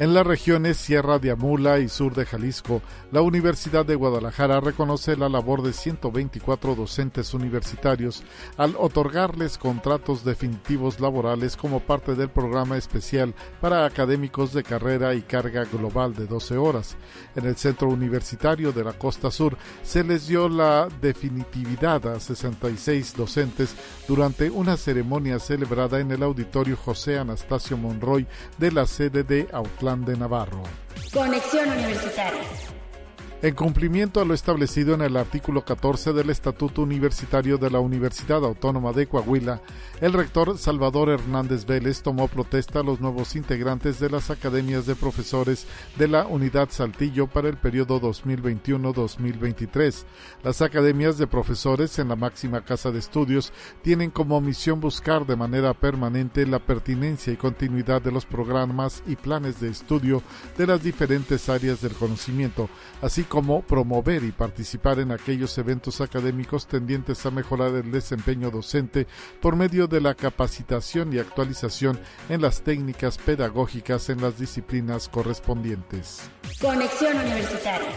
En 0.00 0.14
las 0.14 0.24
regiones 0.24 0.76
Sierra 0.76 1.18
de 1.18 1.32
Amula 1.32 1.80
y 1.80 1.88
Sur 1.88 2.14
de 2.14 2.24
Jalisco, 2.24 2.82
la 3.10 3.20
Universidad 3.20 3.84
de 3.84 3.96
Guadalajara 3.96 4.60
reconoce 4.60 5.16
la 5.16 5.28
labor 5.28 5.60
de 5.60 5.72
124 5.72 6.76
docentes 6.76 7.34
universitarios 7.34 8.22
al 8.56 8.76
otorgarles 8.78 9.58
contratos 9.58 10.24
definitivos 10.24 11.00
laborales 11.00 11.56
como 11.56 11.80
parte 11.80 12.14
del 12.14 12.28
programa 12.28 12.76
especial 12.76 13.34
para 13.60 13.86
académicos 13.86 14.52
de 14.52 14.62
carrera 14.62 15.14
y 15.14 15.22
carga 15.22 15.64
global 15.64 16.14
de 16.14 16.26
12 16.28 16.56
horas. 16.56 16.96
En 17.34 17.46
el 17.46 17.56
Centro 17.56 17.88
Universitario 17.88 18.70
de 18.70 18.84
la 18.84 18.92
Costa 18.92 19.32
Sur 19.32 19.58
se 19.82 20.04
les 20.04 20.28
dio 20.28 20.48
la 20.48 20.86
definitividad 21.00 22.06
a 22.06 22.20
66 22.20 23.16
docentes 23.16 23.74
durante 24.06 24.48
una 24.48 24.76
ceremonia 24.76 25.40
celebrada 25.40 25.98
en 25.98 26.12
el 26.12 26.22
Auditorio 26.22 26.76
José 26.76 27.18
Anastasio 27.18 27.76
Monroy 27.76 28.28
de 28.58 28.70
la 28.70 28.86
sede 28.86 29.24
de 29.24 29.48
Autlán 29.52 29.87
de 29.96 30.16
Navarro. 30.16 30.62
Conexión 31.14 31.70
Universitaria. 31.70 32.42
En 33.40 33.54
cumplimiento 33.54 34.20
a 34.20 34.24
lo 34.24 34.34
establecido 34.34 34.94
en 34.94 35.00
el 35.00 35.16
artículo 35.16 35.64
14 35.64 36.12
del 36.12 36.28
Estatuto 36.28 36.82
Universitario 36.82 37.56
de 37.56 37.70
la 37.70 37.78
Universidad 37.78 38.44
Autónoma 38.44 38.92
de 38.92 39.06
Coahuila, 39.06 39.62
el 40.00 40.12
rector 40.12 40.58
Salvador 40.58 41.08
Hernández 41.08 41.64
Vélez 41.64 42.02
tomó 42.02 42.26
protesta 42.26 42.80
a 42.80 42.82
los 42.82 43.00
nuevos 43.00 43.36
integrantes 43.36 44.00
de 44.00 44.10
las 44.10 44.30
academias 44.30 44.86
de 44.86 44.96
profesores 44.96 45.68
de 45.96 46.08
la 46.08 46.26
Unidad 46.26 46.70
Saltillo 46.70 47.28
para 47.28 47.48
el 47.48 47.56
periodo 47.56 48.00
2021-2023. 48.00 50.04
Las 50.42 50.60
academias 50.60 51.16
de 51.16 51.28
profesores 51.28 51.96
en 52.00 52.08
la 52.08 52.16
máxima 52.16 52.64
casa 52.64 52.90
de 52.90 52.98
estudios 52.98 53.52
tienen 53.82 54.10
como 54.10 54.40
misión 54.40 54.80
buscar 54.80 55.26
de 55.26 55.36
manera 55.36 55.74
permanente 55.74 56.44
la 56.44 56.58
pertinencia 56.58 57.32
y 57.32 57.36
continuidad 57.36 58.02
de 58.02 58.10
los 58.10 58.26
programas 58.26 59.04
y 59.06 59.14
planes 59.14 59.60
de 59.60 59.68
estudio 59.68 60.24
de 60.56 60.66
las 60.66 60.82
diferentes 60.82 61.48
áreas 61.48 61.80
del 61.80 61.92
conocimiento, 61.92 62.68
así 63.00 63.27
como 63.28 63.62
promover 63.62 64.24
y 64.24 64.32
participar 64.32 64.98
en 65.00 65.12
aquellos 65.12 65.56
eventos 65.58 66.00
académicos 66.00 66.66
tendientes 66.66 67.24
a 67.26 67.30
mejorar 67.30 67.74
el 67.74 67.90
desempeño 67.90 68.50
docente 68.50 69.06
por 69.40 69.56
medio 69.56 69.86
de 69.86 70.00
la 70.00 70.14
capacitación 70.14 71.12
y 71.12 71.18
actualización 71.18 71.98
en 72.28 72.40
las 72.40 72.62
técnicas 72.62 73.18
pedagógicas 73.18 74.08
en 74.08 74.20
las 74.20 74.38
disciplinas 74.38 75.08
correspondientes. 75.08 76.30
Conexión 76.60 77.16
Universitaria. 77.16 77.88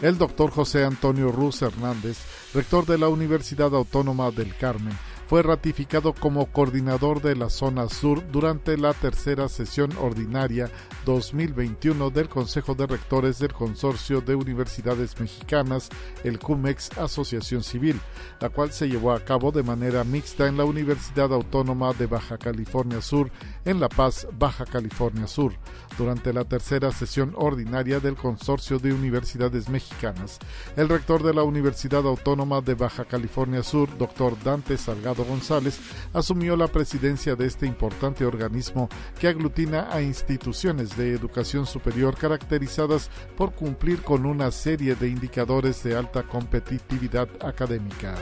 El 0.00 0.16
doctor 0.16 0.52
José 0.52 0.84
Antonio 0.84 1.32
Ruz 1.32 1.60
Hernández, 1.62 2.18
rector 2.54 2.86
de 2.86 2.98
la 2.98 3.08
Universidad 3.08 3.74
Autónoma 3.74 4.30
del 4.30 4.54
Carmen, 4.56 4.96
fue 5.28 5.42
ratificado 5.42 6.14
como 6.14 6.46
coordinador 6.46 7.20
de 7.20 7.36
la 7.36 7.50
zona 7.50 7.90
sur 7.90 8.26
durante 8.32 8.78
la 8.78 8.94
tercera 8.94 9.50
sesión 9.50 9.90
ordinaria 10.00 10.70
2021 11.04 12.08
del 12.08 12.30
Consejo 12.30 12.74
de 12.74 12.86
Rectores 12.86 13.38
del 13.38 13.52
Consorcio 13.52 14.22
de 14.22 14.34
Universidades 14.34 15.20
Mexicanas, 15.20 15.90
el 16.24 16.38
CUMEX 16.38 16.96
Asociación 16.96 17.62
Civil, 17.62 18.00
la 18.40 18.48
cual 18.48 18.72
se 18.72 18.88
llevó 18.88 19.12
a 19.12 19.20
cabo 19.20 19.52
de 19.52 19.62
manera 19.62 20.02
mixta 20.02 20.46
en 20.46 20.56
la 20.56 20.64
Universidad 20.64 21.30
Autónoma 21.30 21.92
de 21.92 22.06
Baja 22.06 22.38
California 22.38 23.02
Sur, 23.02 23.30
en 23.66 23.80
La 23.80 23.90
Paz, 23.90 24.26
Baja 24.38 24.64
California 24.64 25.26
Sur, 25.26 25.52
durante 25.98 26.32
la 26.32 26.44
tercera 26.44 26.92
sesión 26.92 27.34
ordinaria 27.36 28.00
del 28.00 28.14
Consorcio 28.14 28.78
de 28.78 28.92
Universidades 28.92 29.68
Mexicanas. 29.68 30.38
El 30.76 30.88
rector 30.88 31.22
de 31.22 31.34
la 31.34 31.42
Universidad 31.42 32.06
Autónoma 32.06 32.60
de 32.60 32.74
Baja 32.74 33.04
California 33.04 33.62
Sur, 33.62 33.98
doctor 33.98 34.36
Dante 34.42 34.78
Salgado 34.78 35.24
González, 35.24 35.80
asumió 36.14 36.56
la 36.56 36.68
presidencia 36.68 37.34
de 37.34 37.46
este 37.46 37.66
importante 37.66 38.24
organismo 38.24 38.88
que 39.18 39.28
aglutina 39.28 39.88
a 39.90 40.00
instituciones 40.00 40.96
de 40.96 41.12
educación 41.12 41.66
superior 41.66 42.16
caracterizadas 42.16 43.10
por 43.36 43.52
cumplir 43.52 44.02
con 44.02 44.24
una 44.24 44.50
serie 44.52 44.94
de 44.94 45.08
indicadores 45.08 45.82
de 45.82 45.96
alta 45.96 46.22
competitividad 46.22 47.28
académica. 47.40 48.14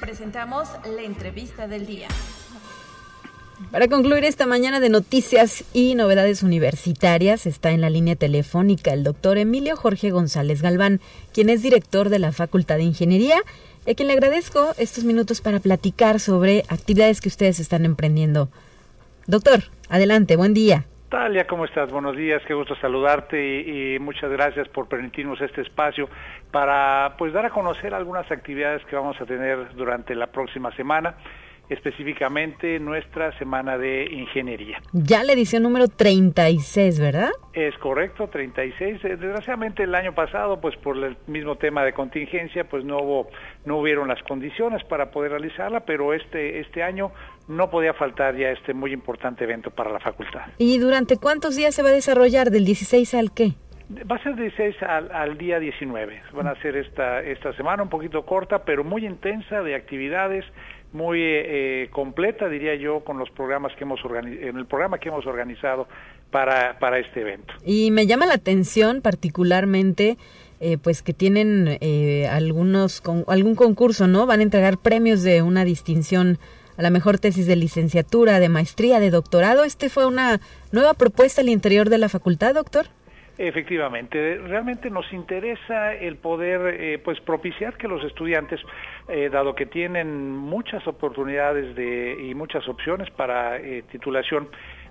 Presentamos 0.00 0.68
la 0.84 1.02
entrevista 1.02 1.68
del 1.68 1.86
día. 1.86 2.08
Para 3.70 3.88
concluir 3.88 4.24
esta 4.24 4.46
mañana 4.46 4.80
de 4.80 4.88
noticias 4.88 5.64
y 5.72 5.94
novedades 5.94 6.42
universitarias, 6.42 7.46
está 7.46 7.70
en 7.70 7.80
la 7.80 7.90
línea 7.90 8.16
telefónica 8.16 8.92
el 8.92 9.04
doctor 9.04 9.38
Emilio 9.38 9.76
Jorge 9.76 10.10
González 10.10 10.62
Galván, 10.62 11.00
quien 11.32 11.48
es 11.48 11.62
director 11.62 12.08
de 12.08 12.18
la 12.18 12.32
Facultad 12.32 12.76
de 12.76 12.84
Ingeniería, 12.84 13.42
y 13.86 13.92
a 13.92 13.94
quien 13.94 14.08
le 14.08 14.14
agradezco 14.14 14.74
estos 14.78 15.04
minutos 15.04 15.40
para 15.40 15.60
platicar 15.60 16.18
sobre 16.18 16.64
actividades 16.68 17.20
que 17.20 17.28
ustedes 17.28 17.60
están 17.60 17.84
emprendiendo. 17.84 18.48
Doctor, 19.26 19.64
adelante, 19.88 20.36
buen 20.36 20.54
día. 20.54 20.86
Talia, 21.14 21.46
¿cómo 21.46 21.64
estás? 21.64 21.92
Buenos 21.92 22.16
días, 22.16 22.42
qué 22.44 22.54
gusto 22.54 22.74
saludarte 22.74 23.40
y, 23.40 23.94
y, 23.94 23.98
muchas 24.00 24.32
gracias 24.32 24.66
por 24.66 24.88
permitirnos 24.88 25.40
este 25.40 25.60
espacio 25.60 26.08
para 26.50 27.14
pues 27.16 27.32
dar 27.32 27.46
a 27.46 27.50
conocer 27.50 27.94
algunas 27.94 28.28
actividades 28.32 28.84
que 28.86 28.96
vamos 28.96 29.20
a 29.20 29.24
tener 29.24 29.76
durante 29.76 30.16
la 30.16 30.26
próxima 30.26 30.74
semana 30.74 31.14
específicamente 31.68 32.78
nuestra 32.78 33.36
semana 33.38 33.78
de 33.78 34.04
ingeniería. 34.10 34.80
Ya 34.92 35.24
la 35.24 35.32
edición 35.32 35.62
número 35.62 35.88
36, 35.88 37.00
¿verdad? 37.00 37.30
Es 37.52 37.76
correcto, 37.78 38.28
36. 38.28 39.02
Desgraciadamente 39.02 39.84
el 39.84 39.94
año 39.94 40.14
pasado, 40.14 40.60
pues 40.60 40.76
por 40.76 40.96
el 40.96 41.16
mismo 41.26 41.56
tema 41.56 41.84
de 41.84 41.92
contingencia, 41.92 42.64
pues 42.64 42.84
no 42.84 42.98
hubo, 42.98 43.28
no 43.64 43.78
hubieron 43.78 44.08
las 44.08 44.22
condiciones 44.22 44.84
para 44.84 45.10
poder 45.10 45.32
realizarla, 45.32 45.80
pero 45.80 46.12
este, 46.14 46.60
este 46.60 46.82
año 46.82 47.10
no 47.48 47.70
podía 47.70 47.94
faltar 47.94 48.36
ya 48.36 48.50
este 48.50 48.74
muy 48.74 48.92
importante 48.92 49.44
evento 49.44 49.70
para 49.70 49.90
la 49.90 50.00
facultad. 50.00 50.42
¿Y 50.58 50.78
durante 50.78 51.16
cuántos 51.16 51.56
días 51.56 51.74
se 51.74 51.82
va 51.82 51.88
a 51.90 51.92
desarrollar? 51.92 52.50
¿Del 52.50 52.64
16 52.64 53.14
al 53.14 53.32
qué? 53.32 53.52
Va 54.10 54.16
a 54.16 54.22
ser 54.22 54.34
16 54.34 54.82
al, 54.82 55.12
al 55.12 55.36
día 55.36 55.58
19. 55.58 56.22
Van 56.32 56.46
a 56.46 56.54
ser 56.62 56.76
esta, 56.76 57.20
esta 57.22 57.52
semana 57.54 57.82
un 57.82 57.90
poquito 57.90 58.24
corta, 58.24 58.64
pero 58.64 58.82
muy 58.82 59.04
intensa 59.04 59.62
de 59.62 59.74
actividades, 59.74 60.44
muy 60.94 61.18
eh, 61.20 61.88
completa, 61.90 62.48
diría 62.48 62.76
yo, 62.76 63.00
con 63.00 63.18
los 63.18 63.28
programas 63.30 63.72
que 63.76 63.82
hemos 63.82 64.00
en 64.22 64.56
el 64.56 64.64
programa 64.66 64.98
que 64.98 65.08
hemos 65.08 65.26
organizado 65.26 65.88
para, 66.30 66.78
para 66.78 66.98
este 66.98 67.20
evento. 67.20 67.52
Y 67.64 67.90
me 67.90 68.06
llama 68.06 68.26
la 68.26 68.34
atención 68.34 69.02
particularmente, 69.02 70.16
eh, 70.60 70.78
pues 70.78 71.02
que 71.02 71.12
tienen 71.12 71.78
eh, 71.80 72.28
algunos 72.28 73.00
con, 73.00 73.24
algún 73.26 73.56
concurso, 73.56 74.06
¿no? 74.06 74.24
Van 74.26 74.38
a 74.38 74.44
entregar 74.44 74.78
premios 74.78 75.22
de 75.24 75.42
una 75.42 75.64
distinción 75.64 76.38
a 76.76 76.82
la 76.82 76.90
mejor 76.90 77.18
tesis 77.18 77.46
de 77.46 77.56
licenciatura, 77.56 78.38
de 78.38 78.48
maestría, 78.48 79.00
de 79.00 79.10
doctorado. 79.10 79.64
¿Este 79.64 79.88
fue 79.88 80.06
una 80.06 80.40
nueva 80.70 80.94
propuesta 80.94 81.40
al 81.40 81.48
interior 81.48 81.90
de 81.90 81.98
la 81.98 82.08
facultad, 82.08 82.54
doctor? 82.54 82.86
Efectivamente, 83.36 84.38
realmente 84.38 84.90
nos 84.90 85.12
interesa 85.12 85.92
el 85.94 86.16
poder 86.18 86.80
eh, 86.80 86.98
pues 87.00 87.20
propiciar 87.20 87.76
que 87.76 87.88
los 87.88 88.04
estudiantes, 88.04 88.60
eh, 89.08 89.28
dado 89.28 89.56
que 89.56 89.66
tienen 89.66 90.30
muchas 90.30 90.86
oportunidades 90.86 91.74
de, 91.74 92.16
y 92.28 92.34
muchas 92.36 92.68
opciones 92.68 93.10
para 93.10 93.56
eh, 93.56 93.82
titulación, 93.90 94.48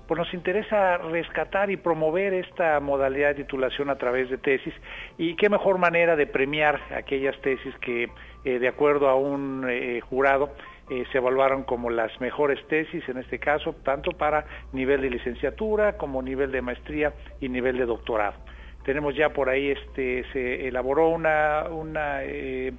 pues 0.08 0.18
nos 0.20 0.34
interesa 0.34 0.98
rescatar 0.98 1.72
y 1.72 1.78
promover 1.78 2.34
esta 2.34 2.82
modalidad 2.82 3.30
de 3.30 3.44
titulación 3.46 3.90
a 3.90 3.96
través 3.96 4.30
de 4.30 4.38
tesis. 4.38 4.74
Y 5.18 5.36
qué 5.38 5.48
mejor 5.48 5.78
manera 5.78 6.18
de 6.18 6.28
premiar 6.28 6.82
aquellas 6.94 7.40
tesis 7.40 7.74
que 7.80 8.10
de 8.44 8.68
acuerdo 8.68 9.08
a 9.08 9.16
un 9.16 9.66
jurado 10.10 10.52
eh, 10.90 11.06
se 11.12 11.18
evaluaron 11.18 11.64
como 11.64 11.90
las 11.90 12.20
mejores 12.20 12.60
tesis, 12.68 13.08
en 13.08 13.18
este 13.18 13.40
caso, 13.40 13.74
tanto 13.84 14.12
para 14.12 14.46
nivel 14.74 15.02
de 15.02 15.10
licenciatura 15.10 15.98
como 15.98 16.22
nivel 16.22 16.52
de 16.52 16.62
maestría 16.62 17.14
y 17.40 17.50
nivel 17.50 17.78
de 17.78 17.86
doctorado. 17.86 18.36
Tenemos 18.84 19.16
ya 19.16 19.30
por 19.30 19.50
ahí, 19.50 19.72
este, 19.72 20.26
se 20.34 20.68
elaboró 20.68 21.10
una, 21.10 21.68
una 21.70 22.24
eh, 22.24 22.74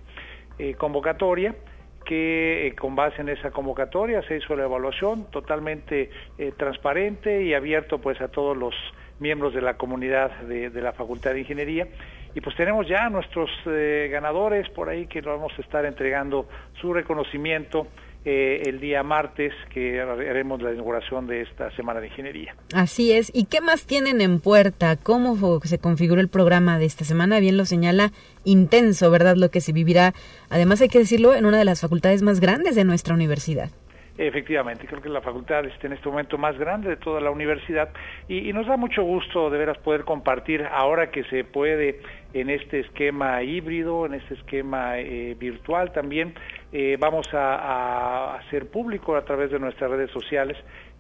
eh, 0.58 0.74
convocatoria 0.74 1.54
que 2.04 2.74
con 2.78 2.94
base 2.94 3.22
en 3.22 3.30
esa 3.30 3.50
convocatoria 3.50 4.20
se 4.28 4.36
hizo 4.36 4.54
la 4.54 4.64
evaluación 4.64 5.30
totalmente 5.30 6.10
transparente 6.58 7.42
y 7.42 7.54
abierto 7.54 7.98
pues 7.98 8.20
a 8.20 8.28
todos 8.28 8.54
los 8.54 8.74
miembros 9.20 9.54
de 9.54 9.62
la 9.62 9.74
comunidad 9.74 10.30
de, 10.42 10.70
de 10.70 10.82
la 10.82 10.92
Facultad 10.92 11.32
de 11.32 11.40
Ingeniería 11.40 11.86
y 12.34 12.40
pues 12.40 12.56
tenemos 12.56 12.88
ya 12.88 13.08
nuestros 13.10 13.48
eh, 13.66 14.08
ganadores 14.10 14.68
por 14.70 14.88
ahí 14.88 15.06
que 15.06 15.20
vamos 15.20 15.52
a 15.56 15.62
estar 15.62 15.84
entregando 15.84 16.48
su 16.80 16.92
reconocimiento 16.92 17.86
eh, 18.24 18.62
el 18.64 18.80
día 18.80 19.02
martes 19.02 19.52
que 19.72 20.00
haremos 20.00 20.60
la 20.62 20.72
inauguración 20.72 21.26
de 21.26 21.42
esta 21.42 21.70
Semana 21.76 22.00
de 22.00 22.06
Ingeniería. 22.08 22.56
Así 22.74 23.12
es. 23.12 23.30
¿Y 23.34 23.44
qué 23.44 23.60
más 23.60 23.86
tienen 23.86 24.20
en 24.20 24.40
puerta? 24.40 24.96
¿Cómo 24.96 25.60
se 25.60 25.78
configuró 25.78 26.20
el 26.22 26.28
programa 26.28 26.78
de 26.78 26.86
esta 26.86 27.04
semana? 27.04 27.38
Bien 27.38 27.58
lo 27.58 27.66
señala, 27.66 28.12
intenso, 28.44 29.10
¿verdad? 29.10 29.36
Lo 29.36 29.50
que 29.50 29.60
se 29.60 29.72
vivirá, 29.72 30.14
además 30.48 30.80
hay 30.80 30.88
que 30.88 31.00
decirlo, 31.00 31.34
en 31.34 31.44
una 31.44 31.58
de 31.58 31.66
las 31.66 31.82
facultades 31.82 32.22
más 32.22 32.40
grandes 32.40 32.74
de 32.74 32.84
nuestra 32.84 33.14
universidad. 33.14 33.70
Efectivamente, 34.16 34.86
creo 34.86 35.02
que 35.02 35.08
la 35.08 35.20
facultad 35.20 35.64
está 35.64 35.88
en 35.88 35.94
este 35.94 36.08
momento 36.08 36.38
más 36.38 36.56
grande 36.56 36.88
de 36.88 36.96
toda 36.96 37.20
la 37.20 37.32
universidad 37.32 37.88
y, 38.28 38.52
nos 38.52 38.64
da 38.68 38.76
mucho 38.76 39.02
gusto 39.02 39.50
de 39.50 39.58
veras 39.58 39.76
poder 39.78 40.04
compartir 40.04 40.64
ahora 40.70 41.10
que 41.10 41.24
se 41.24 41.42
puede 41.42 42.00
en 42.32 42.48
este 42.48 42.78
esquema 42.80 43.42
híbrido, 43.42 44.06
en 44.06 44.14
este 44.14 44.34
esquema 44.34 45.00
eh, 45.00 45.34
virtual 45.36 45.92
también. 45.92 46.34
Eh, 46.72 46.96
vamos 47.00 47.26
a, 47.32 48.36
hacer 48.36 48.68
público 48.68 49.16
a 49.16 49.24
través 49.24 49.50
de 49.50 49.58
nuestras 49.58 49.90
redes 49.90 50.12
sociales 50.12 50.56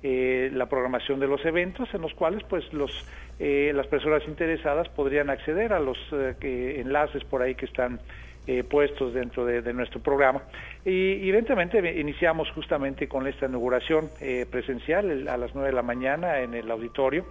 eh, 0.06 0.50
la 0.52 0.66
programación 0.66 1.18
de 1.18 1.26
los 1.26 1.42
eventos 1.46 1.88
en 1.94 2.02
los 2.02 2.12
cuales 2.12 2.44
pues 2.44 2.70
los 2.74 2.90
eh, 3.38 3.72
las 3.74 3.86
personas 3.86 4.22
interesadas 4.28 4.86
podrían 4.90 5.30
acceder 5.30 5.72
a 5.72 5.80
los 5.80 5.96
eh, 6.12 6.76
enlaces 6.78 7.24
por 7.24 7.40
ahí 7.40 7.54
que 7.54 7.64
están 7.64 8.00
puestos 8.68 9.14
dentro 9.14 9.46
de, 9.46 9.72
nuestro 9.72 10.00
programa. 10.00 10.42
Y 10.84 11.12
evidentemente 11.30 11.98
iniciamos 11.98 12.50
justamente 12.50 13.08
con 13.08 13.26
esta 13.26 13.46
inauguración 13.46 14.10
presencial 14.50 15.26
a 15.28 15.38
las 15.38 15.54
9 15.54 15.70
de 15.70 15.74
la 15.74 15.80
mañana 15.80 16.40
en 16.40 16.52
el 16.52 16.70
auditorio 16.70 17.24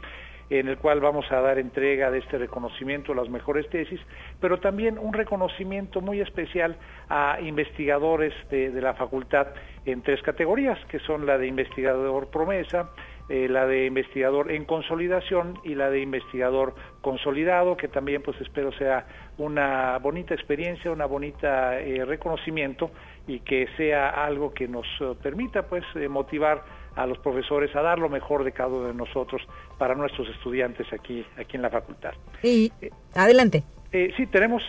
en 0.50 0.68
el 0.68 0.78
cual 0.78 1.00
vamos 1.00 1.32
a 1.32 1.42
dar 1.42 1.58
entrega 1.58 2.12
de 2.12 2.20
este 2.20 2.38
reconocimiento 2.38 3.14
a 3.14 3.16
las 3.16 3.30
mejores 3.30 3.70
tesis, 3.70 4.00
pero 4.40 4.60
también 4.60 4.98
un 5.00 5.14
reconocimiento 5.14 6.02
muy 6.02 6.22
especial 6.22 6.78
a 7.10 7.40
investigadores 7.42 8.34
de, 8.50 8.70
la 8.82 8.94
facultad 8.94 9.48
en 9.86 10.02
tres 10.02 10.22
categorías, 10.22 10.78
que 10.88 11.00
son 11.00 11.26
la 11.26 11.38
de 11.38 11.48
investigador 11.48 12.30
promesa, 12.30 12.90
eh, 13.30 13.48
la 13.50 13.66
de 13.66 13.86
investigador 13.86 14.52
en 14.52 14.66
consolidación 14.66 15.58
y 15.64 15.76
la 15.76 15.90
de 15.90 16.02
investigador 16.02 16.76
consolidado, 17.02 17.78
que 17.78 17.88
también 17.88 18.22
pues 18.22 18.40
espero 18.42 18.74
sea 18.74 19.08
una 19.38 19.98
bonita 20.00 20.34
experiencia, 20.34 20.92
una 20.92 21.06
bonita 21.06 21.80
eh, 21.80 22.04
reconocimiento 22.04 22.92
y 23.26 23.40
que 23.40 23.68
sea 23.78 24.10
algo 24.10 24.54
que 24.54 24.68
nos 24.68 24.86
eh, 25.00 25.14
permita 25.22 25.64
pues 25.68 25.86
motivar 26.10 26.64
a 26.96 27.06
los 27.06 27.18
profesores 27.20 27.76
a 27.76 27.82
dar 27.82 28.00
lo 28.00 28.10
mejor 28.10 28.44
de 28.44 28.52
cada 28.52 28.70
uno 28.70 28.88
de 28.88 28.94
nosotros 28.94 29.42
para 29.78 29.96
nuestros 29.96 30.30
estudiantes 30.30 30.92
aquí, 30.94 31.26
aquí 31.38 31.56
en 31.56 31.62
la 31.62 31.70
facultad. 31.70 32.14
Y 32.42 32.72
adelante. 33.16 33.64
sí, 33.92 34.28
tenemos 34.28 34.64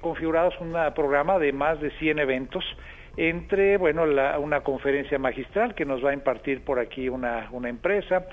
configurados 0.00 0.54
un 0.60 0.74
programa 0.94 1.38
de 1.38 1.52
más 1.52 1.80
de 1.80 1.90
100 1.98 2.18
eventos 2.18 2.64
entre, 3.18 3.76
bueno, 3.78 4.04
una 4.38 4.60
conferencia 4.60 5.18
magistral 5.18 5.74
que 5.74 5.84
nos 5.84 6.04
va 6.04 6.10
a 6.10 6.14
impartir 6.14 6.62
por 6.62 6.78
aquí 6.78 7.08
una, 7.08 7.48
una 7.50 7.68
empresa, 7.68 8.26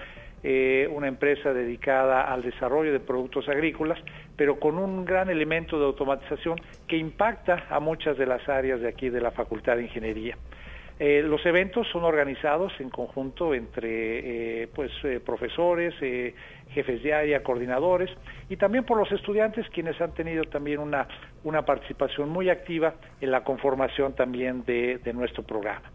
eh, 0.43 0.87
una 0.93 1.07
empresa 1.07 1.53
dedicada 1.53 2.31
al 2.31 2.43
desarrollo 2.43 2.93
de 2.93 2.99
productos 2.99 3.49
agrícolas, 3.49 3.97
pero 4.37 4.59
con 4.59 4.77
un 4.77 5.03
gran 5.03 5.31
elemento 5.31 5.79
de 5.79 5.85
automatización 5.85 6.61
que 6.87 6.97
impacta 6.97 7.65
a 7.71 7.79
muchas 7.79 8.15
de 8.15 8.27
las 8.27 8.47
áreas 8.47 8.79
de 8.79 8.87
aquí 8.87 9.09
de 9.09 9.21
la 9.21 9.31
Facultad 9.31 9.77
de 9.77 9.83
Ingeniería. 9.83 10.37
Eh, 10.97 11.21
los 11.23 11.45
eventos 11.45 11.85
son 11.89 12.05
organizados 12.05 12.71
en 12.79 12.89
conjunto 12.89 13.53
entre 13.53 14.63
eh, 14.63 14.67
pues, 14.73 14.91
eh, 15.03 15.19
profesores, 15.19 15.93
jefes 16.69 17.03
de 17.03 17.13
área, 17.13 17.43
coordinadores 17.43 18.09
y 18.49 18.55
también 18.55 18.85
por 18.85 18.97
los 18.97 19.11
estudiantes 19.11 19.67
quienes 19.69 19.99
han 19.99 20.13
tenido 20.13 20.45
también 20.45 20.79
una, 20.79 21.07
una 21.43 21.65
participación 21.65 22.29
muy 22.29 22.49
activa 22.49 22.95
en 23.19 23.31
la 23.31 23.43
conformación 23.43 24.13
también 24.13 24.63
de, 24.63 24.99
nuestro 25.13 25.43
programa. 25.43 25.91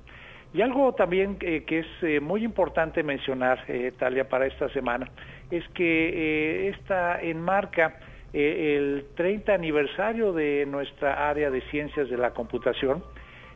Y 0.52 0.62
algo 0.62 0.92
también 0.94 1.36
que 1.36 1.64
es 1.68 2.22
muy 2.22 2.44
importante 2.44 3.02
mencionar, 3.02 3.64
Talia, 3.98 4.28
para 4.28 4.46
esta 4.46 4.68
semana, 4.70 5.08
es 5.50 5.66
que 5.74 6.68
esta 6.68 7.20
enmarca 7.22 8.00
el 8.32 9.06
30 9.14 9.54
aniversario 9.54 10.32
de 10.32 10.66
nuestra 10.66 11.28
área 11.28 11.50
de 11.50 11.60
ciencias 11.70 12.10
de 12.10 12.16
la 12.16 12.32
computación, 12.32 13.04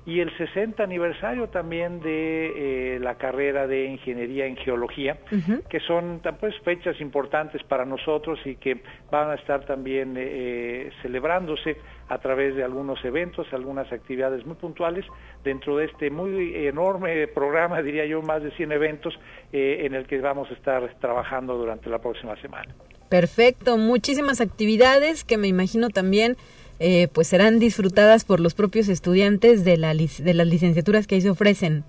y 0.07 0.21
el 0.21 0.37
60 0.37 0.83
aniversario 0.83 1.49
también 1.49 2.01
de 2.01 2.97
eh, 2.97 2.99
la 3.01 3.17
carrera 3.17 3.67
de 3.67 3.87
ingeniería 3.87 4.47
en 4.47 4.57
geología, 4.57 5.19
que 5.71 5.81
son 5.81 6.21
pues 6.39 6.55
fechas 6.63 7.01
importantes 7.01 7.63
para 7.63 7.87
nosotros 7.87 8.39
y 8.45 8.57
que 8.57 8.83
van 9.11 9.31
a 9.31 9.35
estar 9.35 9.65
también 9.65 10.15
eh, 10.19 10.91
celebrándose 11.01 11.79
a 12.09 12.19
través 12.19 12.55
de 12.55 12.63
algunos 12.63 13.03
eventos, 13.05 13.47
algunas 13.53 13.91
actividades 13.93 14.45
muy 14.45 14.57
puntuales 14.57 15.07
dentro 15.43 15.79
de 15.79 15.87
este 15.87 16.11
muy 16.11 16.67
enorme 16.67 17.27
programa, 17.29 17.81
diría 17.81 18.05
yo, 18.05 18.21
más 18.21 18.43
de 18.43 18.51
100 18.51 18.73
eventos 18.73 19.15
eh, 19.53 19.87
en 19.87 19.95
el 19.95 20.07
que 20.07 20.21
vamos 20.21 20.51
a 20.51 20.55
estar 20.55 20.87
trabajando 21.01 21.57
durante 21.57 21.89
la 21.89 21.99
próxima 21.99 22.37
semana. 22.43 22.75
Perfecto, 23.09 23.79
muchísimas 23.79 24.41
actividades 24.41 25.25
que 25.25 25.39
me 25.39 25.49
imagino 25.49 25.89
también 25.89 26.37
eh, 26.79 27.09
pues 27.13 27.29
serán 27.29 27.59
disfrutadas 27.59 28.25
por 28.25 28.41
los 28.41 28.55
propios 28.55 28.89
estudiantes 28.89 29.65
de, 29.65 29.77
la, 29.77 29.95
de 29.95 30.35
las 30.35 30.47
licenciaturas 30.47 31.07
que 31.07 31.15
ahí 31.15 31.21
se 31.21 31.31
ofrecen. 31.31 31.85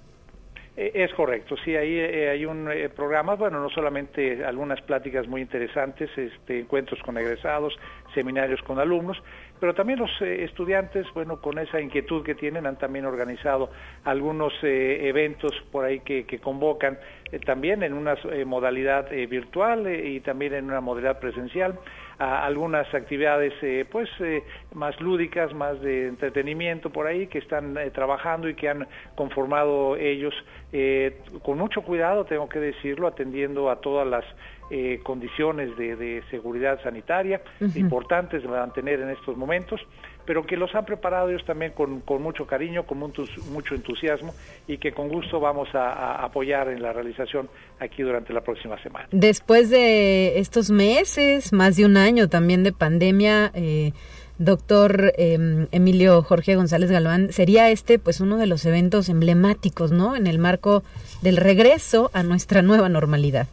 Eh, 0.78 0.92
es 0.94 1.14
correcto, 1.14 1.56
sí, 1.64 1.76
ahí 1.76 1.98
eh, 1.98 2.30
hay 2.30 2.46
un 2.46 2.70
programa, 2.96 3.36
bueno, 3.36 3.62
no 3.62 3.70
solamente 3.70 4.44
algunas 4.44 4.82
pláticas 4.82 5.28
muy 5.28 5.42
interesantes, 5.42 6.10
este, 6.18 6.60
encuentros 6.60 7.02
con 7.02 7.18
egresados, 7.18 7.74
seminarios 8.14 8.62
con 8.62 8.80
alumnos, 8.80 9.18
pero 9.60 9.74
también 9.74 10.00
los 10.00 10.12
estudiantes, 10.22 11.08
bueno, 11.14 11.40
con 11.40 11.58
esa 11.60 11.80
inquietud 11.80 12.24
que 12.24 12.36
tienen, 12.36 12.66
han 12.66 12.78
también 12.78 13.06
organizado 13.06 13.70
algunos 14.04 14.54
eventos 14.62 15.54
por 15.72 15.86
ahí 15.86 16.02
que 16.02 16.40
convocan 16.44 17.00
también 17.46 17.82
en 17.82 17.94
una 17.94 18.16
modalidad 18.46 19.10
virtual 19.30 19.88
y 19.88 20.20
también 20.20 20.56
en 20.56 20.66
una 20.66 20.82
modalidad 20.82 21.20
presencial 21.20 21.80
a 22.18 22.46
algunas 22.46 22.92
actividades 22.94 23.54
eh, 23.62 23.86
pues 23.92 24.10
eh, 24.20 24.44
más 24.74 25.00
lúdicas, 25.02 25.54
más 25.54 25.80
de 25.82 26.08
entretenimiento 26.08 26.90
por 26.90 27.08
ahí 27.08 27.28
que 27.28 27.40
están 27.40 27.78
eh, 27.78 27.92
trabajando 27.92 28.48
y 28.48 28.56
que 28.56 28.70
han 28.70 28.88
conformado 29.16 29.96
ellos 29.98 30.34
con 31.44 31.58
mucho 31.58 31.84
cuidado, 31.84 32.26
tengo 32.26 32.50
que 32.50 32.60
decirlo, 32.60 33.08
atendiendo 33.08 33.70
a 33.70 33.80
todas 33.80 34.06
las 34.06 34.26
condiciones 35.04 35.78
de, 35.78 36.22
seguridad 36.30 36.82
sanitaria 36.84 37.40
importantes 37.76 38.42
de 38.42 38.50
mantener 38.50 39.00
en 39.00 39.12
estos 39.12 39.38
momentos 39.38 39.80
pero 40.26 40.46
que 40.46 40.58
los 40.58 40.74
han 40.76 40.86
preparado 40.86 41.30
ellos 41.30 41.46
también 41.46 41.72
con, 41.72 42.04
mucho 42.22 42.46
cariño, 42.48 42.86
con 42.86 42.98
mucho, 43.00 43.76
entusiasmo 43.76 44.34
y 44.68 44.78
que 44.78 44.92
con 44.92 45.10
gusto 45.10 45.40
vamos 45.40 45.70
a, 45.74 46.24
apoyar 46.24 46.70
en 46.70 46.82
la 46.82 46.94
realización 46.94 47.50
aquí 47.80 48.04
durante 48.04 48.34
la 48.34 48.42
próxima 48.42 48.82
semana. 48.82 49.08
Después 49.12 49.70
de 49.70 50.40
estos 50.40 50.72
meses, 50.72 51.54
más 51.54 51.76
de 51.76 51.86
un 51.86 51.98
año 51.98 52.30
también 52.30 52.64
de 52.64 52.72
pandemia, 52.72 53.52
eh, 53.54 53.92
doctor 54.38 55.14
em, 55.18 55.68
Emilio 55.72 56.22
Jorge 56.22 56.56
González 56.56 56.92
Galván, 56.92 57.32
sería 57.32 57.70
este 57.70 58.00
pues 58.00 58.20
uno 58.20 58.38
de 58.38 58.48
los 58.48 58.66
eventos 58.66 59.10
emblemáticos, 59.10 59.92
¿no? 59.92 60.16
En 60.16 60.28
el 60.28 60.40
marco 60.40 60.84
del 61.22 61.38
regreso 61.38 62.10
a 62.14 62.24
nuestra 62.24 62.62
nueva 62.62 62.90
normalidad. 62.90 63.48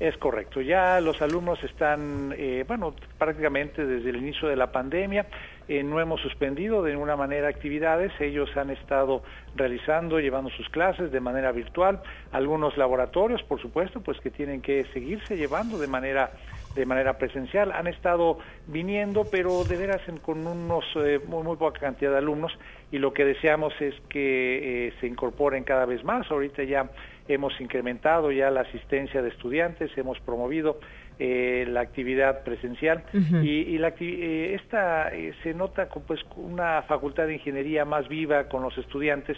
Es 0.00 0.16
correcto, 0.16 0.62
ya 0.62 0.98
los 1.00 1.20
alumnos 1.20 1.62
están, 1.62 2.34
eh, 2.38 2.64
bueno, 2.66 2.94
prácticamente 3.18 3.84
desde 3.84 4.08
el 4.08 4.16
inicio 4.16 4.48
de 4.48 4.56
la 4.56 4.72
pandemia, 4.72 5.26
eh, 5.70 5.84
no 5.84 6.00
hemos 6.00 6.20
suspendido 6.20 6.82
de 6.82 6.90
ninguna 6.90 7.14
manera 7.14 7.46
actividades, 7.46 8.10
ellos 8.20 8.50
han 8.56 8.70
estado 8.70 9.22
realizando, 9.54 10.18
llevando 10.18 10.50
sus 10.50 10.68
clases 10.68 11.12
de 11.12 11.20
manera 11.20 11.52
virtual, 11.52 12.02
algunos 12.32 12.76
laboratorios, 12.76 13.40
por 13.44 13.60
supuesto, 13.60 14.00
pues 14.00 14.18
que 14.18 14.32
tienen 14.32 14.62
que 14.62 14.84
seguirse 14.92 15.36
llevando 15.36 15.78
de 15.78 15.86
manera 15.86 16.32
de 16.74 16.86
manera 16.86 17.18
presencial, 17.18 17.70
han 17.70 17.86
estado 17.86 18.38
viniendo, 18.66 19.24
pero 19.30 19.62
de 19.62 19.76
veras 19.76 20.00
con 20.22 20.44
unos 20.44 20.84
eh, 20.96 21.20
muy, 21.26 21.44
muy 21.44 21.56
poca 21.56 21.78
cantidad 21.78 22.10
de 22.12 22.18
alumnos. 22.18 22.52
Y 22.90 22.98
lo 22.98 23.12
que 23.12 23.24
deseamos 23.24 23.72
es 23.80 23.94
que 24.08 24.92
se 25.00 25.06
incorporen 25.06 25.62
cada 25.64 25.84
vez 25.84 26.04
más. 26.04 26.30
Ahorita 26.30 26.64
ya 26.64 26.90
hemos 27.28 27.60
incrementado 27.60 28.32
ya 28.32 28.50
la 28.50 28.62
asistencia 28.62 29.22
de 29.22 29.28
estudiantes, 29.28 29.90
hemos 29.96 30.18
promovido 30.20 30.78
eh, 31.22 31.66
la 31.68 31.82
actividad 31.82 32.44
presencial. 32.44 33.02
Y, 33.42 33.76
la, 33.76 33.92
eh, 34.00 34.56
esta 34.58 35.14
eh, 35.14 35.34
se 35.42 35.52
nota 35.52 35.86
con 35.86 36.04
pues 36.04 36.18
una 36.34 36.80
facultad 36.88 37.26
de 37.26 37.34
ingeniería 37.34 37.84
más 37.84 38.08
viva 38.08 38.48
con 38.48 38.62
los 38.62 38.76
estudiantes. 38.78 39.36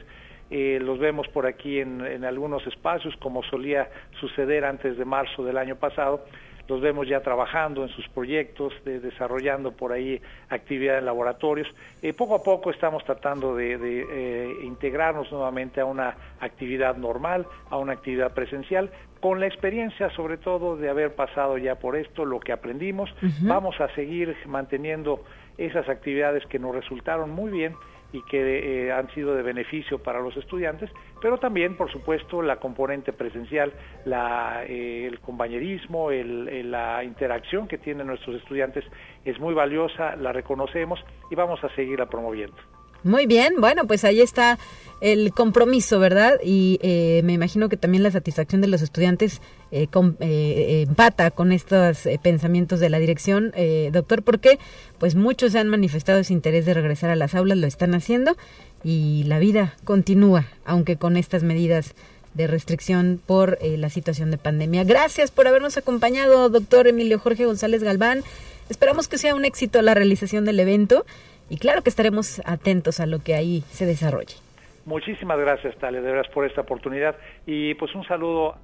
Los 0.48 1.00
vemos 1.00 1.26
por 1.28 1.46
aquí 1.46 1.80
en, 1.80 2.04
en, 2.04 2.24
algunos 2.24 2.64
espacios 2.68 3.16
como 3.16 3.42
solía 3.42 3.88
suceder 4.20 4.64
antes 4.64 4.96
de 4.96 5.04
marzo 5.04 5.42
del 5.44 5.56
año 5.56 5.76
pasado 5.76 6.24
los 6.68 6.80
vemos 6.80 7.08
ya 7.08 7.20
trabajando 7.20 7.82
en 7.82 7.88
sus 7.90 8.08
proyectos, 8.08 8.72
desarrollando 8.84 9.72
por 9.72 9.92
ahí 9.92 10.20
actividad 10.48 10.98
en 10.98 11.06
laboratorios. 11.06 11.68
Eh, 12.02 12.12
poco 12.12 12.34
a 12.34 12.42
poco 12.42 12.70
estamos 12.70 13.04
tratando 13.04 13.54
de, 13.56 13.76
eh, 13.80 14.54
integrarnos 14.64 15.30
nuevamente 15.32 15.80
a 15.80 15.84
una 15.84 16.16
actividad 16.40 16.96
normal, 16.96 17.46
a 17.70 17.76
una 17.76 17.92
actividad 17.92 18.32
presencial, 18.32 18.90
con 19.20 19.38
la 19.38 19.46
experiencia 19.46 20.10
sobre 20.10 20.36
todo 20.36 20.76
de 20.76 20.88
haber 20.88 21.14
pasado 21.14 21.56
ya 21.56 21.76
por 21.76 21.96
esto, 21.96 22.24
lo 22.24 22.40
que 22.40 22.52
aprendimos. 22.52 23.14
Vamos 23.42 23.80
a 23.80 23.88
seguir 23.94 24.36
manteniendo 24.46 25.22
esas 25.58 25.88
actividades 25.88 26.44
que 26.46 26.58
nos 26.58 26.74
resultaron 26.74 27.30
muy 27.30 27.50
bien 27.50 27.74
y 28.12 28.22
que 28.22 28.86
eh, 28.86 28.92
han 28.92 29.08
sido 29.14 29.34
de 29.34 29.42
beneficio 29.42 30.02
para 30.02 30.20
los 30.20 30.36
estudiantes, 30.36 30.90
pero 31.20 31.38
también, 31.38 31.76
por 31.76 31.90
supuesto, 31.90 32.42
la 32.42 32.56
componente 32.56 33.12
presencial, 33.12 33.72
eh, 34.06 35.08
el 35.10 35.20
compañerismo, 35.20 36.10
la 36.10 37.04
interacción 37.04 37.68
que 37.68 37.78
tienen 37.78 38.06
nuestros 38.06 38.36
estudiantes 38.36 38.84
es 39.24 39.38
muy 39.40 39.54
valiosa, 39.54 40.16
la 40.16 40.32
reconocemos 40.32 41.02
y 41.30 41.34
vamos 41.34 41.62
a 41.64 41.74
seguirla 41.74 42.06
promoviendo. 42.06 42.56
Muy 43.04 43.26
bien, 43.26 43.54
bueno, 43.58 43.86
pues 43.86 44.04
ahí 44.04 44.20
está 44.20 44.58
el 45.02 45.32
compromiso, 45.32 45.98
¿verdad? 45.98 46.38
Y 46.44 46.78
eh, 46.80 47.22
me 47.24 47.32
imagino 47.32 47.68
que 47.68 47.76
también 47.76 48.04
la 48.04 48.12
satisfacción 48.12 48.60
de 48.60 48.68
los 48.68 48.82
estudiantes 48.82 49.42
eh, 49.72 49.88
eh, 50.20 50.84
empata 50.86 51.32
con 51.32 51.50
estos 51.50 52.08
pensamientos 52.22 52.78
de 52.78 52.88
la 52.88 53.00
dirección, 53.00 53.52
doctor, 53.90 54.22
porque 54.22 54.60
pues 54.98 55.16
muchos 55.16 55.56
han 55.56 55.68
manifestado 55.68 56.20
ese 56.20 56.32
interés 56.32 56.66
de 56.66 56.74
regresar 56.74 57.10
a 57.10 57.16
las 57.16 57.34
aulas, 57.34 57.58
lo 57.58 57.66
están 57.66 57.94
haciendo 57.94 58.36
y 58.84 59.24
la 59.24 59.40
vida 59.40 59.74
continúa, 59.82 60.46
aunque 60.64 60.96
con 60.96 61.16
estas 61.16 61.42
medidas 61.42 61.94
de 62.34 62.46
restricción 62.46 63.20
por 63.26 63.58
la 63.60 63.90
situación 63.90 64.30
de 64.30 64.38
pandemia. 64.38 64.84
Gracias 64.84 65.32
por 65.32 65.48
habernos 65.48 65.76
acompañado, 65.76 66.48
doctor 66.48 66.86
Emilio 66.86 67.18
Jorge 67.18 67.44
González 67.44 67.82
Galván. 67.82 68.22
Esperamos 68.68 69.08
que 69.08 69.18
sea 69.18 69.34
un 69.34 69.44
éxito 69.44 69.82
la 69.82 69.94
realización 69.94 70.44
del 70.44 70.60
evento 70.60 71.04
y 71.48 71.58
claro 71.58 71.82
que 71.82 71.90
estaremos 71.90 72.40
atentos 72.44 73.00
a 73.00 73.06
lo 73.06 73.18
que 73.20 73.34
ahí 73.34 73.62
se 73.70 73.86
desarrolle. 73.86 74.36
Muchísimas 74.84 75.38
gracias, 75.38 75.76
Talia, 75.76 76.00
de 76.00 76.10
veras 76.10 76.28
por 76.28 76.44
esta 76.44 76.62
oportunidad 76.62 77.16
y 77.46 77.74
pues 77.74 77.94
un 77.94 78.04
saludo 78.04 78.56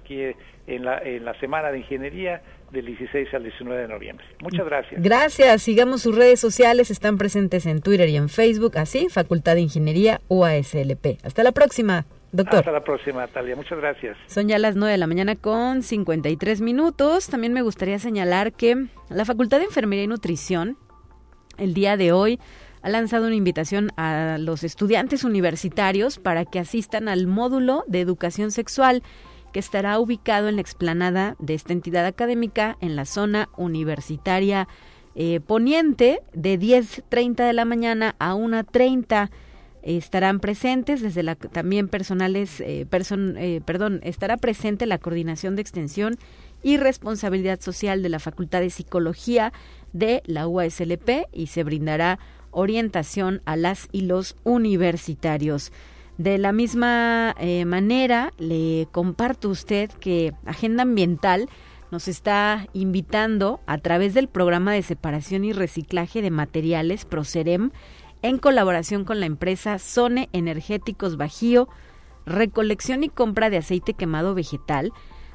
aquí 0.00 0.20
en 0.66 0.84
la, 0.84 0.98
en 0.98 1.24
la 1.24 1.38
Semana 1.38 1.70
de 1.70 1.78
Ingeniería 1.78 2.42
del 2.70 2.86
16 2.86 3.32
al 3.34 3.42
19 3.44 3.82
de 3.82 3.88
noviembre. 3.88 4.26
Muchas 4.42 4.66
gracias. 4.66 5.02
Gracias. 5.02 5.62
Sigamos 5.62 6.02
sus 6.02 6.16
redes 6.16 6.40
sociales. 6.40 6.90
Están 6.90 7.18
presentes 7.18 7.66
en 7.66 7.80
Twitter 7.80 8.08
y 8.08 8.16
en 8.16 8.28
Facebook, 8.28 8.76
así, 8.76 9.08
Facultad 9.08 9.54
de 9.54 9.62
Ingeniería 9.62 10.20
UASLP. 10.28 11.18
Hasta 11.24 11.42
la 11.42 11.52
próxima. 11.52 12.06
Doctor. 12.32 12.58
Hasta 12.58 12.72
la 12.72 12.84
próxima, 12.84 13.26
Talia. 13.28 13.56
Muchas 13.56 13.78
gracias. 13.78 14.16
Son 14.26 14.48
ya 14.48 14.58
las 14.58 14.76
9 14.76 14.92
de 14.92 14.98
la 14.98 15.06
mañana 15.06 15.36
con 15.36 15.82
53 15.82 16.60
minutos. 16.60 17.28
También 17.28 17.52
me 17.52 17.62
gustaría 17.62 17.98
señalar 17.98 18.52
que 18.52 18.86
la 19.08 19.24
Facultad 19.24 19.58
de 19.58 19.64
Enfermería 19.64 20.04
y 20.04 20.08
Nutrición, 20.08 20.76
el 21.58 21.74
día 21.74 21.96
de 21.96 22.12
hoy, 22.12 22.38
ha 22.82 22.88
lanzado 22.88 23.26
una 23.26 23.34
invitación 23.34 23.90
a 23.96 24.38
los 24.38 24.62
estudiantes 24.62 25.24
universitarios 25.24 26.18
para 26.18 26.44
que 26.44 26.60
asistan 26.60 27.08
al 27.08 27.26
módulo 27.26 27.84
de 27.88 28.00
educación 28.00 28.52
sexual 28.52 29.02
que 29.52 29.58
estará 29.58 29.98
ubicado 29.98 30.48
en 30.48 30.56
la 30.56 30.60
explanada 30.60 31.34
de 31.38 31.54
esta 31.54 31.72
entidad 31.72 32.06
académica 32.06 32.76
en 32.80 32.94
la 32.94 33.04
zona 33.04 33.48
universitaria 33.56 34.68
eh, 35.14 35.40
poniente 35.40 36.20
de 36.34 36.60
10.30 36.60 37.46
de 37.46 37.52
la 37.54 37.64
mañana 37.64 38.14
a 38.18 38.34
1.30 38.34 39.30
estarán 39.82 40.40
presentes 40.40 41.00
desde 41.00 41.22
la 41.22 41.36
también 41.36 41.88
personales 41.88 42.60
eh, 42.60 42.86
eh, 42.90 43.60
perdón 43.64 44.00
estará 44.02 44.36
presente 44.36 44.84
la 44.84 44.98
coordinación 44.98 45.56
de 45.56 45.62
extensión 45.62 46.16
y 46.62 46.76
responsabilidad 46.76 47.60
social 47.60 48.02
de 48.02 48.08
la 48.08 48.18
Facultad 48.18 48.60
de 48.60 48.70
Psicología 48.70 49.52
de 49.92 50.22
la 50.26 50.46
UASLP 50.48 51.26
y 51.32 51.46
se 51.46 51.64
brindará 51.64 52.18
orientación 52.50 53.42
a 53.44 53.56
las 53.56 53.88
y 53.92 54.02
los 54.02 54.36
universitarios. 54.44 55.72
De 56.18 56.38
la 56.38 56.52
misma 56.52 57.34
eh, 57.38 57.64
manera, 57.66 58.32
le 58.38 58.88
comparto 58.90 59.48
a 59.48 59.52
usted 59.52 59.90
que 59.90 60.32
Agenda 60.46 60.82
Ambiental 60.82 61.48
nos 61.90 62.08
está 62.08 62.66
invitando 62.72 63.60
a 63.66 63.78
través 63.78 64.14
del 64.14 64.28
programa 64.28 64.72
de 64.72 64.82
separación 64.82 65.44
y 65.44 65.52
reciclaje 65.52 66.22
de 66.22 66.30
materiales 66.30 67.04
Procerem 67.04 67.70
en 68.22 68.38
colaboración 68.38 69.04
con 69.04 69.20
la 69.20 69.26
empresa 69.26 69.78
Zone 69.78 70.28
Energéticos 70.32 71.16
Bajío, 71.16 71.68
recolección 72.24 73.04
y 73.04 73.08
compra 73.08 73.50
de 73.50 73.58
aceite 73.58 73.94
quemado 73.94 74.34
vegetal, 74.34 74.92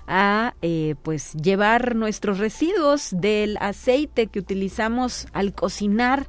a 0.08 0.56
eh, 0.62 0.96
pues 1.04 1.34
llevar 1.34 1.96
nuestros 1.96 2.40
residuos 2.40 3.10
del 3.12 3.58
aceite 3.60 4.28
que 4.28 4.40
utilizamos 4.40 5.28
al 5.34 5.54
cocinar 5.54 6.28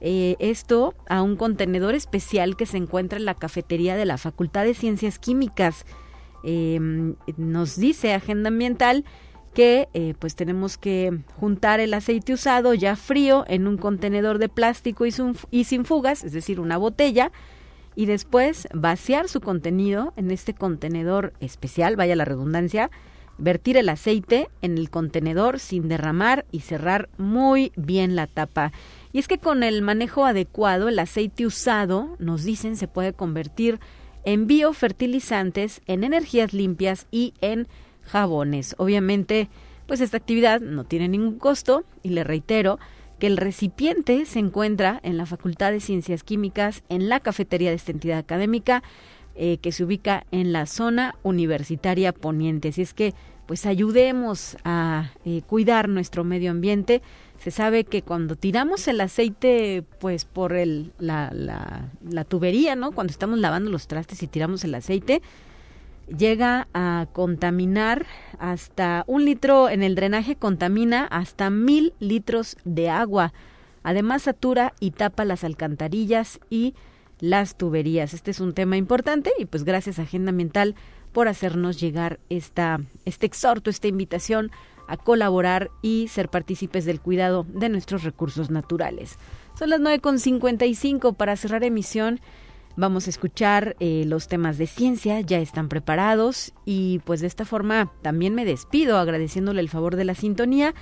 eh, 0.00 0.36
esto 0.38 0.94
a 1.08 1.22
un 1.22 1.36
contenedor 1.36 1.94
especial 1.94 2.56
que 2.56 2.66
se 2.66 2.78
encuentra 2.78 3.18
en 3.18 3.26
la 3.26 3.34
cafetería 3.34 3.96
de 3.96 4.06
la 4.06 4.16
Facultad 4.16 4.64
de 4.64 4.74
Ciencias 4.74 5.18
Químicas. 5.18 5.84
Em, 6.42 7.16
nos 7.36 7.76
dice 7.76 8.14
Agenda 8.14 8.48
Ambiental 8.48 9.04
que 9.52 9.88
eh, 9.92 10.14
pues 10.18 10.36
tenemos 10.36 10.78
que 10.78 11.18
juntar 11.38 11.80
el 11.80 11.92
aceite 11.92 12.32
usado 12.32 12.72
ya 12.72 12.96
frío 12.96 13.44
en 13.48 13.66
un 13.66 13.76
contenedor 13.76 14.38
de 14.38 14.48
plástico 14.48 15.06
y, 15.06 15.12
y 15.50 15.64
sin 15.64 15.84
fugas, 15.84 16.24
es 16.24 16.32
decir, 16.32 16.60
una 16.60 16.78
botella, 16.78 17.32
y 17.94 18.06
después 18.06 18.68
vaciar 18.72 19.28
su 19.28 19.40
contenido 19.40 20.12
en 20.16 20.30
este 20.30 20.54
contenedor 20.54 21.32
especial, 21.40 21.96
vaya 21.96 22.16
la 22.16 22.24
redundancia, 22.24 22.90
vertir 23.38 23.76
el 23.76 23.88
aceite 23.88 24.48
en 24.62 24.78
el 24.78 24.90
contenedor 24.90 25.58
sin 25.58 25.88
derramar 25.88 26.44
y 26.52 26.60
cerrar 26.60 27.08
muy 27.18 27.72
bien 27.76 28.14
la 28.16 28.26
tapa. 28.26 28.72
Y 29.12 29.18
es 29.18 29.28
que 29.28 29.38
con 29.38 29.62
el 29.62 29.82
manejo 29.82 30.24
adecuado, 30.24 30.88
el 30.88 30.98
aceite 30.98 31.46
usado, 31.46 32.16
nos 32.18 32.44
dicen, 32.44 32.76
se 32.76 32.86
puede 32.86 33.12
convertir 33.12 33.80
en 34.24 34.46
biofertilizantes, 34.46 35.80
en 35.86 36.04
energías 36.04 36.52
limpias 36.52 37.06
y 37.10 37.34
en 37.40 37.66
jabones. 38.02 38.74
Obviamente, 38.78 39.48
pues 39.86 40.00
esta 40.00 40.18
actividad 40.18 40.60
no 40.60 40.84
tiene 40.84 41.08
ningún 41.08 41.38
costo 41.38 41.84
y 42.02 42.10
le 42.10 42.22
reitero 42.22 42.78
que 43.20 43.28
el 43.28 43.36
recipiente 43.36 44.26
se 44.26 44.40
encuentra 44.40 44.98
en 45.04 45.16
la 45.16 45.26
Facultad 45.26 45.70
de 45.70 45.78
Ciencias 45.78 46.24
Químicas, 46.24 46.82
en 46.88 47.08
la 47.08 47.20
cafetería 47.20 47.70
de 47.70 47.76
esta 47.76 47.92
entidad 47.92 48.18
académica, 48.18 48.82
eh, 49.36 49.58
que 49.58 49.70
se 49.70 49.84
ubica 49.84 50.26
en 50.32 50.52
la 50.52 50.66
zona 50.66 51.14
universitaria 51.22 52.12
poniente. 52.12 52.70
Así 52.70 52.82
es 52.82 52.94
que, 52.94 53.14
pues 53.46 53.66
ayudemos 53.66 54.56
a 54.64 55.12
eh, 55.24 55.42
cuidar 55.46 55.88
nuestro 55.88 56.24
medio 56.24 56.50
ambiente. 56.50 57.02
Se 57.38 57.50
sabe 57.50 57.84
que 57.84 58.02
cuando 58.02 58.36
tiramos 58.36 58.88
el 58.88 59.00
aceite, 59.00 59.84
pues 59.98 60.24
por 60.24 60.52
el, 60.54 60.92
la, 60.98 61.30
la, 61.32 61.90
la 62.08 62.24
tubería, 62.24 62.74
¿no? 62.74 62.92
Cuando 62.92 63.10
estamos 63.12 63.38
lavando 63.38 63.70
los 63.70 63.86
trastes 63.86 64.22
y 64.22 64.26
tiramos 64.26 64.64
el 64.64 64.74
aceite, 64.74 65.22
llega 66.16 66.68
a 66.74 67.06
contaminar 67.12 68.06
hasta 68.38 69.04
un 69.06 69.24
litro 69.24 69.68
en 69.68 69.82
el 69.82 69.94
drenaje 69.94 70.36
contamina 70.36 71.04
hasta 71.06 71.50
mil 71.50 71.92
litros 71.98 72.56
de 72.64 72.90
agua. 72.90 73.32
Además 73.82 74.22
satura 74.22 74.74
y 74.80 74.90
tapa 74.90 75.24
las 75.24 75.44
alcantarillas 75.44 76.40
y 76.50 76.74
las 77.20 77.56
tuberías. 77.56 78.14
Este 78.14 78.30
es 78.30 78.40
un 78.40 78.54
tema 78.54 78.76
importante 78.76 79.32
y 79.38 79.44
pues 79.44 79.64
gracias 79.64 79.98
a 79.98 80.02
Agenda 80.02 80.30
Ambiental 80.30 80.74
por 81.12 81.28
hacernos 81.28 81.80
llegar 81.80 82.20
esta, 82.28 82.80
este 83.04 83.26
exhorto, 83.26 83.70
esta 83.70 83.88
invitación 83.88 84.50
a 84.86 84.96
colaborar 84.96 85.70
y 85.82 86.08
ser 86.08 86.28
partícipes 86.28 86.84
del 86.84 87.00
cuidado 87.00 87.46
de 87.48 87.68
nuestros 87.68 88.02
recursos 88.02 88.50
naturales. 88.50 89.18
Son 89.56 89.70
las 89.70 89.80
9.55 89.80 91.14
para 91.14 91.36
cerrar 91.36 91.62
emisión. 91.62 92.20
Vamos 92.80 93.08
a 93.08 93.10
escuchar 93.10 93.76
eh, 93.78 94.04
los 94.06 94.26
temas 94.26 94.56
de 94.56 94.66
ciencia, 94.66 95.20
ya 95.20 95.38
están 95.38 95.68
preparados 95.68 96.54
y 96.64 97.00
pues 97.00 97.20
de 97.20 97.26
esta 97.26 97.44
forma 97.44 97.92
también 98.00 98.34
me 98.34 98.46
despido 98.46 98.96
agradeciéndole 98.96 99.60
el 99.60 99.68
favor 99.68 99.96
de 99.96 100.06
la 100.06 100.14
sintonía, 100.14 100.74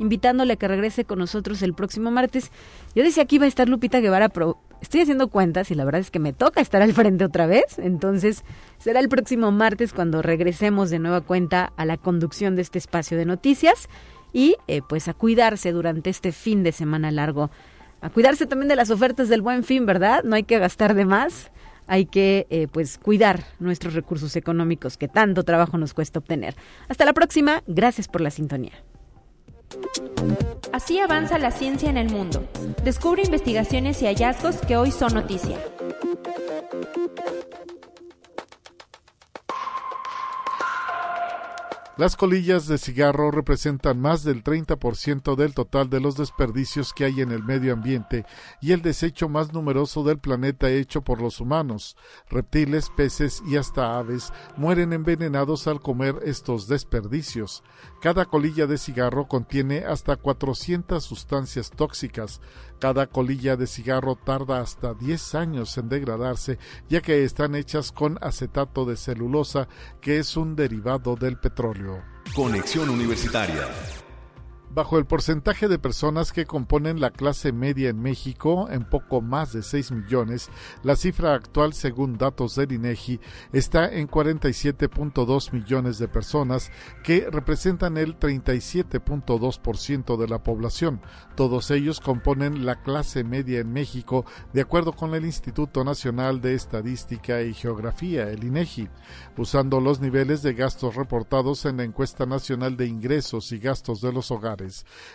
invitándole 0.00 0.54
a 0.54 0.56
que 0.56 0.66
regrese 0.66 1.04
con 1.04 1.20
nosotros 1.20 1.62
el 1.62 1.72
próximo 1.72 2.10
martes. 2.10 2.50
Yo 2.96 3.04
decía 3.04 3.26
que 3.26 3.36
iba 3.36 3.44
a 3.44 3.48
estar 3.48 3.68
Lupita 3.68 4.00
Guevara, 4.00 4.30
pero 4.30 4.58
estoy 4.80 5.02
haciendo 5.02 5.28
cuentas 5.28 5.70
y 5.70 5.76
la 5.76 5.84
verdad 5.84 6.00
es 6.00 6.10
que 6.10 6.18
me 6.18 6.32
toca 6.32 6.60
estar 6.60 6.82
al 6.82 6.92
frente 6.92 7.24
otra 7.24 7.46
vez, 7.46 7.78
entonces 7.78 8.42
será 8.78 8.98
el 8.98 9.08
próximo 9.08 9.52
martes 9.52 9.92
cuando 9.92 10.22
regresemos 10.22 10.90
de 10.90 10.98
nueva 10.98 11.20
cuenta 11.20 11.72
a 11.76 11.84
la 11.84 11.98
conducción 11.98 12.56
de 12.56 12.62
este 12.62 12.78
espacio 12.78 13.16
de 13.16 13.26
noticias 13.26 13.88
y 14.32 14.56
eh, 14.66 14.82
pues 14.88 15.06
a 15.06 15.14
cuidarse 15.14 15.70
durante 15.70 16.10
este 16.10 16.32
fin 16.32 16.64
de 16.64 16.72
semana 16.72 17.12
largo 17.12 17.52
a 18.04 18.10
cuidarse 18.10 18.44
también 18.44 18.68
de 18.68 18.76
las 18.76 18.90
ofertas 18.90 19.30
del 19.30 19.40
buen 19.40 19.64
fin, 19.64 19.86
¿verdad? 19.86 20.24
No 20.24 20.36
hay 20.36 20.42
que 20.42 20.58
gastar 20.58 20.94
de 20.94 21.06
más, 21.06 21.50
hay 21.86 22.04
que 22.04 22.46
eh, 22.50 22.68
pues 22.70 22.98
cuidar 22.98 23.44
nuestros 23.60 23.94
recursos 23.94 24.36
económicos 24.36 24.98
que 24.98 25.08
tanto 25.08 25.42
trabajo 25.42 25.78
nos 25.78 25.94
cuesta 25.94 26.18
obtener. 26.18 26.54
Hasta 26.88 27.06
la 27.06 27.14
próxima, 27.14 27.62
gracias 27.66 28.06
por 28.08 28.20
la 28.20 28.30
sintonía. 28.30 28.74
Así 30.70 30.98
avanza 30.98 31.38
la 31.38 31.50
ciencia 31.50 31.88
en 31.88 31.96
el 31.96 32.10
mundo. 32.10 32.46
Descubre 32.84 33.22
investigaciones 33.24 34.02
y 34.02 34.04
hallazgos 34.04 34.56
que 34.56 34.76
hoy 34.76 34.90
son 34.90 35.14
noticia. 35.14 35.56
Las 41.96 42.16
colillas 42.16 42.66
de 42.66 42.76
cigarro 42.76 43.30
representan 43.30 44.00
más 44.00 44.24
del 44.24 44.42
30% 44.42 45.36
del 45.36 45.54
total 45.54 45.88
de 45.90 46.00
los 46.00 46.16
desperdicios 46.16 46.92
que 46.92 47.04
hay 47.04 47.20
en 47.20 47.30
el 47.30 47.44
medio 47.44 47.72
ambiente 47.72 48.26
y 48.60 48.72
el 48.72 48.82
desecho 48.82 49.28
más 49.28 49.52
numeroso 49.52 50.02
del 50.02 50.18
planeta 50.18 50.68
hecho 50.70 51.02
por 51.02 51.22
los 51.22 51.40
humanos. 51.40 51.96
Reptiles, 52.28 52.90
peces 52.90 53.44
y 53.46 53.58
hasta 53.58 53.96
aves 53.96 54.32
mueren 54.56 54.92
envenenados 54.92 55.68
al 55.68 55.80
comer 55.80 56.16
estos 56.24 56.66
desperdicios. 56.66 57.62
Cada 58.02 58.24
colilla 58.24 58.66
de 58.66 58.76
cigarro 58.76 59.28
contiene 59.28 59.84
hasta 59.84 60.16
400 60.16 61.02
sustancias 61.02 61.70
tóxicas. 61.70 62.40
Cada 62.78 63.06
colilla 63.06 63.56
de 63.56 63.66
cigarro 63.66 64.16
tarda 64.16 64.60
hasta 64.60 64.94
10 64.94 65.34
años 65.34 65.76
en 65.78 65.88
degradarse, 65.88 66.58
ya 66.88 67.00
que 67.00 67.24
están 67.24 67.54
hechas 67.54 67.92
con 67.92 68.18
acetato 68.20 68.84
de 68.84 68.96
celulosa, 68.96 69.68
que 70.00 70.18
es 70.18 70.36
un 70.36 70.56
derivado 70.56 71.16
del 71.16 71.38
petróleo. 71.38 72.02
Conexión 72.34 72.90
Universitaria 72.90 73.68
bajo 74.74 74.98
el 74.98 75.06
porcentaje 75.06 75.68
de 75.68 75.78
personas 75.78 76.32
que 76.32 76.46
componen 76.46 77.00
la 77.00 77.10
clase 77.10 77.52
media 77.52 77.90
en 77.90 78.02
México, 78.02 78.68
en 78.70 78.82
poco 78.84 79.20
más 79.20 79.52
de 79.52 79.62
6 79.62 79.92
millones, 79.92 80.50
la 80.82 80.96
cifra 80.96 81.34
actual, 81.34 81.74
según 81.74 82.18
datos 82.18 82.56
del 82.56 82.72
INEGI, 82.72 83.20
está 83.52 83.88
en 83.88 84.08
47.2 84.08 85.52
millones 85.52 85.98
de 85.98 86.08
personas, 86.08 86.72
que 87.04 87.28
representan 87.30 87.96
el 87.96 88.18
37.2% 88.18 90.16
de 90.16 90.26
la 90.28 90.42
población. 90.42 91.00
Todos 91.36 91.70
ellos 91.70 92.00
componen 92.00 92.66
la 92.66 92.82
clase 92.82 93.22
media 93.22 93.60
en 93.60 93.72
México, 93.72 94.24
de 94.52 94.62
acuerdo 94.62 94.92
con 94.92 95.14
el 95.14 95.24
Instituto 95.24 95.84
Nacional 95.84 96.40
de 96.40 96.54
Estadística 96.54 97.42
y 97.42 97.54
Geografía, 97.54 98.28
el 98.28 98.42
INEGI, 98.42 98.88
usando 99.36 99.80
los 99.80 100.00
niveles 100.00 100.42
de 100.42 100.54
gastos 100.54 100.96
reportados 100.96 101.64
en 101.64 101.76
la 101.76 101.84
encuesta 101.84 102.26
nacional 102.26 102.76
de 102.76 102.86
ingresos 102.86 103.52
y 103.52 103.58
gastos 103.58 104.00
de 104.00 104.12
los 104.12 104.32
hogares 104.32 104.63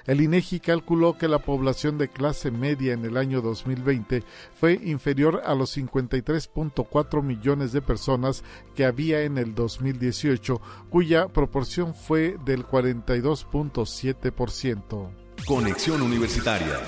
El 0.05 0.21
INEGI 0.21 0.59
calculó 0.59 1.17
que 1.17 1.27
la 1.27 1.39
población 1.39 1.97
de 1.97 2.09
clase 2.09 2.51
media 2.51 2.93
en 2.93 3.03
el 3.05 3.17
año 3.17 3.41
2020 3.41 4.23
fue 4.59 4.79
inferior 4.83 5.41
a 5.45 5.55
los 5.55 5.75
53.4 5.77 7.23
millones 7.23 7.71
de 7.71 7.81
personas 7.81 8.43
que 8.75 8.85
había 8.85 9.21
en 9.21 9.37
el 9.37 9.55
2018, 9.55 10.61
cuya 10.89 11.27
proporción 11.27 11.93
fue 11.93 12.37
del 12.45 12.65
42.7%. 12.65 15.09
Conexión 15.45 16.01
Universitaria 16.01 16.79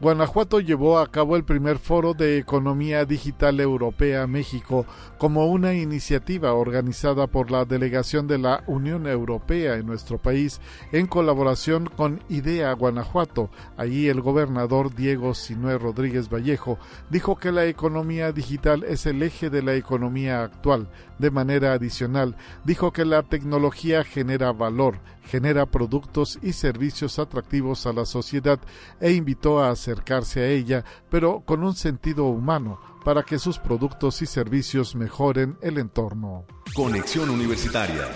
Guanajuato 0.00 0.60
llevó 0.60 1.00
a 1.00 1.08
cabo 1.08 1.34
el 1.34 1.42
primer 1.42 1.78
foro 1.78 2.14
de 2.14 2.38
Economía 2.38 3.04
Digital 3.04 3.58
Europea 3.58 4.28
México 4.28 4.86
como 5.18 5.46
una 5.46 5.74
iniciativa 5.74 6.52
organizada 6.52 7.26
por 7.26 7.50
la 7.50 7.64
delegación 7.64 8.28
de 8.28 8.38
la 8.38 8.62
Unión 8.68 9.08
Europea 9.08 9.74
en 9.74 9.86
nuestro 9.86 10.18
país 10.18 10.60
en 10.92 11.08
colaboración 11.08 11.86
con 11.86 12.22
IDEA 12.28 12.72
Guanajuato. 12.74 13.50
Allí 13.76 14.06
el 14.06 14.20
gobernador 14.20 14.94
Diego 14.94 15.34
Sinué 15.34 15.78
Rodríguez 15.78 16.28
Vallejo 16.28 16.78
dijo 17.10 17.34
que 17.34 17.50
la 17.50 17.66
economía 17.66 18.30
digital 18.30 18.84
es 18.84 19.04
el 19.04 19.20
eje 19.20 19.50
de 19.50 19.62
la 19.62 19.74
economía 19.74 20.44
actual. 20.44 20.88
De 21.18 21.32
manera 21.32 21.72
adicional, 21.72 22.36
dijo 22.62 22.92
que 22.92 23.04
la 23.04 23.24
tecnología 23.24 24.04
genera 24.04 24.52
valor, 24.52 25.00
genera 25.28 25.66
productos 25.66 26.38
y 26.42 26.52
servicios 26.52 27.18
atractivos 27.18 27.86
a 27.86 27.92
la 27.92 28.06
sociedad 28.06 28.58
e 29.00 29.12
invitó 29.12 29.60
a 29.60 29.70
acercarse 29.70 30.40
a 30.40 30.48
ella, 30.48 30.84
pero 31.10 31.42
con 31.44 31.62
un 31.62 31.74
sentido 31.74 32.24
humano, 32.24 32.80
para 33.04 33.22
que 33.22 33.38
sus 33.38 33.58
productos 33.58 34.22
y 34.22 34.26
servicios 34.26 34.96
mejoren 34.96 35.56
el 35.62 35.78
entorno. 35.78 36.44
Conexión 36.74 37.30
Universitaria 37.30 38.08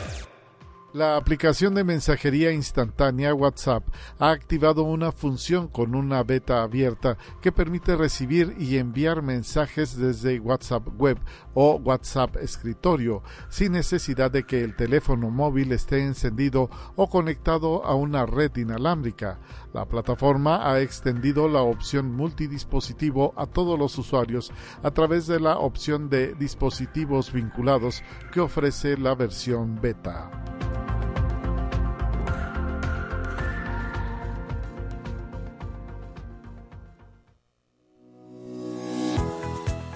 la 0.93 1.17
aplicación 1.17 1.75
de 1.75 1.85
mensajería 1.85 2.53
instantánea 2.53 3.35
WhatsApp 3.35 3.83
ha 4.19 4.31
activado 4.31 4.83
una 4.83 5.11
función 5.11 5.69
con 5.69 5.95
una 5.95 6.23
beta 6.23 6.63
abierta 6.63 7.17
que 7.41 7.51
permite 7.51 7.97
recibir 7.97 8.55
y 8.59 8.77
enviar 8.77 9.23
mensajes 9.23 9.97
desde 9.97 10.39
WhatsApp 10.39 10.87
Web 10.99 11.19
o 11.55 11.77
WhatsApp 11.77 12.37
Escritorio 12.37 13.23
sin 13.49 13.73
necesidad 13.73 14.31
de 14.31 14.45
que 14.45 14.63
el 14.63 14.77
teléfono 14.77 15.31
móvil 15.31 15.73
esté 15.73 16.03
encendido 16.03 16.69
o 16.95 17.09
conectado 17.09 17.85
a 17.87 17.95
una 17.95 18.27
red 18.27 18.55
inalámbrica. 18.57 19.39
La 19.73 19.87
plataforma 19.87 20.71
ha 20.71 20.81
extendido 20.81 21.49
la 21.49 21.63
opción 21.63 22.15
multidispositivo 22.15 23.33
a 23.37 23.47
todos 23.47 23.79
los 23.79 23.97
usuarios 23.97 24.53
a 24.83 24.91
través 24.91 25.27
de 25.27 25.41
la 25.41 25.59
opción 25.59 26.11
de 26.11 26.35
dispositivos 26.35 27.33
vinculados 27.33 28.03
que 28.31 28.41
ofrece 28.41 28.99
la 28.99 29.15
versión 29.15 29.81
beta. 29.81 30.31